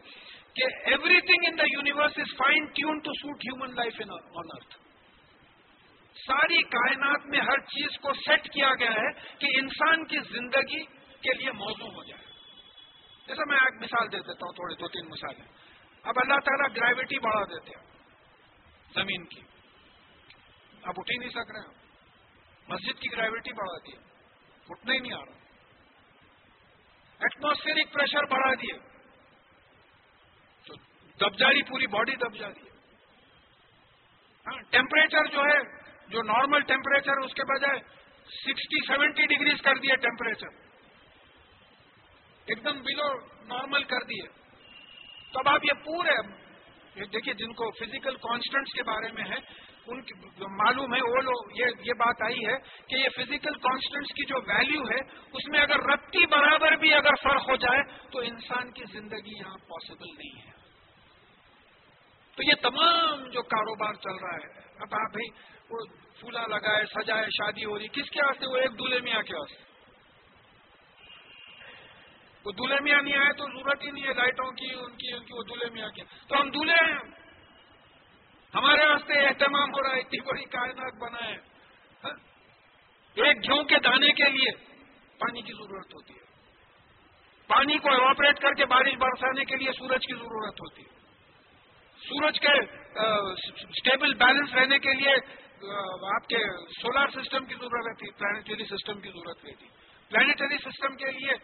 کہ 0.55 0.65
everything 1.21 1.45
in 1.47 1.59
the 1.59 1.65
universe 1.73 2.19
is 2.19 2.37
fine 2.37 2.67
tune 2.67 2.99
to 2.99 3.13
suit 3.13 3.37
human 3.37 3.75
life 3.75 4.01
in 4.01 4.11
on 4.11 4.51
earth 4.57 4.75
ساری 6.17 6.63
کائنات 6.63 7.27
میں 7.27 7.41
ہر 7.41 7.61
چیز 7.61 7.99
کو 7.99 8.13
سیٹ 8.13 8.51
کیا 8.53 8.69
گیا 8.81 8.91
ہے 8.91 9.11
کہ 9.39 9.47
انسان 9.59 10.05
کی 10.05 10.19
زندگی 10.31 10.85
کے 11.21 11.33
لیے 11.39 11.53
موزوں 11.53 11.91
ہو 11.95 12.05
جائے۔ 12.05 12.23
جیسا 13.27 13.43
میں 13.47 13.57
ایک 13.57 13.83
مثال 13.83 14.13
دے 14.13 14.19
دیتا 14.19 14.47
ہوں، 14.47 14.53
تھوڑے 14.53 14.75
دو 14.75 14.89
تین 14.89 15.09
مثالیں 15.11 15.45
اب 16.05 16.15
اللہ 16.17 16.41
تعالیٰ 16.41 16.69
گریوٹی 16.77 17.19
بڑھا 17.19 17.45
دیتے 17.45 17.79
ہیں 17.79 17.85
زمین 18.95 19.25
کی۔ 19.25 19.41
اب 20.83 20.95
اٹھ 20.97 21.11
ہی 21.11 21.19
نہیں 21.19 21.29
سک 21.29 21.51
رہے 21.51 21.61
ہیں۔ 21.61 21.84
مسجد 22.69 23.01
کی 23.01 23.13
گریوٹی 23.13 23.53
بڑھا 23.53 23.77
دی 23.79 23.97
اٹھنا 24.69 24.93
ہی 24.93 24.99
نہیں 24.99 25.13
آ 25.13 25.25
رہا۔ 25.25 25.43
ایٹماسفیئرک 27.21 27.93
پریشر 27.93 28.27
بڑھا 28.27 28.53
دیے 28.55 28.79
دب 31.21 31.39
جا 31.39 31.49
رہی 31.49 31.63
پوری 31.63 31.87
باڈی 31.87 32.15
دب 32.17 32.35
جا 32.35 32.49
رہی 32.49 32.67
ہے۔ 32.67 32.73
ہاں 34.47 34.59
ٹیمپریچر 34.71 35.27
جو 35.33 35.45
ہے، 35.45 35.59
جو 36.09 36.23
نارمل 36.23 36.61
ٹیمپریچر 36.61 37.19
اس 37.19 37.35
کے 37.35 37.45
بجائے 37.45 37.79
سکسٹی 38.29 38.81
سیونٹی 38.87 39.27
ڈگریز 39.27 39.63
کر 39.63 39.79
دیے 39.79 39.97
ٹیمپریچر 39.97 40.49
ایک 42.47 42.65
دم 42.65 42.81
بلو 42.83 43.09
نارمل 43.45 43.85
کر 43.85 44.03
دیے 44.05 44.27
تو 45.33 45.39
اب 45.39 45.49
آپ 45.49 45.65
یہ 45.65 45.85
پورے 45.85 46.17
دیکھیے 47.13 47.35
جن 47.35 47.53
کو 47.53 47.71
فزیکل 47.71 48.17
کانسٹنٹس 48.17 48.73
کے 48.73 48.83
بارے 48.83 49.13
میں 49.13 49.25
ہے 49.25 49.39
ان 49.87 50.03
کی 50.03 50.15
معلوم 50.41 50.95
ہے، 50.95 51.01
وہ 51.01 51.17
لوگ، 51.17 51.61
یہ 51.61 51.93
بات 51.93 52.23
آئی 52.23 52.47
ہے 52.47 52.57
کہ 52.89 52.95
یہ 52.95 53.09
فزیکل 53.17 53.59
کانسٹنٹس 53.59 54.09
کی 54.09 54.25
جو 54.25 54.37
ویلیو 54.37 54.83
ہے، 54.83 55.01
اس 55.33 55.49
میں 55.49 55.61
اگر 55.61 55.81
رتی 55.81 56.27
برابر 56.27 56.77
بھی 56.77 56.95
اگر 56.95 57.15
فرق 57.23 57.51
ہو 57.51 57.57
جائے، 57.57 57.83
تو 58.11 58.19
انسان 58.19 58.73
کی 58.73 58.85
زندگی 58.93 59.39
یہاں 59.39 59.59
پاسبل 59.59 60.07
نہیں 60.07 60.47
ہے۔ 60.47 60.53
تو 62.37 62.43
یہ 62.43 62.55
تمام 62.63 63.29
جو 63.29 63.43
کاروبار 63.43 63.95
چل 63.95 64.25
رہا 64.25 64.37
ہے، 64.37 64.59
اب 64.59 64.89
آپ 64.93 65.13
بھائی، 65.13 65.29
وہ 65.71 65.79
پھولا 66.21 66.47
لگائے، 66.47 66.85
سجائے، 66.85 67.25
شادی 67.25 67.65
ہو 67.65 67.79
رہی، 67.79 67.89
کس 67.89 68.11
کے 68.11 68.27
واسطے؟ 68.27 68.47
وہ 68.47 68.57
ایک 68.57 68.79
دلہے 68.79 69.01
میاں 69.01 69.23
کے 69.23 69.35
واسطے۔ 69.35 69.75
وہ 72.45 72.53
دلہے 72.53 72.77
میاں 72.81 73.03
نہیں 73.03 73.17
آئے 73.17 73.33
تو 73.33 73.45
ضرورت 73.45 73.85
ہی 73.85 73.91
نہیں 73.91 74.05
ہے 74.05 74.13
لائٹوں 74.13 74.53
کی، 74.53 74.75
ان 74.75 74.97
کی 74.97 75.13
ان 75.13 75.25
کی، 75.25 75.39
وہ 75.39 75.43
دلہے 75.43 75.71
میاں 75.71 75.89
کے 75.89 76.03
تو 76.29 76.41
ہم 76.41 76.51
دلہے 76.51 76.93
ہیں۔ 76.93 77.24
ہمارے 78.55 78.87
واسطے 78.87 79.21
اہتمام 79.21 79.71
ہو 79.71 79.83
رہا 79.83 79.95
ہے، 79.95 80.01
اتنی 80.01 80.21
بڑی 80.21 80.45
کائنات 80.45 80.95
بنا 80.95 81.29
ہے 81.29 81.37
ہاں؟ 82.05 82.17
ایک 83.17 83.43
گھیوں 83.43 83.63
کے 83.65 83.79
دانے 83.79 84.13
کے 84.13 84.31
لیے 84.31 84.51
پانی 85.19 85.43
کی 85.43 85.53
ضرورت 85.53 85.95
ہوتی 85.95 86.15
ہے۔ 86.15 86.23
پانی 87.51 87.79
کو 87.79 87.91
ایواپریٹ 87.91 88.39
کر 88.39 88.55
کے 88.55 88.65
بارش 88.65 88.95
برسانے 88.99 89.45
کے 89.45 89.57
لیے 89.57 89.73
سورج 89.73 90.07
کی 90.07 90.15
ضرورت 90.15 90.61
ہوتی 90.61 90.83
ہے۔ 90.83 90.93
سورج 92.01 92.41
کے 92.41 92.53
اسٹیبل 93.69 94.15
بیلنس 94.15 94.55
رہنے 94.55 94.79
کے 94.79 94.93
لیے 94.93 95.15
آپ 96.15 96.27
کے 96.29 96.39
سولار 96.81 97.09
سسٹم 97.09 97.45
کی 97.45 97.55
ضرورت 97.55 97.87
رہتی 97.89 98.11
پلانٹری 98.11 98.65
سسٹم 98.65 99.01
کی 99.01 99.09
ضرورت 99.09 99.45
رہتی 99.45 99.67
پلانٹری 100.11 100.59
سسٹم 100.59 100.97
کے 100.97 101.11
لیے 101.11 101.35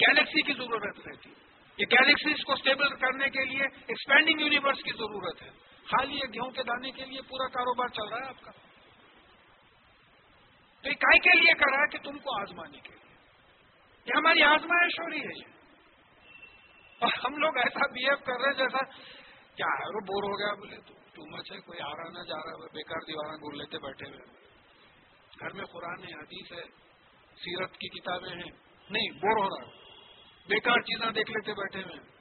گیلیکسی 0.00 0.42
کی 0.42 0.52
ضرورت 0.52 0.98
رہتی 1.06 1.30
یہ 1.78 1.86
گیلیکسیز 1.90 2.44
کو 2.44 2.52
اسٹیبل 2.52 2.94
کرنے 2.96 3.28
کے 3.28 3.44
لیے 3.44 3.64
ایکسپینڈنگ 3.64 4.40
یونیورس 4.40 4.82
کی 4.82 4.92
ضرورت 4.98 5.42
ہے۔ 5.42 5.50
خالی 5.90 6.14
یہ 6.14 6.32
گیہوں 6.32 6.50
کے 6.50 6.62
دانے 6.62 6.90
کے 6.90 7.04
لیے 7.04 7.22
پورا 7.22 7.48
کاروبار 7.48 7.88
چل 7.88 8.08
رہا 8.08 8.18
ہے 8.18 8.28
آپ 8.28 8.42
کا۔ 8.42 8.50
تو 10.82 10.88
یہ 10.88 10.94
کائے 10.94 11.18
کے 11.18 11.38
لیے 11.38 11.54
کر 11.54 11.70
رہا 11.70 11.78
ہے 11.78 11.88
کہ 11.88 11.98
تم 11.98 12.18
کو 12.18 12.40
آزمانے 12.40 12.80
کے 12.80 12.88
لیے۔ 12.88 13.16
یہ 14.06 14.12
ہماری 14.16 14.42
آزمائش 14.42 15.00
ہو 15.00 15.10
رہی 15.10 15.20
ہے۔ 15.20 15.38
یہ 15.38 15.58
اور 16.98 17.12
ہم 17.26 17.36
لوگ 17.36 17.56
ایسا 17.56 17.86
بہیو 17.86 18.16
کر 18.16 18.32
رہے 18.32 18.50
ہیں 18.50 18.58
جیسا 18.58 18.84
کیا 19.54 19.66
ہے، 19.66 19.94
وہ 19.94 20.00
بور 20.00 20.22
ہو 20.22 20.38
گیا، 20.38 20.54
بولے 20.54 20.76
تو 20.76 20.94
ٹو 20.94 21.36
مچ 21.36 21.52
ہے، 21.52 21.60
کوئی 21.60 21.80
آ 21.80 21.96
رہا 21.96 22.08
نہ 22.08 22.22
جا 22.28 22.36
رہا 22.36 22.50
ہے 22.50 22.68
بےکار 22.72 23.00
دیوارہ 23.00 23.36
گر 23.36 23.52
لیتے 23.52 23.78
بیٹھے 23.78 24.06
ہوئے۔ 24.06 24.38
گھر 25.40 25.52
میں 25.52 25.64
قرآن 25.64 26.00
ہے، 26.00 26.18
حدیث 26.18 26.52
ہے، 26.52 26.62
سیرت 27.34 27.72
کی 27.72 28.00
کتابیں 28.00 28.30
ہیں۔ 28.30 28.68
نہیں 28.90 29.10
بور 29.10 29.44
ہو 29.44 29.48
رہا 29.48 29.70
بیکار 30.48 30.80
چیزیں 30.80 31.10
دیکھ 31.10 31.30
لیتے 31.30 31.52
بیٹھے 31.52 31.82
ہوئے 31.82 32.17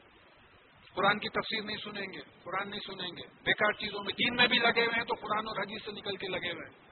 قرآن 0.97 1.19
کی 1.19 1.29
تفسیر 1.29 1.63
نہیں 1.63 1.77
سنیں 1.77 2.13
گے، 2.13 2.19
قرآن 2.43 2.69
نہیں 2.69 2.79
سنیں 2.79 3.07
گے۔ 3.07 3.27
بیکار 3.45 3.71
چیزوں 3.71 4.03
میں 4.03 4.13
دین 4.13 4.35
میں 4.35 4.47
بھی 4.47 4.59
لگے 4.59 4.85
ہوئے 4.85 4.97
ہیں 4.97 5.03
تو 5.03 5.15
قرآن 5.15 5.47
اور 5.47 5.57
حدیث 5.57 5.85
سے 5.85 5.91
نکل 5.91 6.15
کے 6.15 6.27
لگے 6.27 6.51
ہوئے 6.51 6.69
ہیں۔ 6.69 6.87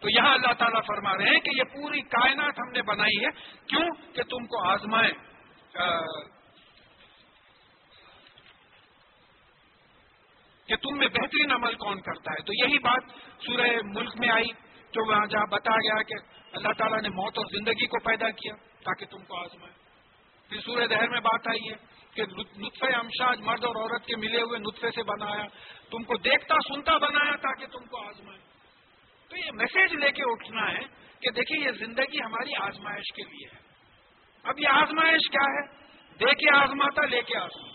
تو 0.00 0.08
یہاں 0.08 0.34
اللہ 0.34 0.52
تعالیٰ 0.52 0.80
فرما 0.86 1.16
رہے 1.16 1.24
ہیں 1.24 1.40
کہ 1.40 1.50
یہ 1.58 1.62
پوری 1.62 2.00
کائنات 2.00 2.58
ہم 2.58 2.72
نے 2.72 2.82
بنائی 2.82 3.24
ہے۔ 3.24 3.30
کیوں؟ 3.66 4.14
کہ 4.14 4.22
تم 4.22 4.46
کو 4.46 4.68
آزمائیں۔ 4.68 5.12
کہ 10.66 10.76
تم 10.76 10.98
میں 10.98 11.08
بہترین 11.08 11.52
عمل 11.52 11.74
کون 11.74 12.00
کرتا 12.00 12.32
ہے۔ 12.32 12.42
تو 12.42 12.52
یہی 12.52 12.78
بات 12.78 13.02
سورہ 13.46 13.70
ملک 13.84 14.16
میں 14.18 14.28
آئی، 14.28 14.48
جو 14.92 15.10
وہاں 15.10 15.26
جہاں 15.26 15.46
بتا 15.46 15.74
گیا 15.74 16.02
کہ 16.02 16.14
اللہ 16.52 16.72
تعالیٰ 16.78 17.02
نے 17.02 17.08
موت 17.08 17.38
اور 17.38 17.46
زندگی 17.52 17.86
کو 17.86 17.98
پیدا 17.98 18.30
کیا 18.30 18.54
تاکہ 18.84 19.06
تم 19.06 19.24
کو 19.24 19.36
آزمائے 19.40 19.72
پھر 20.48 20.60
سورہ 20.60 20.86
دہر 20.86 21.08
میں 21.08 21.20
بات 21.20 21.48
آئی 21.48 21.72
ہے۔ 21.72 21.89
کہ 22.14 22.22
نطفے 22.56 22.96
امشاج 22.96 23.40
مرد 23.40 23.64
اور 23.64 23.76
عورت 23.76 24.06
کے 24.06 24.16
ملے 24.16 24.42
ہوئے 24.42 24.58
نطفے 24.58 24.90
سے 24.90 25.02
بنایا، 25.02 25.44
تم 25.90 26.02
کو 26.02 26.16
دیکھتا 26.16 26.54
سنتا 26.74 26.96
بنایا 26.98 27.36
تاکہ 27.36 27.66
تم 27.66 27.84
کو 27.84 28.08
آزمائے۔ 28.08 28.38
تو 29.28 29.36
یہ 29.36 29.50
میسج 29.52 29.94
لے 29.94 30.12
کے 30.12 30.22
اٹھنا 30.24 30.72
ہے 30.72 31.10
کہ 31.20 31.30
دیکھیے 31.30 31.66
یہ 31.66 31.72
زندگی 31.72 32.22
ہماری 32.24 32.50
آزمائش 32.62 33.12
کے 33.16 33.22
لیے 33.22 33.48
ہے۔ 33.54 33.60
اب 34.42 34.58
یہ 34.58 34.68
آزمائش 34.68 35.30
کیا 35.30 35.44
ہے؟ 35.44 35.66
دے 36.16 36.34
کے 36.34 36.56
آزماتا، 36.56 37.06
لے 37.06 37.22
کے 37.22 37.38
آزماتا۔ 37.38 37.70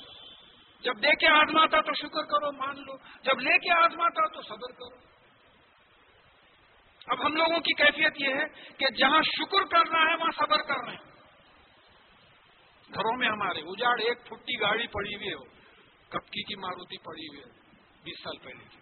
جب 0.81 1.03
دے 1.03 1.15
کے 1.15 1.27
آزماتا 1.27 1.81
تو 1.81 1.93
شکر 1.93 2.21
کرو، 2.21 2.51
مان 2.51 2.75
لو۔ 2.75 2.97
جب 2.97 3.39
لے 3.39 3.57
کے 3.57 3.71
آزماتا 3.71 4.27
تو 4.27 4.41
صبر 4.41 4.71
کرو۔ 4.71 5.15
اب 7.07 7.25
ہم 7.25 7.35
لوگوں 7.35 7.59
کی 7.59 7.73
کیفیت 7.73 8.21
یہ 8.21 8.33
ہے 8.33 8.73
کہ 8.77 8.85
جہاں 8.97 9.21
شکر 9.21 9.63
کرنا 9.63 9.99
ہے، 9.99 10.15
وہاں 10.15 10.31
صبر 10.37 10.61
کرنا 10.61 10.91
ہے۔ 10.91 11.14
گھروں 12.95 13.15
میں 13.17 13.27
ہمارے 13.27 13.61
اجاڑ، 13.65 13.95
ایک 14.01 14.25
پھٹی 14.25 14.59
گاڑی 14.61 14.87
پڑی 14.93 15.15
ہوئی 15.15 15.29
ہے 15.29 15.35
کپکی 16.11 16.43
کی 16.43 16.55
ماروتی 16.57 16.97
پڑی 17.03 17.27
ہوئی 17.27 17.39
ہے، 17.39 17.49
بیس 18.03 18.23
سال 18.23 18.37
پہلے 18.43 18.63
کی۔ 18.71 18.79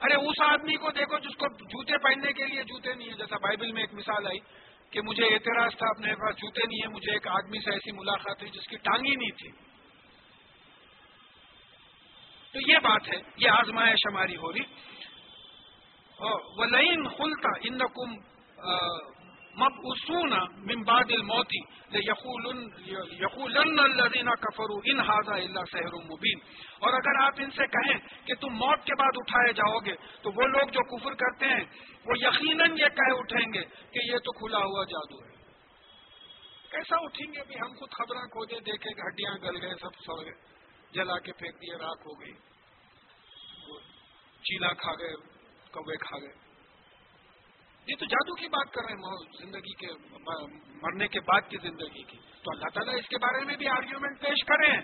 ارے، 0.00 0.14
اس 0.20 0.40
آدمی 0.44 0.76
کو 0.76 0.90
دیکھو 0.90 1.18
جس 1.18 1.36
کو 1.36 1.48
جوتے 1.66 1.98
پہننے 1.98 2.32
کے 2.32 2.44
لیے 2.44 2.62
جوتے 2.64 2.94
نہیں 2.94 3.08
ہیں۔ 3.08 3.18
جیسا 3.18 3.36
بائبل 3.42 3.72
میں 3.72 3.82
ایک 3.82 3.94
مثال 3.94 4.26
آئی 4.26 4.38
کہ 4.92 5.00
مجھے 5.02 5.26
اعتراض 5.26 5.76
تھا، 5.78 5.88
اپنے 5.88 6.14
پاس 6.14 6.36
جوتے 6.36 6.66
نہیں 6.66 6.80
ہیں، 6.82 6.92
مجھے 6.94 7.12
ایک 7.12 7.26
آدمی 7.28 7.58
سے 7.58 7.70
ایسی 7.70 7.92
ملاقات 7.92 8.42
ہوئی 8.42 8.50
جس 8.50 8.66
کی 8.70 8.76
ٹانگی 8.84 9.14
نہیں 9.14 9.36
تھی 9.38 9.50
تو 12.54 12.60
یہ 12.70 12.78
بات 12.82 13.08
ہے، 13.08 13.18
یہ 13.36 13.50
آزمائش 13.50 14.06
ہماری 14.06 14.36
ہو 14.36 14.52
رہی۔ 14.52 14.66
وہ 16.58 16.64
لائن 16.66 17.08
خلتا 17.10 17.50
ان 17.62 17.78
کم 17.94 18.12
مب 19.56 19.74
اصون 19.84 20.32
ممباد 20.68 21.10
الموتی 21.10 21.58
یقول 21.98 23.56
الدینہ 23.56 24.34
کفرو 24.40 24.78
ان 24.84 25.00
حاضہ 25.00 25.34
اللہ 25.34 25.64
سحر 25.72 25.94
مبین 26.04 26.38
اور 26.78 26.92
اگر 26.92 27.20
آپ 27.22 27.34
ان 27.38 27.50
سے 27.50 27.66
کہیں 27.66 27.98
کہ 28.26 28.34
تم 28.34 28.56
موت 28.56 28.84
کے 28.84 28.94
بعد 28.94 29.14
اٹھائے 29.16 29.52
جاؤ 29.52 29.78
گے، 29.78 29.94
تو 30.22 30.30
وہ 30.30 30.46
لوگ 30.46 30.66
جو 30.68 30.82
کفر 30.90 31.14
کرتے 31.14 31.46
ہیں، 31.46 31.64
وہ 32.06 32.18
یقیناً 32.18 32.76
یہ 32.78 32.88
کہہ 32.96 33.18
اٹھیں 33.18 33.52
گے 33.54 33.62
کہ 33.92 34.00
یہ 34.04 34.18
تو 34.18 34.32
کھلا 34.32 34.62
ہوا 34.64 34.84
جادو 34.84 35.22
ہے۔ 35.24 35.32
کیسا 36.70 36.96
اٹھیں 37.00 37.26
گے 37.26 37.44
بھی 37.48 37.60
ہم 37.60 37.74
خود 37.78 37.90
خبریں 37.90 38.26
کھوجے 38.28 38.58
دیکھے 38.60 38.90
ہڈیاں 39.00 39.34
گل 39.42 39.56
گئے، 39.62 39.74
سب 39.80 40.00
سڑ 40.06 40.18
گئے، 40.24 40.34
جلا 40.92 41.18
کے 41.18 41.32
پھینک 41.32 41.60
دیے 41.62 41.76
راک 41.78 42.06
ہو 42.06 42.20
گئی 42.20 42.32
چیلا 44.44 44.72
کھا 44.80 44.92
گئے، 44.92 45.14
کوے 45.72 45.96
کھا 45.96 46.18
گئے۔ 46.18 46.43
یہ 47.86 47.96
تو 47.98 48.06
جادو 48.06 48.34
کی 48.34 48.48
بات 48.48 48.72
کر 48.72 48.82
رہے 48.82 48.94
ہیں 48.94 49.16
زندگی 49.38 49.74
کے 49.74 49.86
مرنے 50.82 51.08
کے 51.08 51.20
بعد 51.20 51.40
کی 51.48 51.56
زندگی 51.62 52.02
کی۔ 52.02 52.18
تو 52.42 52.50
اللہ 52.50 52.68
تعالیٰ 52.74 52.94
اس 52.98 53.08
کے 53.08 53.18
بارے 53.18 53.44
میں 53.44 53.56
بھی 53.56 53.68
آرگیومنٹ 53.68 54.20
پیش 54.20 54.44
کرے 54.44 54.70
ہیں 54.72 54.80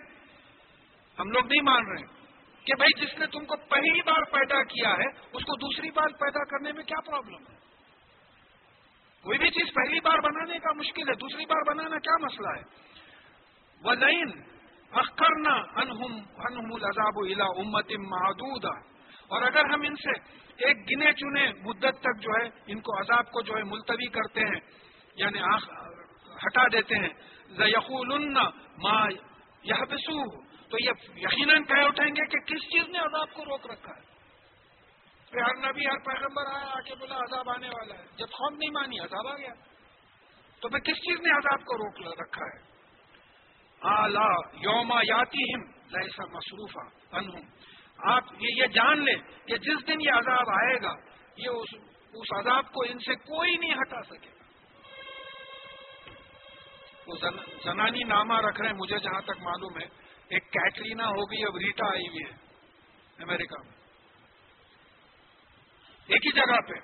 ہم 1.18 1.30
لوگ 1.30 1.46
نہیں 1.46 1.62
مان 1.62 1.86
رہے 1.86 2.02
ہیں 2.02 2.66
کہ 2.66 2.74
بھائی 2.74 3.06
جس 3.06 3.18
نے 3.18 3.26
تم 3.26 3.44
کو 3.44 3.56
پہلی 3.56 4.02
بار 4.02 4.22
پیدا 4.32 4.62
کیا 4.64 4.90
ہے، 4.90 5.08
اس 5.32 5.44
کو 5.44 5.56
دوسری 5.56 5.90
بار 5.90 6.08
پیدا 6.08 6.44
کرنے 6.44 6.72
میں 6.72 6.82
کیا 6.82 7.00
پرابلم 7.00 7.42
ہے؟ 7.52 7.58
کوئی 9.24 9.38
بھی 9.38 9.50
چیز 9.50 9.74
پہلی 9.74 10.00
بار 10.00 10.18
بنانے 10.18 10.58
کا 10.58 10.72
مشکل 10.72 11.08
ہے، 11.08 11.14
دوسری 11.14 11.46
بار 11.46 11.74
بنانا 11.74 11.98
کیا 11.98 12.16
مسئلہ 12.20 12.56
ہے؟ 12.56 12.62
وہ 13.84 13.94
لائن 13.94 14.30
اخرنا 14.92 15.54
انہم 15.80 16.14
انہم 16.46 16.72
الزاب 16.72 17.18
الا 17.18 17.46
امت 17.56 17.92
محدود 17.98 18.64
اور 19.28 19.42
اگر 19.42 19.74
ہم 19.74 19.82
ان 19.82 19.94
سے 19.94 20.12
ایک 20.64 20.76
گنے 20.76 21.12
چنے 21.12 21.52
مدت 21.62 22.00
تک 22.00 22.20
جو 22.20 22.30
ہے، 22.40 22.48
ان 22.66 22.80
کو 22.80 23.00
عذاب 23.00 23.30
کو 23.30 23.42
جو 23.42 23.56
ہے 23.56 23.62
ملتوی 23.64 24.08
کرتے 24.08 24.40
ہیں 24.40 24.60
یعنی 25.16 25.38
آخ، 25.54 25.70
ہٹا 26.46 26.62
دیتے 26.72 26.96
ہیں۔ 26.96 27.08
یقول 27.58 28.28
ما 28.82 29.08
یہ 29.62 29.74
تو 30.70 30.76
یہ 30.84 30.90
یقیناً 31.16 31.64
کہہ 31.64 31.84
اٹھیں 31.84 32.08
گے 32.08 32.26
کہ 32.26 32.38
کس 32.38 32.62
چیز 32.62 32.88
نے 32.88 32.98
عذاب 32.98 33.32
کو 33.32 33.44
روک 33.44 33.70
رکھا 33.70 33.92
ہے؟ 33.96 34.00
پھر 35.30 35.42
ہر 35.42 35.72
نبی، 35.72 35.86
ہر 35.86 35.98
پیغمبر 35.98 36.46
آیا 36.46 36.66
آ 36.66 36.80
کے 36.80 36.94
بولا، 36.94 37.16
عذاب 37.16 37.50
آنے 37.50 37.68
والا 37.68 37.94
ہے۔ 37.94 38.04
جب 38.16 38.26
قوم 38.26 38.56
نہیں 38.56 38.70
مانی، 38.70 38.98
عذاب 38.98 39.26
آ 39.26 39.36
گیا۔ 39.36 39.52
تو 40.60 40.68
پھر 40.68 40.78
کس 40.78 40.96
چیز 40.96 41.20
نے 41.20 41.30
عذاب 41.30 41.64
کو 41.64 41.76
روک 41.76 42.18
رکھا 42.20 42.44
ہے؟ 42.44 42.70
آلہ 43.80 44.30
یوما 44.52 45.00
یاتی 45.02 45.54
ہم 45.54 45.60
لہسا 45.90 46.24
مصروفہ 46.32 47.16
انہم 47.16 47.48
آپ 48.02 48.24
یہ 48.40 48.66
جان 48.66 49.04
لیں 49.04 49.14
کہ 49.46 49.56
جس 49.56 49.88
دن 49.88 50.00
یہ 50.00 50.10
عذاب 50.10 50.48
آئے 50.48 50.82
گا، 50.82 50.92
یہ 51.36 51.48
اس 51.48 51.74
اس 52.12 52.38
عذاب 52.38 52.72
کو 52.72 52.82
ان 52.88 52.98
سے 52.98 53.14
کوئی 53.14 53.56
نہیں 53.56 53.72
ہٹا 53.72 54.02
سکے 54.02 54.30
گا۔ 54.30 54.44
وہ 57.06 57.14
زنانی 57.64 58.04
نامہ 58.04 58.34
رکھ 58.40 58.60
رہے 58.60 58.68
ہیں، 58.68 58.76
مجھے 58.76 58.98
جہاں 58.98 59.20
تک 59.20 59.40
معلوم 59.40 59.78
ہے، 59.78 59.86
ایک 60.28 60.50
کیٹرینا 60.50 61.06
ہوگی 61.06 61.44
اب 61.44 61.56
ریٹا 61.56 61.86
آئی 61.86 62.08
ہوئی 62.08 62.24
ہے 62.24 62.50
امریکہ 63.22 63.62
میں۔ 63.64 63.72
ایک 66.06 66.26
ہی 66.26 66.32
جگہ 66.32 66.60
پہ 66.68 66.74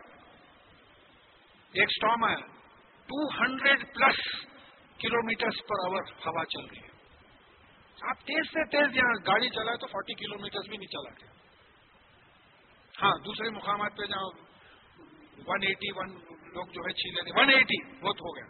ایک 1.72 1.88
اسٹام 1.90 2.24
آیا۔ 2.24 2.36
Two 3.08 3.28
hundred 3.28 3.94
plus 3.94 4.46
kilometre 5.22 5.48
per 5.68 5.86
hour 5.86 6.02
ہوا 6.26 6.44
چل 6.44 6.66
رہی 6.66 6.78
ہے۔ 6.78 6.95
آپ 8.02 8.18
تیز 8.18 8.46
سے 8.46 8.64
تیز 8.64 8.96
یہاں 8.96 9.14
گاڑی 9.26 9.48
چلائے 9.48 9.76
تو 9.76 9.86
فورٹی 9.86 10.14
کلو 10.14 10.38
میٹر 10.38 10.68
بھی 10.68 10.76
نہیں 10.76 10.86
چلاتے 10.86 11.26
ہاں 13.02 13.12
دوسرے 13.24 13.50
مقامات 13.50 13.96
پہ 13.96 14.06
جہاں 14.06 14.22
ون 15.46 15.62
ایٹی 15.62 15.92
ون 15.96 16.08
لوگ 16.52 16.66
جو 16.66 16.82
ہے 16.82 16.92
چھیلے 16.92 17.22
تھے 17.22 17.40
ون 17.40 17.50
ایٹی 17.50 17.82
بہت 18.00 18.20
ہو 18.20 18.36
گیا۔ 18.36 18.44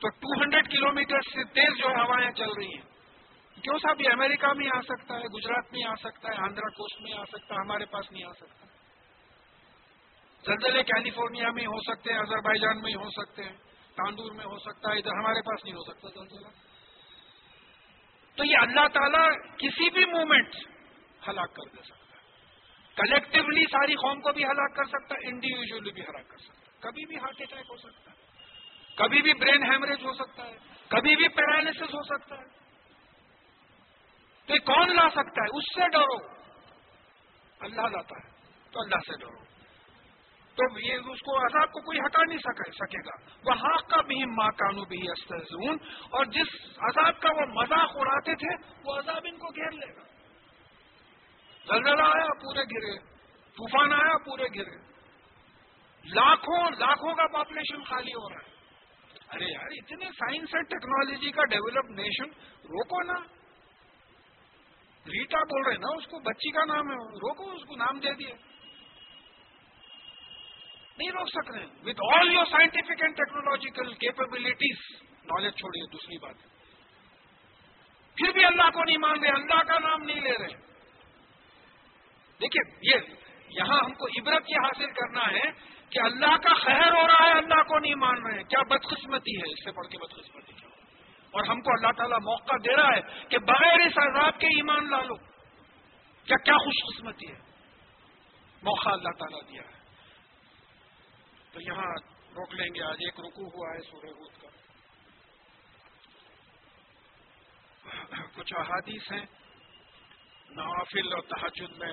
تو 0.00 0.08
ٹو 0.08 0.42
ہنڈریڈ 0.42 0.70
کلو 0.70 0.92
میٹر 0.92 1.20
سے 1.20 1.44
تیز 1.44 1.78
جو 1.78 1.88
ہوائیں 1.88 2.30
چل 2.30 2.52
رہی 2.56 2.74
ہیں۔ 2.74 2.92
کیوں 3.62 3.78
صاحب؟ 3.78 4.00
یہ 4.00 4.08
امریکہ 4.12 4.52
میں 4.52 4.66
آ 4.74 4.80
سکتا 4.80 5.14
ہے، 5.14 5.22
گجرات 5.22 5.72
میں 5.72 5.84
آ 5.84 5.94
سکتا 5.94 6.28
ہے، 6.28 6.36
آندھرا 6.36 6.68
کوسٹ 6.68 7.00
میں 7.00 7.12
آ 7.12 7.24
سکتا 7.24 7.54
ہے، 7.54 7.60
ہمارے 7.60 7.84
پاس 7.84 8.12
نہیں 8.12 8.24
آ 8.24 8.32
سکتا۔ 8.32 8.66
زلزلے 10.44 10.82
کیلیفورنیا 10.82 11.50
میں 11.50 11.66
ہو 11.66 11.80
سکتے 11.80 12.12
ہیں 12.12 12.18
اظہر 12.18 12.54
جان 12.54 12.82
میں 12.82 12.94
ہو 12.94 13.10
سکتے 13.10 13.42
ہیں 13.42 13.52
تاندور 13.96 14.32
میں 14.32 14.44
ہو 14.44 14.58
سکتا 14.58 14.92
ہے، 14.92 14.98
ادھر 14.98 15.10
ہمارے 15.10 15.42
پاس 15.42 15.64
نہیں 15.64 15.74
ہو 15.74 15.92
سکتا 15.92 16.08
زلزلہ۔ 16.08 16.71
تو 18.36 18.44
یہ 18.44 18.56
اللہ 18.58 18.88
تعالیٰ 18.88 19.30
کسی 19.56 19.90
بھی 19.90 20.04
مومنٹ 20.04 20.54
ہلاک 21.28 21.54
کر 21.54 21.76
دے 21.76 21.82
سکتا 21.82 22.16
ہے۔ 22.16 22.22
کلیکٹولی 22.94 23.64
ساری 23.64 23.94
قوم 23.94 24.20
کو 24.20 24.32
بھی 24.32 24.44
ہلاک 24.44 24.76
کر 24.76 24.84
سکتا 24.84 25.14
ہے 25.14 25.28
انڈیویجلی 25.28 25.92
بھی 25.92 26.02
ہلاک 26.02 26.28
کر 26.28 26.38
سکتا 26.38 26.52
ہے۔ 26.52 26.62
کبھی 26.80 27.06
بھی 27.06 27.16
ہارٹ 27.16 27.36
اٹیک 27.40 27.70
ہو 27.70 27.76
سکتا 27.76 28.10
ہے۔ 28.10 28.16
کبھی 28.96 29.22
بھی 29.22 29.34
برین 29.34 29.62
ہیمریج 29.70 30.04
ہو 30.04 30.12
سکتا 30.12 30.46
ہے۔ 30.46 30.56
کبھی 30.88 31.16
بھی 31.16 31.28
پیرالس 31.28 31.82
ہو 31.82 32.02
سکتا 32.02 32.38
ہے۔ 32.38 32.44
تو 34.46 34.54
یہ 34.54 34.58
کون 34.58 34.96
لا 34.96 35.08
سکتا 35.10 35.42
ہے؟ 35.42 35.56
اس 35.56 35.64
سے 35.74 35.88
ڈرو۔ 35.88 36.26
اللہ 37.60 37.80
لاتا 37.80 38.16
ہے 38.24 38.30
تو 38.70 38.80
اللہ 38.80 38.98
سے 39.06 39.18
ڈرو۔ 39.20 39.51
تو 40.54 40.78
یہ 40.78 40.94
اس 40.94 41.20
کو 41.20 41.46
عذاب 41.46 41.72
کو 41.72 41.80
کوئی 41.80 41.98
ہٹا 41.98 42.24
نہیں 42.24 42.38
سکے 42.38 42.98
گا۔ 43.06 43.14
وہ 43.46 43.58
ہاک 43.58 43.90
کا 43.90 44.00
بھی 44.00 44.24
ماں 44.24 44.48
کانو 44.48 44.84
بھی 44.84 45.10
استحزون 45.10 45.76
اور 46.10 46.24
جس 46.24 46.54
عذاب 46.78 47.20
کا 47.20 47.28
وہ 47.32 47.46
مذاق 47.46 47.90
اڑاتے 47.94 48.34
تھے، 48.34 48.80
وہ 48.84 48.98
عذاب 48.98 49.22
ان 49.24 49.38
کو 49.38 49.48
گھیر 49.48 49.70
لے 49.70 49.96
گا۔ 49.96 50.02
زلزلہ 51.66 52.02
آیا، 52.02 52.32
پورے 52.34 52.62
گرے 52.62 52.98
طوفان 53.56 53.92
آیا، 53.92 54.18
پورے 54.18 54.44
گرے 54.54 54.76
لاکھوں 56.04 56.70
لاکھوں 56.70 57.14
کا 57.14 57.26
پاپولیشن 57.26 57.84
خالی 57.84 58.12
ہو 58.12 58.28
رہا 58.28 58.38
ہے۔ 58.38 58.52
ارے 59.32 59.44
یار، 59.44 59.68
اتنے 59.70 60.06
سائنس 60.06 60.54
اینڈ 60.54 60.68
ٹیکنالوجی 60.68 61.30
کا 61.30 61.44
ڈیولپ 61.44 61.90
نیشن 61.90 62.24
روکو 62.64 63.02
نا۔ 63.02 63.18
ریٹا 65.06 65.38
بول 65.38 65.66
رہے 65.66 65.76
نا، 65.76 65.96
اس 65.96 66.06
کو 66.06 66.18
بچی 66.18 66.50
کا 66.50 66.64
نام 66.64 66.90
ہے۔ 66.90 66.96
روکو، 66.96 67.50
اس 67.50 67.64
کو 67.68 67.76
نام 67.76 67.98
دے 67.98 68.14
دیے 68.14 68.51
نہیں 71.02 71.12
روک 71.12 71.28
سک 71.28 71.50
رہے 71.50 71.90
with 71.90 72.18
all 72.18 72.32
your 72.32 72.44
scientific 72.44 73.02
and 73.02 73.16
technological 73.16 73.94
capabilities 73.94 75.02
knowledge 75.24 75.54
چھوڑیے 75.54 75.86
دوسری 75.92 76.18
بات 76.18 76.34
پھر 78.16 78.32
بھی 78.32 78.44
اللہ 78.44 78.70
کو 78.70 78.84
نہیں 78.84 78.98
مان 78.98 79.20
رہے، 79.20 79.28
اللہ 79.28 79.62
کا 79.62 79.78
نام 79.78 80.02
نہیں 80.02 80.20
لے 80.20 80.30
رہے۔ 80.30 80.56
دیکھیے، 82.40 82.94
یہ 82.94 83.14
یہاں 83.50 83.80
ہم 83.84 83.92
کو 83.92 84.06
عبرت 84.06 84.50
یہ 84.50 84.56
حاصل 84.64 84.86
کرنا 84.86 85.20
ہے 85.20 85.50
کہ 85.90 85.98
اللہ 86.04 86.36
کا 86.36 86.54
خیر 86.54 86.92
ہو 86.92 87.06
رہا 87.06 87.26
ہے، 87.26 87.32
اللہ 87.32 87.62
کو 87.62 87.78
نہیں 87.78 87.94
مان 87.94 88.26
رہے۔ 88.26 88.36
ہیں 88.36 88.44
کیا 88.44 88.62
بدقسمتی 88.62 89.36
ہے؟ 89.36 89.52
اس 89.52 89.64
سے 89.64 89.72
پڑھ 89.72 89.86
کے 89.86 89.98
بدقسمتی 89.98 90.52
کیا 90.52 90.68
اور 91.30 91.44
ہم 91.44 91.60
کو 91.60 91.70
اللہ 91.70 91.92
تعالیٰ 91.96 92.18
موقع 92.18 92.54
دے 92.56 92.76
رہا 92.76 92.88
ہے 92.88 93.24
کہ 93.28 93.38
بغیر 93.38 93.86
اس 93.86 93.98
عذاب 93.98 94.40
کے 94.40 94.46
ایمان 94.46 94.90
لا 94.90 95.02
لو۔ 95.02 95.14
کیا 96.24 96.36
کیا 96.36 96.56
خوش 96.56 96.96
قسمتی 96.96 97.28
ہے؟ 97.28 97.38
موقع 98.62 98.88
اللہ 98.88 99.08
تعالیٰ 99.08 99.40
دیا 99.52 99.62
ہے۔ 99.62 99.81
تو 101.52 101.60
یہاں 101.60 101.94
روک 102.36 102.54
لیں 102.54 102.74
گے، 102.74 102.82
آج 102.82 102.96
ایک 103.00 103.20
رکو 103.20 103.44
ہوا 103.44 103.74
ہے 103.74 103.90
سورہ 103.90 104.12
بود 104.12 104.42
کا۔ 104.42 104.48
کچھ 108.34 108.54
احادیث 108.56 109.12
ہیں 109.12 109.26
نوافل 110.50 111.12
اور 111.12 111.22
تحجد 111.22 111.78
میں 111.78 111.92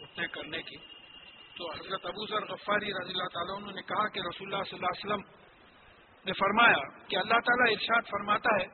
اٹھنے 0.00 0.26
کرنے 0.26 0.62
کی۔ 0.62 0.76
تو 1.56 1.72
حضرت 1.72 2.06
ابو 2.06 2.26
ذر 2.26 2.52
غفاری 2.52 2.86
رضی 2.86 3.10
اللہ 3.10 3.28
تعالیٰ 3.34 3.56
انہوں 3.56 3.72
نے 3.72 3.82
کہا 3.82 4.08
کہ 4.08 4.20
رسول 4.20 4.54
اللہ 4.54 4.64
صلی 4.64 4.78
اللہ 4.78 4.86
علیہ 4.86 5.06
وسلم 5.06 5.38
نے 6.24 6.32
فرمایا 6.32 7.06
کہ 7.06 7.16
اللہ 7.16 7.40
تعالیٰ 7.40 7.72
ارشاد 7.72 8.02
فرماتا 8.10 8.62
ہے، 8.62 8.66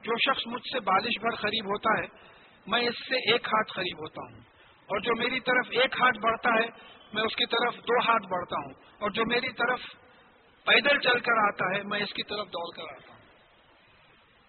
جو 0.00 0.18
شخص 0.18 0.46
مجھ 0.46 0.62
سے 0.62 0.80
بالش 0.80 1.20
بھر 1.20 1.36
قریب 1.36 1.66
ہوتا 1.66 2.02
ہے، 2.02 2.30
میں 2.66 2.80
اس 2.80 2.94
سے 3.08 3.32
ایک 3.32 3.46
ہاتھ 3.46 3.72
قریب 3.72 3.98
ہوتا 3.98 4.34
ہوں۔ 4.34 4.40
اور 4.80 5.00
جو 5.00 5.14
میری 5.16 5.40
طرف 5.40 5.66
ایک 5.70 6.00
ہاتھ 6.00 6.18
بڑھتا 6.18 6.50
ہے 6.50 6.99
میں 7.12 7.22
اس 7.22 7.36
کی 7.36 7.46
طرف 7.46 7.74
دو 7.74 7.98
ہاتھ 8.08 8.26
بڑھتا 8.30 8.56
ہوں 8.56 8.72
اور 8.98 9.10
جو 9.10 9.24
میری 9.26 9.52
طرف 9.52 9.80
پیدل 10.64 10.98
چل 11.00 11.20
کر 11.20 11.32
آتا 11.32 11.76
ہے، 11.76 11.82
میں 11.82 12.00
اس 12.00 12.12
کی 12.12 12.22
طرف 12.22 12.46
دوڑ 12.46 12.76
کر 12.76 12.94
آتا 12.94 13.12
ہوں۔ 13.12 13.20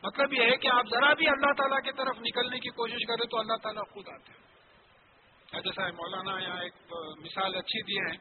مطلب 0.03 0.33
یہ 0.33 0.41
ہے 0.41 0.57
کہ 0.57 0.67
آپ 0.67 0.85
ذرا 0.91 1.13
بھی 1.13 1.27
اللہ 1.27 1.53
تعالیٰ 1.53 1.79
کی 1.79 1.91
طرف 1.91 2.17
نکلنے 2.19 2.59
کی 2.59 2.69
کوشش 2.69 3.07
کریں 3.07 3.27
تو 3.29 3.39
اللہ 3.39 3.55
تعالیٰ 3.63 3.83
خود 3.91 4.07
آتے 4.07 4.31
ہیں۔ 4.31 4.41
جیسا 5.63 5.87
مولانا 5.87 6.39
یہاں 6.39 6.61
ایک 6.61 6.73
مثال 7.19 7.55
اچھی 7.55 7.81
دی 7.81 7.97
ہے 7.97 8.17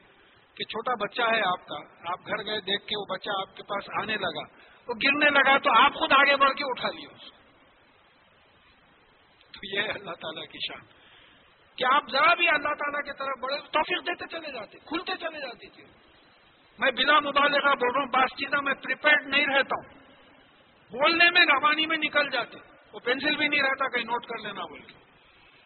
کہ 0.55 0.63
چھوٹا 0.63 0.93
بچہ 0.95 1.21
ہے 1.21 1.41
آپ 1.41 1.67
کا، 1.67 1.77
آپ 2.11 2.19
گھر 2.27 2.45
گئے 2.45 2.59
دیکھ 2.59 2.85
کے 2.85 2.97
وہ 2.97 3.05
بچہ 3.05 3.29
آپ 3.39 3.55
کے 3.55 3.63
پاس 3.63 3.89
آنے 4.01 4.15
لگا۔ 4.15 4.43
وہ 4.87 4.93
گرنے 4.93 5.29
لگا 5.29 5.57
تو 5.57 5.83
آپ 5.83 5.93
خود 5.93 6.11
آگے 6.11 6.35
بڑھ 6.35 6.53
کے 6.53 6.63
اٹھا 6.63 6.89
لیے 6.89 7.07
اس 7.07 7.31
تو 9.51 9.75
یہ 9.75 9.81
اللہ 9.81 10.11
تعالیٰ 10.11 10.43
کی 10.45 10.57
شان۔ 10.67 11.00
کہ 11.77 11.85
آپ 11.93 12.03
ذرا 12.11 12.33
بھی 12.33 12.47
اللہ 12.47 12.73
تعالیٰ 12.73 13.01
کی 13.01 13.11
طرف 13.19 13.39
بڑھے 13.41 13.57
توفیق 13.57 14.07
دیتے 14.07 14.25
چلے 14.27 14.51
جاتے، 14.51 14.77
کھلتے 14.79 15.11
چلے 15.19 15.39
جاتی 15.39 15.69
تھی 15.69 15.83
میں 16.79 16.91
بنا 16.91 17.19
مبالغہ 17.19 17.75
بول 17.75 17.93
رہا 17.93 18.01
ہوں 18.01 18.07
بات 18.07 18.29
چیزیں 18.29 18.61
میں 18.61 18.73
پریپیئرڈ 18.73 19.27
نہیں 19.27 19.45
رہتا 19.45 19.75
ہوں۔ 19.75 20.01
بولنے 20.91 21.29
میں 21.29 21.41
روانی 21.41 21.85
میں 21.85 21.97
نکل 21.97 22.29
جاتے۔ 22.29 22.57
وہ 22.93 22.99
پینسل 22.99 23.35
بھی 23.35 23.47
نہیں 23.47 23.61
رہتا، 23.61 23.87
کہیں 23.87 24.03
نوٹ 24.03 24.25
کر 24.25 24.37
لینا 24.37 24.61
بول 24.61 24.81
کے۔ 24.81 24.93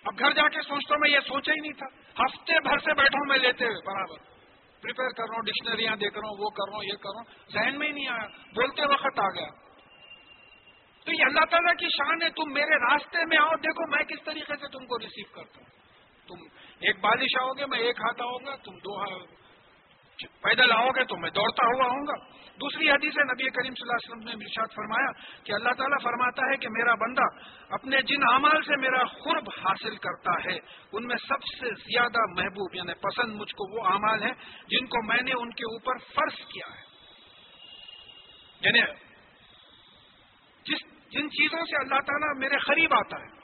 اب 0.03 0.20
گھر 0.20 0.32
جا 0.32 0.49
کے 0.49 0.62
سوچتا 0.62 0.93
ہوں 0.93 0.99
میں 0.99 1.10
یہ 1.10 1.20
سوچا 1.20 1.51
ہی 1.51 1.62
نہیں 1.62 1.72
تھا۔ 1.72 1.86
ہفتے 2.24 2.60
بھر 2.60 2.78
سے 2.78 2.93
بیٹھا 2.93 3.18
ہوں 3.18 3.28
میں 3.28 3.38
لیتے 3.38 3.66
ہوئے، 3.66 3.76
برابر۔ 3.86 4.18
پریپیئر 4.82 5.10
کر 5.10 5.24
رہا 5.24 5.36
ہوں 5.36 5.41
ڈکشنریاں 5.41 5.95
دیکھ 5.95 6.14
رہا 6.14 6.30
ہوں، 6.30 6.36
وہ 6.39 6.49
کر 6.49 6.70
رہا 6.70 6.78
ہوں، 6.78 6.84
یہ 6.84 6.95
کر 6.95 7.10
رہا 7.16 7.22
ہوں۔ 7.22 7.49
ذہن 7.51 7.80
میں 7.80 7.88
ہی 7.88 7.91
نہیں 7.91 8.08
آیا۔ 8.08 8.28
بولتے 8.28 8.82
وقت 8.93 9.20
آ 9.20 9.30
گیا۔ 9.30 9.47
تو 11.06 11.12
یہ 11.12 11.26
اللہ 11.26 11.45
تعالیٰ 11.45 11.76
کی 11.78 11.86
شان 11.86 12.22
ہے، 12.22 12.30
تم 12.30 12.53
میرے 12.53 12.76
راستے 12.76 13.26
میں 13.26 13.38
آؤ، 13.38 13.56
دیکھو 13.56 13.95
میں 13.95 14.03
کس 14.03 14.24
طریقے 14.26 14.56
سے 14.56 14.68
تم 14.68 14.86
کو 14.86 14.99
ریسیو 14.99 15.36
کرتا 15.36 15.58
ہوں۔ 15.58 15.85
ایک 16.86 17.00
بالش 17.02 17.42
آؤ 17.42 17.52
گے، 17.52 17.66
میں 17.66 17.80
ایک 17.80 17.96
ہاتھ 18.00 18.22
آؤں 18.22 18.46
گا، 18.46 18.56
تم 18.56 18.76
دو 18.78 19.26
پیدل 20.42 20.72
آؤ 20.72 20.88
گے 20.88 21.04
تو 21.04 21.18
میں 21.18 21.30
دوڑتا 21.30 21.66
ہوا 21.66 21.86
آؤں 21.86 22.08
گا۔ 22.08 22.36
دوسری 22.62 22.90
حدیث 22.90 23.14
نبی 23.18 23.50
کریم 23.50 23.74
صلی 23.74 23.82
اللہ 23.82 23.94
علیہ 23.94 24.12
وسلم 24.12 24.28
نے 24.28 24.32
ارشاد 24.32 24.76
فرمایا 24.76 25.12
کہ 25.44 25.52
اللہ 25.52 25.74
تعالیٰ 25.78 25.98
فرماتا 26.04 26.52
ہے 26.52 26.58
کہ 26.58 26.70
میرا 26.70 26.96
بندہ 26.96 27.22
اپنے 27.70 28.02
جن 28.02 28.24
اعمال 28.32 28.62
سے 28.62 28.76
میرا 28.78 29.04
خرب 29.04 29.50
حاصل 29.50 29.96
کرتا 29.96 30.32
ہے، 30.46 30.58
ان 30.92 31.08
میں 31.08 31.16
سب 31.28 31.44
سے 31.44 31.66
زیادہ 31.76 32.20
محبوب 32.30 32.76
یعنی 32.76 32.94
پسند 32.94 33.36
مجھ 33.36 33.56
کو 33.56 33.78
وہ 33.78 33.94
اعمال 33.94 34.24
ہیں 34.24 34.34
جن 34.68 34.86
کو 34.86 35.04
میں 35.04 35.22
نے 35.22 35.32
ان 35.32 35.50
کے 35.50 35.64
اوپر 35.64 35.98
فرض 35.98 36.36
کیا 36.48 36.76
ہے۔ 36.76 36.86
یعنی 38.62 38.82
جس 40.66 41.12
جن 41.12 41.30
چیزوں 41.30 41.66
سے 41.66 41.76
اللہ 41.76 42.00
تعالیٰ 42.00 42.38
میرے 42.38 42.58
قریب 42.58 42.94
آتا 42.94 43.22
ہے 43.22 43.35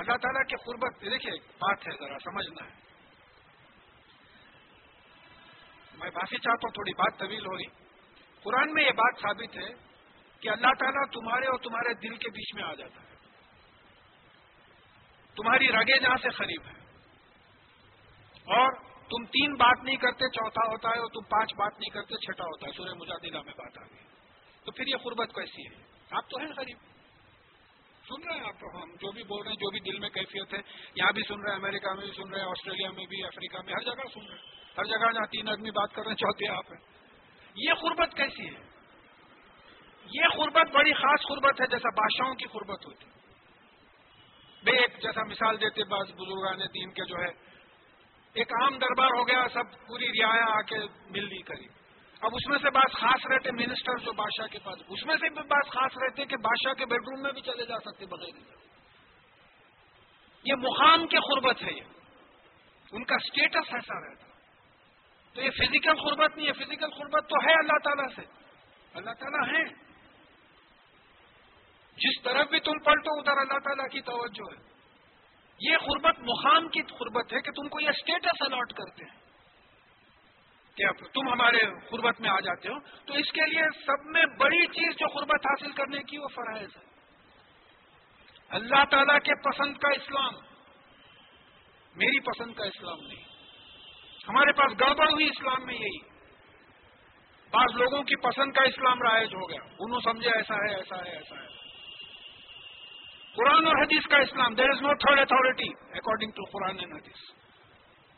اللہ 0.00 0.16
تعالیٰ 0.16 0.42
کے 0.48 0.56
قربت 0.56 1.00
دیکھیے 1.00 1.32
بات 1.32 1.88
ہے 1.88 1.92
ذرا، 1.98 2.18
سمجھنا 2.24 2.66
ہے۔ 2.66 2.74
میں 5.94 6.10
معافی 6.14 6.36
چاہتا 6.36 6.66
ہوں، 6.66 6.72
تھوڑی 6.72 6.92
بات 6.92 7.18
طویل 7.18 7.46
ہو 7.46 7.56
رہی 7.56 7.80
قرآن 8.42 8.72
میں 8.72 8.82
یہ 8.82 8.90
بات 8.90 9.20
ثابت 9.22 9.56
ہے 9.56 9.68
کہ 10.40 10.48
اللہ 10.48 10.72
تعالیٰ 10.78 11.04
تمہارے 11.12 11.46
اور 11.46 11.58
تمہارے 11.58 11.94
دل 11.94 12.16
کے 12.16 12.30
بیچ 12.30 12.54
میں 12.54 12.62
آ 12.62 12.74
جاتا 12.74 13.02
ہے۔ 13.02 13.16
تمہاری 15.36 15.68
رگے 15.68 16.00
جہاں 16.00 16.16
سے 16.22 16.30
قریب 16.30 16.62
ہے 16.66 16.80
اور 18.36 18.72
تم 18.82 19.24
تین 19.24 19.54
بات 19.54 19.84
نہیں 19.84 19.96
کرتے، 19.96 20.28
چوتھا 20.28 20.70
ہوتا 20.70 20.88
ہے، 20.88 20.98
اور 20.98 21.08
تم 21.08 21.28
پانچ 21.28 21.54
بات 21.54 21.72
نہیں 21.72 21.90
کرتے، 21.90 22.14
چھٹا 22.16 22.44
ہوتا 22.44 22.66
ہے۔ 22.66 22.72
سورہ 22.72 22.94
مجادلہ 22.94 23.42
میں 23.42 23.52
بات 23.56 23.78
آ 23.78 23.82
گئی۔ 23.82 24.04
تو 24.64 24.72
پھر 24.72 24.86
یہ 24.86 24.96
قربت 24.96 25.34
کیسی 25.34 25.66
ہے؟ 25.66 25.82
آپ 26.10 26.30
تو 26.30 26.38
ہیں 26.38 26.52
قریب۔ 26.52 26.78
سن 28.10 28.28
رہے 28.28 28.38
ہیں 28.38 28.44
آپ 28.44 28.82
ہم 28.82 28.94
جو 28.94 29.12
بھی 29.12 29.22
بول 29.22 29.42
رہے 29.42 29.50
ہیں، 29.50 29.56
جو 29.56 29.70
بھی 29.70 29.80
دل 29.80 29.98
میں 29.98 30.08
کیفیت 30.08 30.54
ہے، 30.54 30.58
یہاں 30.94 31.12
بھی 31.12 31.22
سن 31.28 31.40
رہے 31.40 31.50
ہیں، 31.50 31.58
امریکہ 31.58 31.88
میں 31.88 32.04
بھی 32.04 32.12
سن 32.12 32.30
رہے 32.30 32.40
ہیں، 32.40 32.46
آسٹریلیا 32.46 32.90
میں 32.90 33.06
بھی، 33.06 33.24
افریقہ 33.24 33.56
میں، 33.66 33.72
ہر 33.72 33.82
جگہ 33.82 34.08
سن 34.14 34.26
رہے 34.26 34.36
ہیں۔ 34.36 34.60
ہر 34.78 34.84
جگہ 34.84 35.12
جہاں 35.12 35.26
تین 35.26 35.48
آدمی 35.48 35.70
بات 35.70 35.94
کر 35.94 36.02
رہے 36.06 36.12
ہیں 36.12 36.48
آپ۔ 36.48 36.64
یہ 37.56 37.72
قربت 37.80 38.16
کیسی 38.16 38.46
ہے؟ 38.46 38.70
یہ 40.04 40.28
قربت 40.36 40.74
بڑی 40.74 40.92
خاص 40.92 41.20
قربت 41.28 41.60
ہے، 41.60 41.66
جیسا 41.66 41.88
بادشاہوں 41.88 42.34
کی 42.34 42.44
قربت 42.44 42.86
ہوتی۔ 42.86 43.06
بے 44.64 44.70
ایک 44.70 45.02
جیسا 45.02 45.20
مثال 45.24 45.60
دیتے 45.60 45.84
بعض 45.84 46.06
بزرگان 46.12 46.58
دین 46.58 46.90
کے 46.90 47.04
جو 47.04 47.16
ہے، 47.16 47.50
ایک 48.32 48.52
عام 48.52 48.78
دربار 48.78 49.08
ہو 49.18 49.28
گیا، 49.28 49.44
سب 49.52 49.86
پوری 49.86 50.06
رعایا 50.06 50.44
آ 50.48 50.60
کے 50.60 50.78
مل 51.10 51.24
لی 51.24 51.42
کری۔ 51.42 51.79
اب 52.20 52.30
اس 52.34 52.46
میں 52.48 52.58
سے 52.58 52.70
بات 52.70 52.92
خاص 52.92 53.26
رہتے 53.30 53.50
منسٹر 53.50 53.98
جو 53.98 54.12
بادشاہ 54.12 54.46
کے 54.46 54.58
پاس، 54.58 54.78
اس 54.88 55.06
میں 55.06 55.14
سے 55.14 55.28
بھی 55.28 55.42
بات 55.42 55.66
خاص 55.66 55.92
رہتے 56.02 56.24
کہ 56.24 56.36
بادشاہ 56.36 56.72
کے 56.72 56.86
بیڈ 56.86 57.00
روم 57.00 57.22
میں 57.22 57.32
بھی 57.32 57.40
چلے 57.40 57.66
جا 57.66 57.78
سکتے 57.78 58.06
بغیر 58.06 58.38
یہ 60.44 60.54
مقام 60.54 61.06
کے 61.06 61.16
قربت 61.16 61.62
ہے 61.62 61.72
یہ۔ 61.72 61.82
ان 62.92 63.04
کا 63.04 63.14
اسٹیٹس 63.14 63.74
ایسا 63.74 64.10
رہتا۔ 64.10 64.26
تو 65.34 65.42
یہ 65.42 65.50
فزیکل 65.50 65.94
قربت 65.94 66.36
نہیں 66.36 66.46
ہے 66.46 66.52
فزیکل 66.52 66.90
قربت 66.90 67.28
تو 67.28 67.48
ہے 67.48 67.52
اللہ 67.52 67.78
تعالیٰ 67.84 68.16
سے۔ 68.16 68.22
اللہ 68.94 69.10
تعالیٰ 69.10 69.54
ہے 69.54 69.64
جس 71.96 72.22
طرف 72.22 72.48
بھی 72.48 72.60
تم 72.60 72.78
پلٹو، 72.78 73.18
ادھر 73.18 73.32
اللہ 73.32 73.58
تعالیٰ 73.58 73.88
کی 73.88 74.00
توجہ 74.00 74.54
ہے۔ 74.54 74.70
یہ 75.60 75.76
قربت 75.76 76.18
مقام 76.18 76.68
کی 76.68 76.82
قربت 76.82 77.32
ہے 77.32 77.40
کہ 77.40 77.50
تم 77.50 77.68
کو 77.68 77.80
یہ 77.80 77.88
اسٹیٹس 77.88 78.42
الاٹ 78.42 78.72
کرتے 78.72 79.04
ہیں۔ 79.04 79.19
کہ 80.88 81.06
تم 81.06 81.32
ہمارے 81.32 81.58
قربت 81.90 82.20
میں 82.20 82.30
آ 82.30 82.40
جاتے 82.40 82.68
ہو، 82.68 82.80
تو 83.06 83.14
اس 83.14 83.32
کے 83.32 83.50
لیے 83.50 83.62
سب 83.86 84.06
میں 84.06 84.24
بڑی 84.38 84.66
چیز 84.66 84.98
جو 84.98 85.06
قربت 85.06 85.46
حاصل 85.46 85.72
کرنے 85.72 86.02
کی 86.02 86.18
وہ 86.18 86.28
فرائض 86.28 86.68
ہے۔ 86.76 86.82
اللہ 88.48 88.84
تعالیٰ 88.90 89.18
کے 89.18 89.34
پسند 89.34 89.76
کا 89.76 89.88
اسلام، 89.88 90.34
میری 91.96 92.20
پسند 92.20 92.54
کا 92.54 92.64
اسلام 92.64 93.06
نہیں۔ 93.06 93.24
ہمارے 94.28 94.52
پاس 94.52 94.80
گڑبڑ 94.80 95.08
ہوئی 95.08 95.26
اسلام 95.26 95.66
میں 95.66 95.74
یہی۔ 95.74 95.98
بعض 97.50 97.80
لوگوں 97.80 98.02
کی 98.02 98.16
پسند 98.16 98.52
کا 98.52 98.62
اسلام 98.62 99.02
رائج 99.02 99.34
ہو 99.34 99.50
گیا۔ 99.50 99.58
انہوں 99.78 100.00
سمجھے 100.00 100.30
ایسا 100.30 100.54
ہے 100.54 100.74
ایسا 100.76 100.96
ہے 100.96 101.10
ایسا 101.10 101.36
ہے۔ 101.42 101.46
قرآن 103.36 103.66
اور 103.66 103.82
حدیث 103.82 104.06
کا 104.06 104.16
اسلام 104.16 104.54
there 104.54 104.70
is 104.70 104.82
no 104.82 104.94
third 104.94 105.18
authority 105.18 105.68
according 105.68 106.30
to 106.30 106.44
Quran 106.44 106.78
and 106.78 106.92
حدیث۔ 106.92 107.30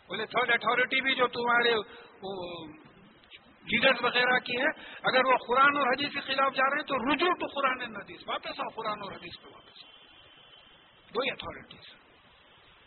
بولے 0.08 0.26
تھرڈ 0.26 0.50
اتارٹی 0.50 1.00
بھی 1.00 1.14
جو 1.14 1.26
تمہارے 1.26 1.74
لیڈرز 3.66 4.04
وغیرہ 4.04 4.38
کی 4.38 4.60
ہے 4.60 4.68
اگر 5.02 5.24
وہ 5.26 5.36
قرآن 5.48 5.76
اور 5.76 5.86
حدیث 5.86 6.14
کے 6.14 6.20
خلاف 6.20 6.54
جا 6.54 6.64
رہے 6.64 6.76
ہیں 6.76 6.84
تو 6.84 6.98
رجوع 6.98 7.32
ٹو 7.32 7.46
قرآن 7.46 7.96
حدیث، 7.96 8.20
واپس 8.26 8.60
آؤ 8.60 8.68
قرآن 8.68 8.98
اور 9.02 9.12
حدیث 9.12 9.42
پہ 9.42 9.48
واپس۔ 9.48 9.84
آؤ 9.84 9.90
دو 11.14 11.20
اتارٹیز 11.32 12.02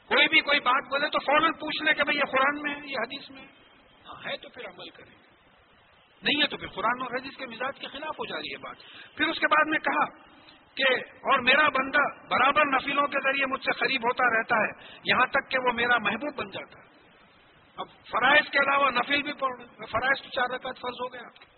کوئی 0.06 0.28
بھی 0.28 0.40
کوئی 0.40 0.60
بات 0.60 0.84
بولے 0.90 1.10
تو 1.10 1.20
فوراً 1.20 1.52
پوچھ 1.52 1.84
لے 1.84 1.94
کہ 1.94 2.04
بھائی 2.04 2.18
یہ 2.18 2.32
قرآن 2.32 2.62
میں 2.62 2.76
ہے، 2.76 2.80
یہ 2.86 2.96
حدیث 2.98 3.32
میں 3.32 3.46
ہاں 4.06 4.30
ہے 4.30 4.38
تو 4.38 4.50
پھر 4.50 4.66
عمل 4.66 4.90
کریں۔ 4.90 5.12
گے 5.12 5.26
نہیں 6.22 6.42
ہے 6.42 6.48
تو 6.48 6.58
پھر 6.58 6.68
قرآن 6.68 7.02
اور 7.02 7.20
حدیث 7.20 7.38
کے 7.38 7.46
مزاج 7.46 7.80
کے 7.80 7.88
خلاف 7.88 8.20
ہو 8.20 8.26
جا 8.26 8.38
رہی 8.38 8.54
ہے 8.54 8.58
بات۔ 8.58 8.76
پھر 9.18 9.28
اس 9.28 9.40
کے 9.40 9.48
بعد 9.48 9.68
میں 9.68 9.80
کہا 9.80 10.06
کہ 10.76 10.94
اور 11.02 11.40
میرا 11.40 11.70
بندہ 11.70 12.28
برابر 12.30 12.66
نفیلوں 12.66 13.08
کے 13.08 13.20
ذریعے 13.24 13.46
مجھ 13.46 13.64
سے 13.64 13.72
قریب 13.72 14.02
ہوتا 14.04 14.40
رہتا 14.40 14.56
ہے، 14.56 15.00
یہاں 15.04 15.26
تک 15.26 15.52
کہ 15.52 15.58
وہ 15.60 15.72
میرا 15.72 15.98
محبوب 15.98 16.36
بن 16.36 16.50
جاتا 16.50 16.80
ہے۔ 16.80 16.86
اب 17.78 17.88
فرائض 18.12 18.50
کے 18.52 18.60
علاوہ 18.60 18.90
نفل 18.90 19.22
بھی 19.22 19.34
پڑھ 19.34 19.62
رہے 19.62 19.86
فرائض 19.86 20.22
تو 20.22 20.30
چار 20.30 20.54
رکعت 20.54 20.80
فرض 20.80 21.02
ہو 21.02 21.14
گئے 21.14 21.22
آپ 21.26 21.56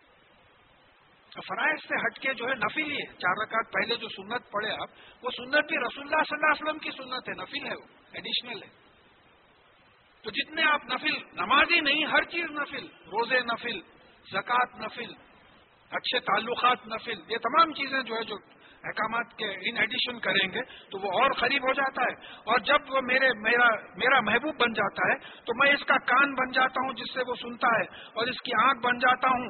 فرائض 1.48 1.88
سے 1.88 1.96
ہٹ 1.96 2.20
کے 2.20 2.34
جو 2.34 2.48
ہے 2.48 2.54
نفل 2.54 2.92
ہی 2.92 2.96
ہے۔ 2.96 3.14
چار 3.14 3.42
رکعت 3.42 3.74
پہلے 3.74 3.96
جو 3.96 4.08
سنت 4.10 4.52
پڑے 4.52 4.72
آپ، 4.72 4.90
وہ 5.24 5.30
سنت 5.38 5.66
بھی 5.68 5.78
رسول 5.78 6.04
اللہ 6.04 6.24
صلی 6.24 6.38
اللہ 6.38 6.52
علیہ 6.52 6.64
وسلم 6.64 6.80
کی 6.80 6.92
سنت 6.92 7.30
ہے، 7.30 7.34
نفل 7.34 7.68
ہے 7.68 7.76
وہ 7.76 7.86
ایڈیشنل 8.12 8.64
ہے۔ 8.64 8.70
تو 10.24 10.30
جتنے 10.30 10.64
آپ 10.64 10.86
نفل 10.86 11.18
نمازی 11.34 11.80
نہیں، 11.80 12.06
ہر 12.06 12.24
چیز 12.24 12.46
نفل، 12.46 12.86
روزے 12.86 13.40
نفل، 13.40 13.80
زکوٰۃ 14.32 14.80
نفل، 14.80 15.14
اچھے 15.92 16.20
تعلقات 16.20 16.88
نفل، 16.88 17.32
یہ 17.32 17.38
تمام 17.38 17.74
چیزیں 17.74 18.02
جو 18.02 18.16
ہے 18.16 18.24
جو 18.24 18.36
احکامات 18.88 19.38
کے 19.38 19.46
ان 19.70 19.78
ایڈیشن 19.78 20.20
کریں 20.20 20.48
گے 20.54 20.62
تو 20.62 21.00
وہ 21.00 21.24
اور 21.24 21.32
قریب 21.32 21.68
ہو 21.68 21.74
جاتا 21.74 22.02
ہے۔ 22.04 22.36
اور 22.46 22.60
جب 22.60 22.94
وہ 22.96 23.02
میرے 23.02 23.30
میرا 23.38 23.70
میرا 23.96 24.20
محبوب 24.20 24.56
بن 24.60 24.74
جاتا 24.74 25.12
ہے 25.12 25.42
تو 25.46 25.64
میں 25.64 25.72
اس 25.74 25.86
کا 25.86 25.98
کان 25.98 26.34
بن 26.34 26.52
جاتا 26.52 26.86
ہوں 26.86 26.94
جس 26.94 27.14
سے 27.14 27.20
وہ 27.28 27.36
سنتا 27.36 27.68
ہے 27.68 27.86
اور 28.14 28.28
اس 28.28 28.42
کی 28.42 28.52
آنکھ 28.64 28.86
بن 28.86 28.98
جاتا 28.98 29.28
ہوں 29.30 29.48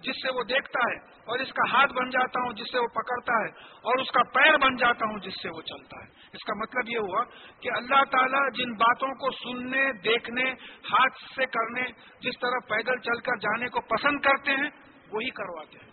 جس 0.00 0.16
سے 0.16 0.34
وہ 0.34 0.42
دیکھتا 0.42 0.80
ہے 0.92 0.96
اور 1.30 1.38
اس 1.38 1.52
کا 1.52 1.72
ہاتھ 1.72 1.92
بن 1.92 2.10
جاتا 2.10 2.40
ہوں 2.40 2.52
جس 2.52 2.66
سے 2.72 2.78
وہ 2.78 2.86
پکڑتا 2.86 3.32
ہے 3.32 3.48
اور 3.82 3.98
اس 3.98 4.10
کا 4.10 4.22
پیر 4.22 4.56
بن 4.58 4.76
جاتا 4.76 5.06
ہوں 5.10 5.18
جس 5.18 5.32
سے 5.42 5.48
وہ 5.48 5.62
چلتا 5.62 5.96
ہے۔ 6.04 6.08
اس 6.32 6.44
کا 6.44 6.54
مطلب 6.54 6.88
یہ 6.88 6.98
ہوا 6.98 7.24
کہ 7.60 7.68
اللہ 7.74 8.04
تعالیٰ 8.10 8.50
جن 8.54 8.72
باتوں 8.72 9.08
کو 9.08 9.30
سننے، 9.30 9.92
دیکھنے، 9.92 10.50
ہاتھ 10.92 11.24
سے 11.36 11.46
کرنے، 11.46 11.82
جس 12.20 12.40
طرح 12.40 12.58
پیدل 12.68 12.98
چل 12.98 13.20
کر 13.20 13.36
جانے 13.36 13.68
کو 13.68 13.80
پسند 13.80 14.20
کرتے 14.20 14.50
ہیں، 14.50 14.70
وہی 15.12 15.30
کرواتے 15.30 15.78
ہیں۔ 15.82 15.89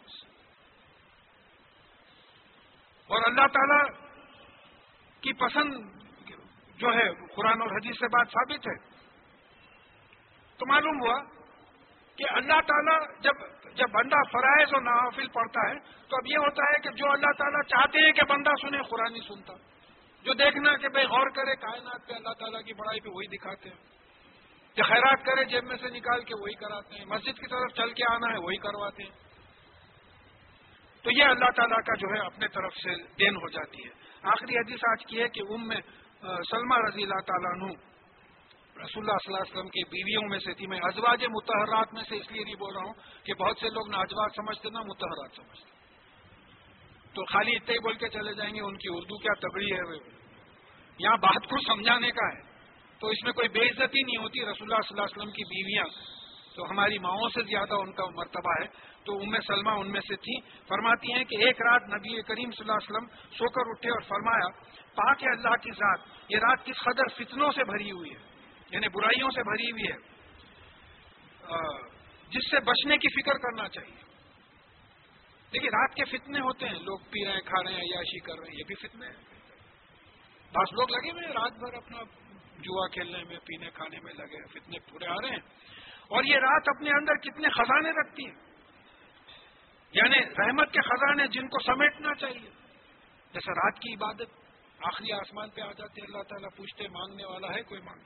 اور 3.07 3.21
اللہ 3.25 3.47
تعالیٰ 3.47 3.83
کی 5.21 5.33
پسند 5.33 5.97
جو 6.77 6.87
ہے 6.93 7.25
قرآن 7.35 7.61
اور 7.61 7.69
حدیث 7.69 7.99
سے 7.99 8.07
بات 8.07 8.27
ثابت 8.27 8.67
ہے۔ 8.67 8.97
تو 10.57 10.65
معلوم 10.67 11.01
ہوا 11.01 11.23
کہ 12.15 12.23
اللہ 12.31 12.61
تعالیٰ 12.67 13.19
جب 13.19 13.31
جب 13.73 13.85
بندہ 13.91 14.15
فرائض 14.31 14.67
اور 14.73 14.81
نوافل 14.81 15.27
پڑھتا 15.27 15.69
ہے، 15.69 15.79
تو 15.79 16.15
اب 16.15 16.27
یہ 16.27 16.37
ہوتا 16.37 16.63
ہے 16.63 16.79
کہ 16.79 16.89
جو 16.89 17.11
اللہ 17.11 17.31
تعالیٰ 17.37 17.61
چاہتے 17.61 17.99
ہیں 17.99 18.11
کہ 18.11 18.21
بندہ 18.29 18.49
سنے، 18.61 18.77
قرآن 18.89 19.15
ہی 19.15 19.21
سنتا۔ 19.27 19.53
جو 20.23 20.33
دیکھنا 20.33 20.77
کہ 20.77 20.87
بھائی 20.87 21.05
غور 21.05 21.29
کرے، 21.29 21.55
کائنات 21.55 22.07
پہ 22.07 22.13
اللہ 22.13 22.33
تعالیٰ 22.39 22.61
کی 22.63 22.73
بڑائی 22.73 22.99
پہ 22.99 23.09
وہی 23.09 23.37
دکھاتے 23.37 23.69
ہیں۔ 23.69 23.77
کہ 24.75 24.83
خیرات 24.83 25.25
کرے، 25.25 25.45
جیب 25.45 25.63
میں 25.63 25.77
سے 25.77 25.89
نکال 25.89 26.23
کے 26.23 26.33
وہی 26.41 26.53
کراتے 26.53 26.95
ہیں۔ 26.95 27.05
مسجد 27.05 27.39
کی 27.39 27.47
طرف 27.47 27.73
چل 27.75 27.93
کے 27.93 28.11
آنا 28.11 28.33
ہے، 28.33 28.37
وہی 28.37 28.57
کرواتے 28.57 29.03
ہیں۔ 29.03 29.26
تو 31.07 31.17
یہ 31.17 31.23
اللہ 31.23 31.51
تعالیٰ 31.55 31.77
کا 31.77 31.95
جو 31.95 32.07
ہے 32.13 32.25
اپنے 32.25 32.47
طرف 32.47 32.73
سے 32.73 32.95
دین 33.19 33.35
ہو 33.35 33.49
جاتی 33.49 33.83
ہے۔ 33.83 33.89
آخری 34.23 34.57
حدیث 34.57 34.79
آج 34.89 35.05
کی 35.05 35.21
ہے 35.21 35.27
کہ 35.27 35.41
ام 35.49 35.71
سلمہ 36.43 36.75
رضی 36.87 37.03
اللہ 37.03 37.21
تعالیٰ 37.27 37.51
عنہ 37.51 37.71
رسول 38.81 39.03
اللہ 39.03 39.17
صلی 39.23 39.33
اللہ 39.33 39.41
علیہ 39.41 39.51
وسلم 39.51 39.69
کی 39.69 39.83
بیویوں 39.83 40.29
میں 40.29 40.39
سے 40.39 40.53
تھی۔ 40.53 40.67
میں 40.67 40.79
ازواج 40.83 41.25
متحرات 41.25 41.93
میں 41.93 42.03
سے 42.09 42.15
اس 42.15 42.31
لیے 42.31 42.43
نہیں 42.43 42.55
بول 42.55 42.75
رہا 42.75 42.83
ہوں 42.85 42.93
کہ 43.23 43.33
بہت 43.33 43.57
سے 43.59 43.69
لوگ 43.69 43.89
نہ 43.89 43.95
ازواج 43.95 44.29
سمجھتے 44.35 44.69
نہ 44.69 44.77
متحرات 44.77 45.35
سمجھتے 45.35 45.71
تو 47.13 47.25
خالی 47.25 47.55
اتنے 47.55 47.73
ہی 47.73 47.79
بول 47.79 47.93
کے 47.93 48.09
چلے 48.09 48.33
جائیں 48.33 48.55
گے، 48.55 48.61
ان 48.61 48.77
کی 48.77 48.87
اردو 48.91 49.17
کیا 49.17 49.49
تگڑی 49.49 49.71
ہے؟ 49.73 49.97
یہاں 50.99 51.17
بات 51.17 51.49
کو 51.49 51.57
سمجھانے 51.59 52.11
کا 52.11 52.37
ہے۔ 52.37 52.41
تو 52.99 53.07
اس 53.07 53.23
میں 53.23 53.33
کوئی 53.33 53.49
بے 53.49 53.69
عزتی 53.69 54.01
نہیں 54.01 54.17
ہوتی۔ 54.17 54.41
رسول 54.41 54.73
اللہ 54.73 54.87
صلی 54.87 54.99
اللہ 54.99 55.01
علیہ 55.01 55.17
وسلم 55.17 55.31
کی 55.31 55.43
بیویاں 55.43 56.16
تو 56.57 56.65
ہماری 56.69 56.97
ماؤں 56.99 57.29
سے 57.29 57.43
زیادہ 57.43 57.73
ان 57.73 57.91
کا 57.91 58.05
مرتبہ 58.05 58.51
ہے۔ 58.61 58.67
تو 59.03 59.17
ام 59.17 59.39
سلمہ 59.47 59.69
ان 59.69 59.91
میں 59.91 60.01
سے 60.01 60.15
تھی۔ 60.15 60.39
فرماتی 60.67 61.13
ہیں 61.13 61.23
کہ 61.23 61.35
ایک 61.35 61.61
رات 61.61 61.81
نبی 61.83 62.21
کریم 62.21 62.51
صلی 62.51 62.69
اللہ 62.69 62.71
علیہ 62.71 62.91
وسلم 62.91 63.07
سو 63.37 63.49
کر 63.49 63.69
اٹھے 63.69 63.89
اور 63.89 64.01
فرمایا، 64.01 64.49
پاک 64.95 65.23
اللہ 65.23 65.55
کی 65.55 65.71
ذات، 65.71 65.99
یہ 66.29 66.37
رات 66.37 66.65
کس 66.65 66.83
قدر 66.83 67.07
فتنوں 67.15 67.51
سے 67.51 67.63
بھری 67.63 67.91
ہوئی 67.91 68.11
ہے 68.11 68.19
یعنی 68.71 68.87
برائیوں 68.87 69.29
سے 69.29 69.43
بھری 69.43 69.71
ہوئی 69.71 69.83
ہے۔ 69.83 70.17
جس 72.29 72.51
سے 72.51 72.59
بچنے 72.59 72.97
کی 72.97 73.21
فکر 73.21 73.33
کرنا 73.33 73.69
چاہیے۔ 73.69 74.03
دیکھیے، 75.53 75.69
رات 75.69 75.95
کے 75.95 76.05
فتنے 76.05 76.39
ہوتے 76.39 76.65
ہیں۔ 76.65 76.73
لوگ 76.73 76.99
پی 76.99 77.25
رہے 77.25 77.33
ہیں، 77.33 77.41
کھا 77.41 77.63
رہے 77.63 77.71
ہیں، 77.71 77.81
عیاشی 77.81 78.19
کر 78.19 78.33
رہے 78.39 78.47
ہیں، 78.47 78.59
یہ 78.59 78.63
بھی 78.67 78.75
فتنے 78.75 79.05
ہیں۔ 79.05 79.23
بس 80.49 80.73
لوگ 80.73 80.89
لگے 80.89 81.11
ہوئے 81.11 81.27
رات 81.27 81.51
بھر 81.51 81.73
اپنا 81.73 81.97
جوا 82.57 82.87
کھیلنے 82.87 83.23
میں، 83.23 83.37
پینے 83.37 83.69
کھانے 83.73 83.99
میں 84.03 84.13
لگے 84.13 84.59
فتنے 84.59 84.79
پورے 84.79 85.07
آ 85.07 85.15
رہے 85.15 85.29
ہیں۔ 85.29 85.76
اور 86.07 86.23
یہ 86.23 86.35
رات 86.35 86.63
اپنے 86.75 86.89
اندر 86.89 87.13
کتنے 87.13 87.49
خزانے 87.49 87.91
رکھتی 87.91 88.25
ہیں؟ 88.25 88.35
یعنی 89.91 90.19
رحمت 90.19 90.71
کے 90.71 90.81
خزانے 90.81 91.27
جن 91.27 91.47
کو 91.47 91.63
سمیٹنا 91.63 92.15
چاہیے۔ 92.15 92.49
جیسا 93.33 93.51
رات 93.51 93.79
کی 93.79 93.93
عبادت، 93.93 94.29
آخری 94.79 95.11
آسمان 95.11 95.49
پہ 95.49 95.61
آ 95.61 95.71
جاتے، 95.71 96.01
اللہ 96.01 96.23
تعالیٰ 96.23 96.49
پوچھتے، 96.57 96.87
مانگنے 96.87 97.25
والا 97.25 97.47
ہے 97.53 97.63
کوئی 97.63 97.81
مانگ 97.81 97.99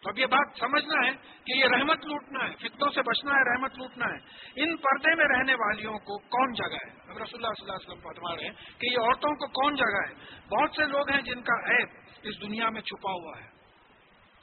تو 0.00 0.10
اب 0.10 0.18
یہ 0.18 0.26
بات 0.26 0.58
سمجھنا 0.58 1.08
ہے 1.08 1.12
کہ 1.44 1.58
یہ 1.58 1.64
رحمت 1.64 2.04
لوٹنا 2.04 2.48
ہے 2.48 2.54
فتنوں 2.56 2.90
سے 2.90 3.02
بچنا 3.02 3.32
ہے، 3.32 3.54
رحمت 3.54 3.78
لوٹنا 3.78 4.06
ہے۔ 4.06 4.18
ان 4.56 4.76
پردے 4.76 5.14
میں 5.14 5.24
رہنے 5.24 5.54
والیوں 5.54 5.98
کو 5.98 6.18
کون 6.18 6.52
جگہ 6.52 6.78
ہے؟ 6.86 6.90
اب 6.90 7.18
رسول 7.18 7.44
اللہ 7.44 7.54
صلی 7.58 7.70
اللہ 7.70 7.72
علیہ 7.72 7.88
وسلم 7.88 8.00
فرما 8.00 8.36
رہے 8.36 8.44
ہیں 8.44 8.80
کہ 8.80 8.86
یہ 8.92 8.98
عورتوں 8.98 9.34
کو 9.34 9.46
کون 9.46 9.76
جگہ 9.76 10.08
ہے؟ 10.08 10.14
بہت 10.48 10.70
سے 10.76 10.84
لوگ 10.84 11.10
ہیں 11.10 11.22
جن 11.22 11.42
کا 11.42 11.72
عیب 11.72 11.88
اس 12.22 12.40
دنیا 12.42 12.68
میں 12.68 12.80
چھپا 12.80 13.10
ہوا 13.10 13.38
ہے۔ 13.40 13.63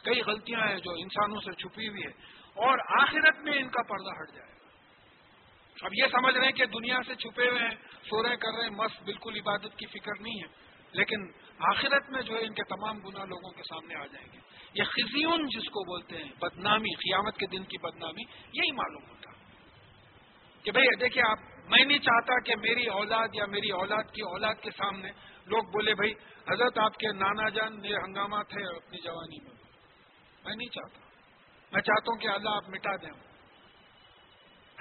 کئی 0.03 0.21
غلطیاں 0.21 0.67
ہیں 0.67 0.77
جو 0.77 0.91
انسانوں 0.91 1.41
سے 1.41 1.51
چھپی 1.51 1.87
ہوئی 1.87 2.03
ہے 2.03 2.09
اور 2.55 2.79
آخرت 3.01 3.37
میں 3.43 3.53
ان 3.53 3.69
کا 3.69 3.81
پردہ 3.81 4.21
ہٹ 4.21 4.35
جائے۔ 4.35 4.51
اب 5.81 5.91
یہ 5.93 6.03
سمجھ 6.11 6.35
رہے 6.35 6.45
ہیں 6.45 6.51
کہ 6.51 6.65
دنیا 6.65 6.99
سے 7.07 7.15
چھپے 7.15 7.49
ہوئے 7.49 7.61
ہیں، 7.61 7.75
سو 8.09 8.23
رہے 8.23 8.37
کر 8.37 8.53
رہے 8.55 8.63
ہیں 8.63 8.69
مست 8.69 9.03
بالکل 9.03 9.37
عبادت 9.37 9.77
کی 9.77 9.85
فکر 9.85 10.21
نہیں 10.21 10.43
ہے۔ 10.43 10.71
لیکن 10.91 11.31
آخرت 11.59 12.09
میں 12.09 12.21
جو 12.21 12.35
ہے 12.35 12.39
ان 12.39 12.53
کے 12.53 12.63
تمام 12.63 12.97
گنا 12.97 13.25
لوگوں 13.25 13.51
کے 13.51 13.61
سامنے 13.63 13.95
آ 13.95 14.05
جائیں 14.05 14.27
گے۔ 14.33 14.37
یہ 14.73 14.83
خزیون 14.83 15.47
جس 15.47 15.69
کو 15.69 15.83
بولتے 15.83 16.17
ہیں، 16.17 16.31
بدنامی، 16.41 16.95
قیامت 16.95 17.37
کے 17.37 17.45
دن 17.47 17.63
کی 17.63 17.77
بدنامی، 17.77 18.21
یہی 18.53 18.71
معلوم 18.71 19.03
ہوتا 19.09 19.31
کہ 20.63 20.71
بھئی 20.71 20.87
دیکھیے 20.99 21.23
آپ، 21.29 21.37
میں 21.69 21.85
نہیں 21.85 21.99
چاہتا 21.99 22.39
کہ 22.39 22.55
میری 22.55 22.85
اولاد 22.85 23.27
یا 23.33 23.45
میری 23.45 23.69
اولاد 23.69 24.03
کی 24.03 24.21
اولاد 24.21 24.55
کے 24.55 24.71
سامنے 24.71 25.11
لوگ 25.45 25.63
بولے 25.63 25.93
بھائی 25.93 26.13
حضرت 26.53 26.77
آپ 26.77 26.93
کے 26.93 27.07
نانا 27.07 27.49
جان 27.49 27.79
میرے 27.79 27.93
ہنگامات 27.93 28.45
ہے 28.57 28.75
اپنی 28.75 28.97
جوانی 29.01 29.43
میں۔ 29.43 29.60
میں 30.45 30.55
نہیں 30.55 30.69
چاہتا۔ 30.69 30.99
میں 31.71 31.81
چاہتا 31.81 32.11
ہوں 32.11 32.19
کہ 32.19 32.27
اللہ 32.27 32.49
آپ 32.49 32.69
مٹا 32.69 32.95
دیں۔ 32.95 33.31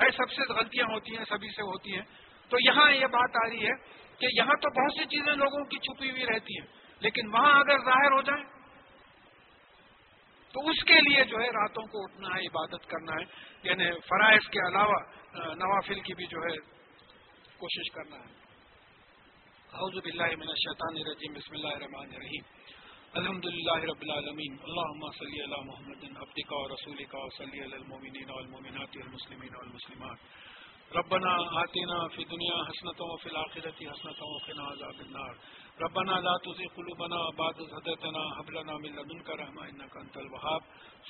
ہے، 0.02 0.11
سب 0.11 0.30
سے 0.30 0.52
غلطیاں 0.52 0.86
ہوتی 0.92 1.16
ہیں، 1.16 1.24
سبھی 1.28 1.48
سے 1.48 1.62
ہوتی 1.62 1.94
ہیں۔ 1.94 2.02
تو 2.48 2.56
یہاں 2.61 2.92
یہ 2.92 3.06
بات 3.06 3.30
آ 3.46 3.48
رہی 3.48 3.66
ہے 3.66 3.72
کہ 4.18 4.26
یہاں 4.32 4.54
تو 4.62 4.82
بہت 4.82 4.92
سی 4.92 5.04
چیزیں 5.04 5.32
لوگوں 5.32 5.64
کی 5.64 5.78
چھپی 5.78 6.11
ہوئی 6.11 6.26
رہتی 6.26 6.61
ہیں، 6.61 6.66
لیکن 7.00 7.34
وہاں 7.34 7.61
اگر 7.61 7.78
ظاہر 7.84 8.12
ہو 8.12 8.22
جائیں، 8.22 8.44
تو 10.52 10.68
اس 10.68 10.84
کے 10.84 10.94
لیے 10.94 11.24
جو 11.24 11.36
ہے 11.36 11.46
راتوں 11.46 11.86
کو 11.86 12.04
اٹھنا 12.04 12.28
ہے، 12.28 12.40
عبادت 12.40 12.86
کرنا 12.86 13.12
ہے۔ 13.12 13.50
یعنی 13.62 14.00
فرائض 14.00 14.50
کے 14.50 14.68
علاوہ 14.68 14.98
نوافل 15.34 16.00
کی 16.00 16.14
بھی 16.14 16.26
جو 16.26 16.38
ہے 16.38 16.56
کوشش 17.58 17.90
کرنا 17.90 18.16
ہے۔ 18.16 18.40
اعوذ 19.72 20.02
باللہ 20.02 20.36
من 20.36 20.48
الشیطان 20.48 20.96
الرجیم، 20.96 21.32
بسم 21.32 21.54
اللہ 21.54 21.68
الرحمن 21.68 22.08
الرحیم۔ 22.14 22.59
الحمد 23.12 23.44
للہ 23.44 23.84
رب 23.84 24.00
العالمین۔ 24.00 24.56
اللہم 24.62 25.11
صلی 25.11 25.44
علی 25.44 25.66
محمد، 25.66 26.04
عبدک 26.16 26.52
و 26.52 26.68
رسولک 26.68 27.14
و 27.14 27.30
صلی 27.38 27.62
علی 27.62 27.74
المومنین 27.74 28.30
والمومنات 28.30 28.96
والمسلمین 28.96 29.54
والمسلمات۔ 29.54 30.18
ربنا 30.96 31.30
آتنا 31.61 32.08
فی 32.08 32.24
دنیا 32.24 32.62
حسنتا 32.68 33.04
و 33.04 33.16
فی 33.16 33.30
الاخرت 33.30 33.82
حسنتا 33.82 34.24
و 34.24 34.38
قنا 34.38 34.72
عذاب 34.72 34.94
النار۔ 34.98 35.34
ربنا 35.80 36.20
لا 36.20 36.36
تزغ 36.36 36.74
قلوبنا 36.74 37.30
بعد 37.36 37.52
إذ 37.61 37.72
هديتنا 37.72 38.22
هب 38.40 38.50
لنا 38.50 38.76
من 38.76 38.92
لدنك 38.92 39.30
رحمة 39.30 39.68
إنك 39.70 39.96
أنت 39.96 40.16
الوهاب۔ 40.16 40.61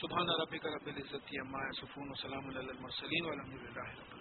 سبحان 0.01 0.28
ربك 0.40 0.66
رب 0.66 0.86
العزة 0.86 1.40
عما 1.40 1.59
يصفون 1.68 2.11
وسلام 2.11 2.44
على 2.51 2.70
المرسلين 2.70 3.24
والحمد 3.24 3.62
لله 3.62 3.90
رب 3.92 4.12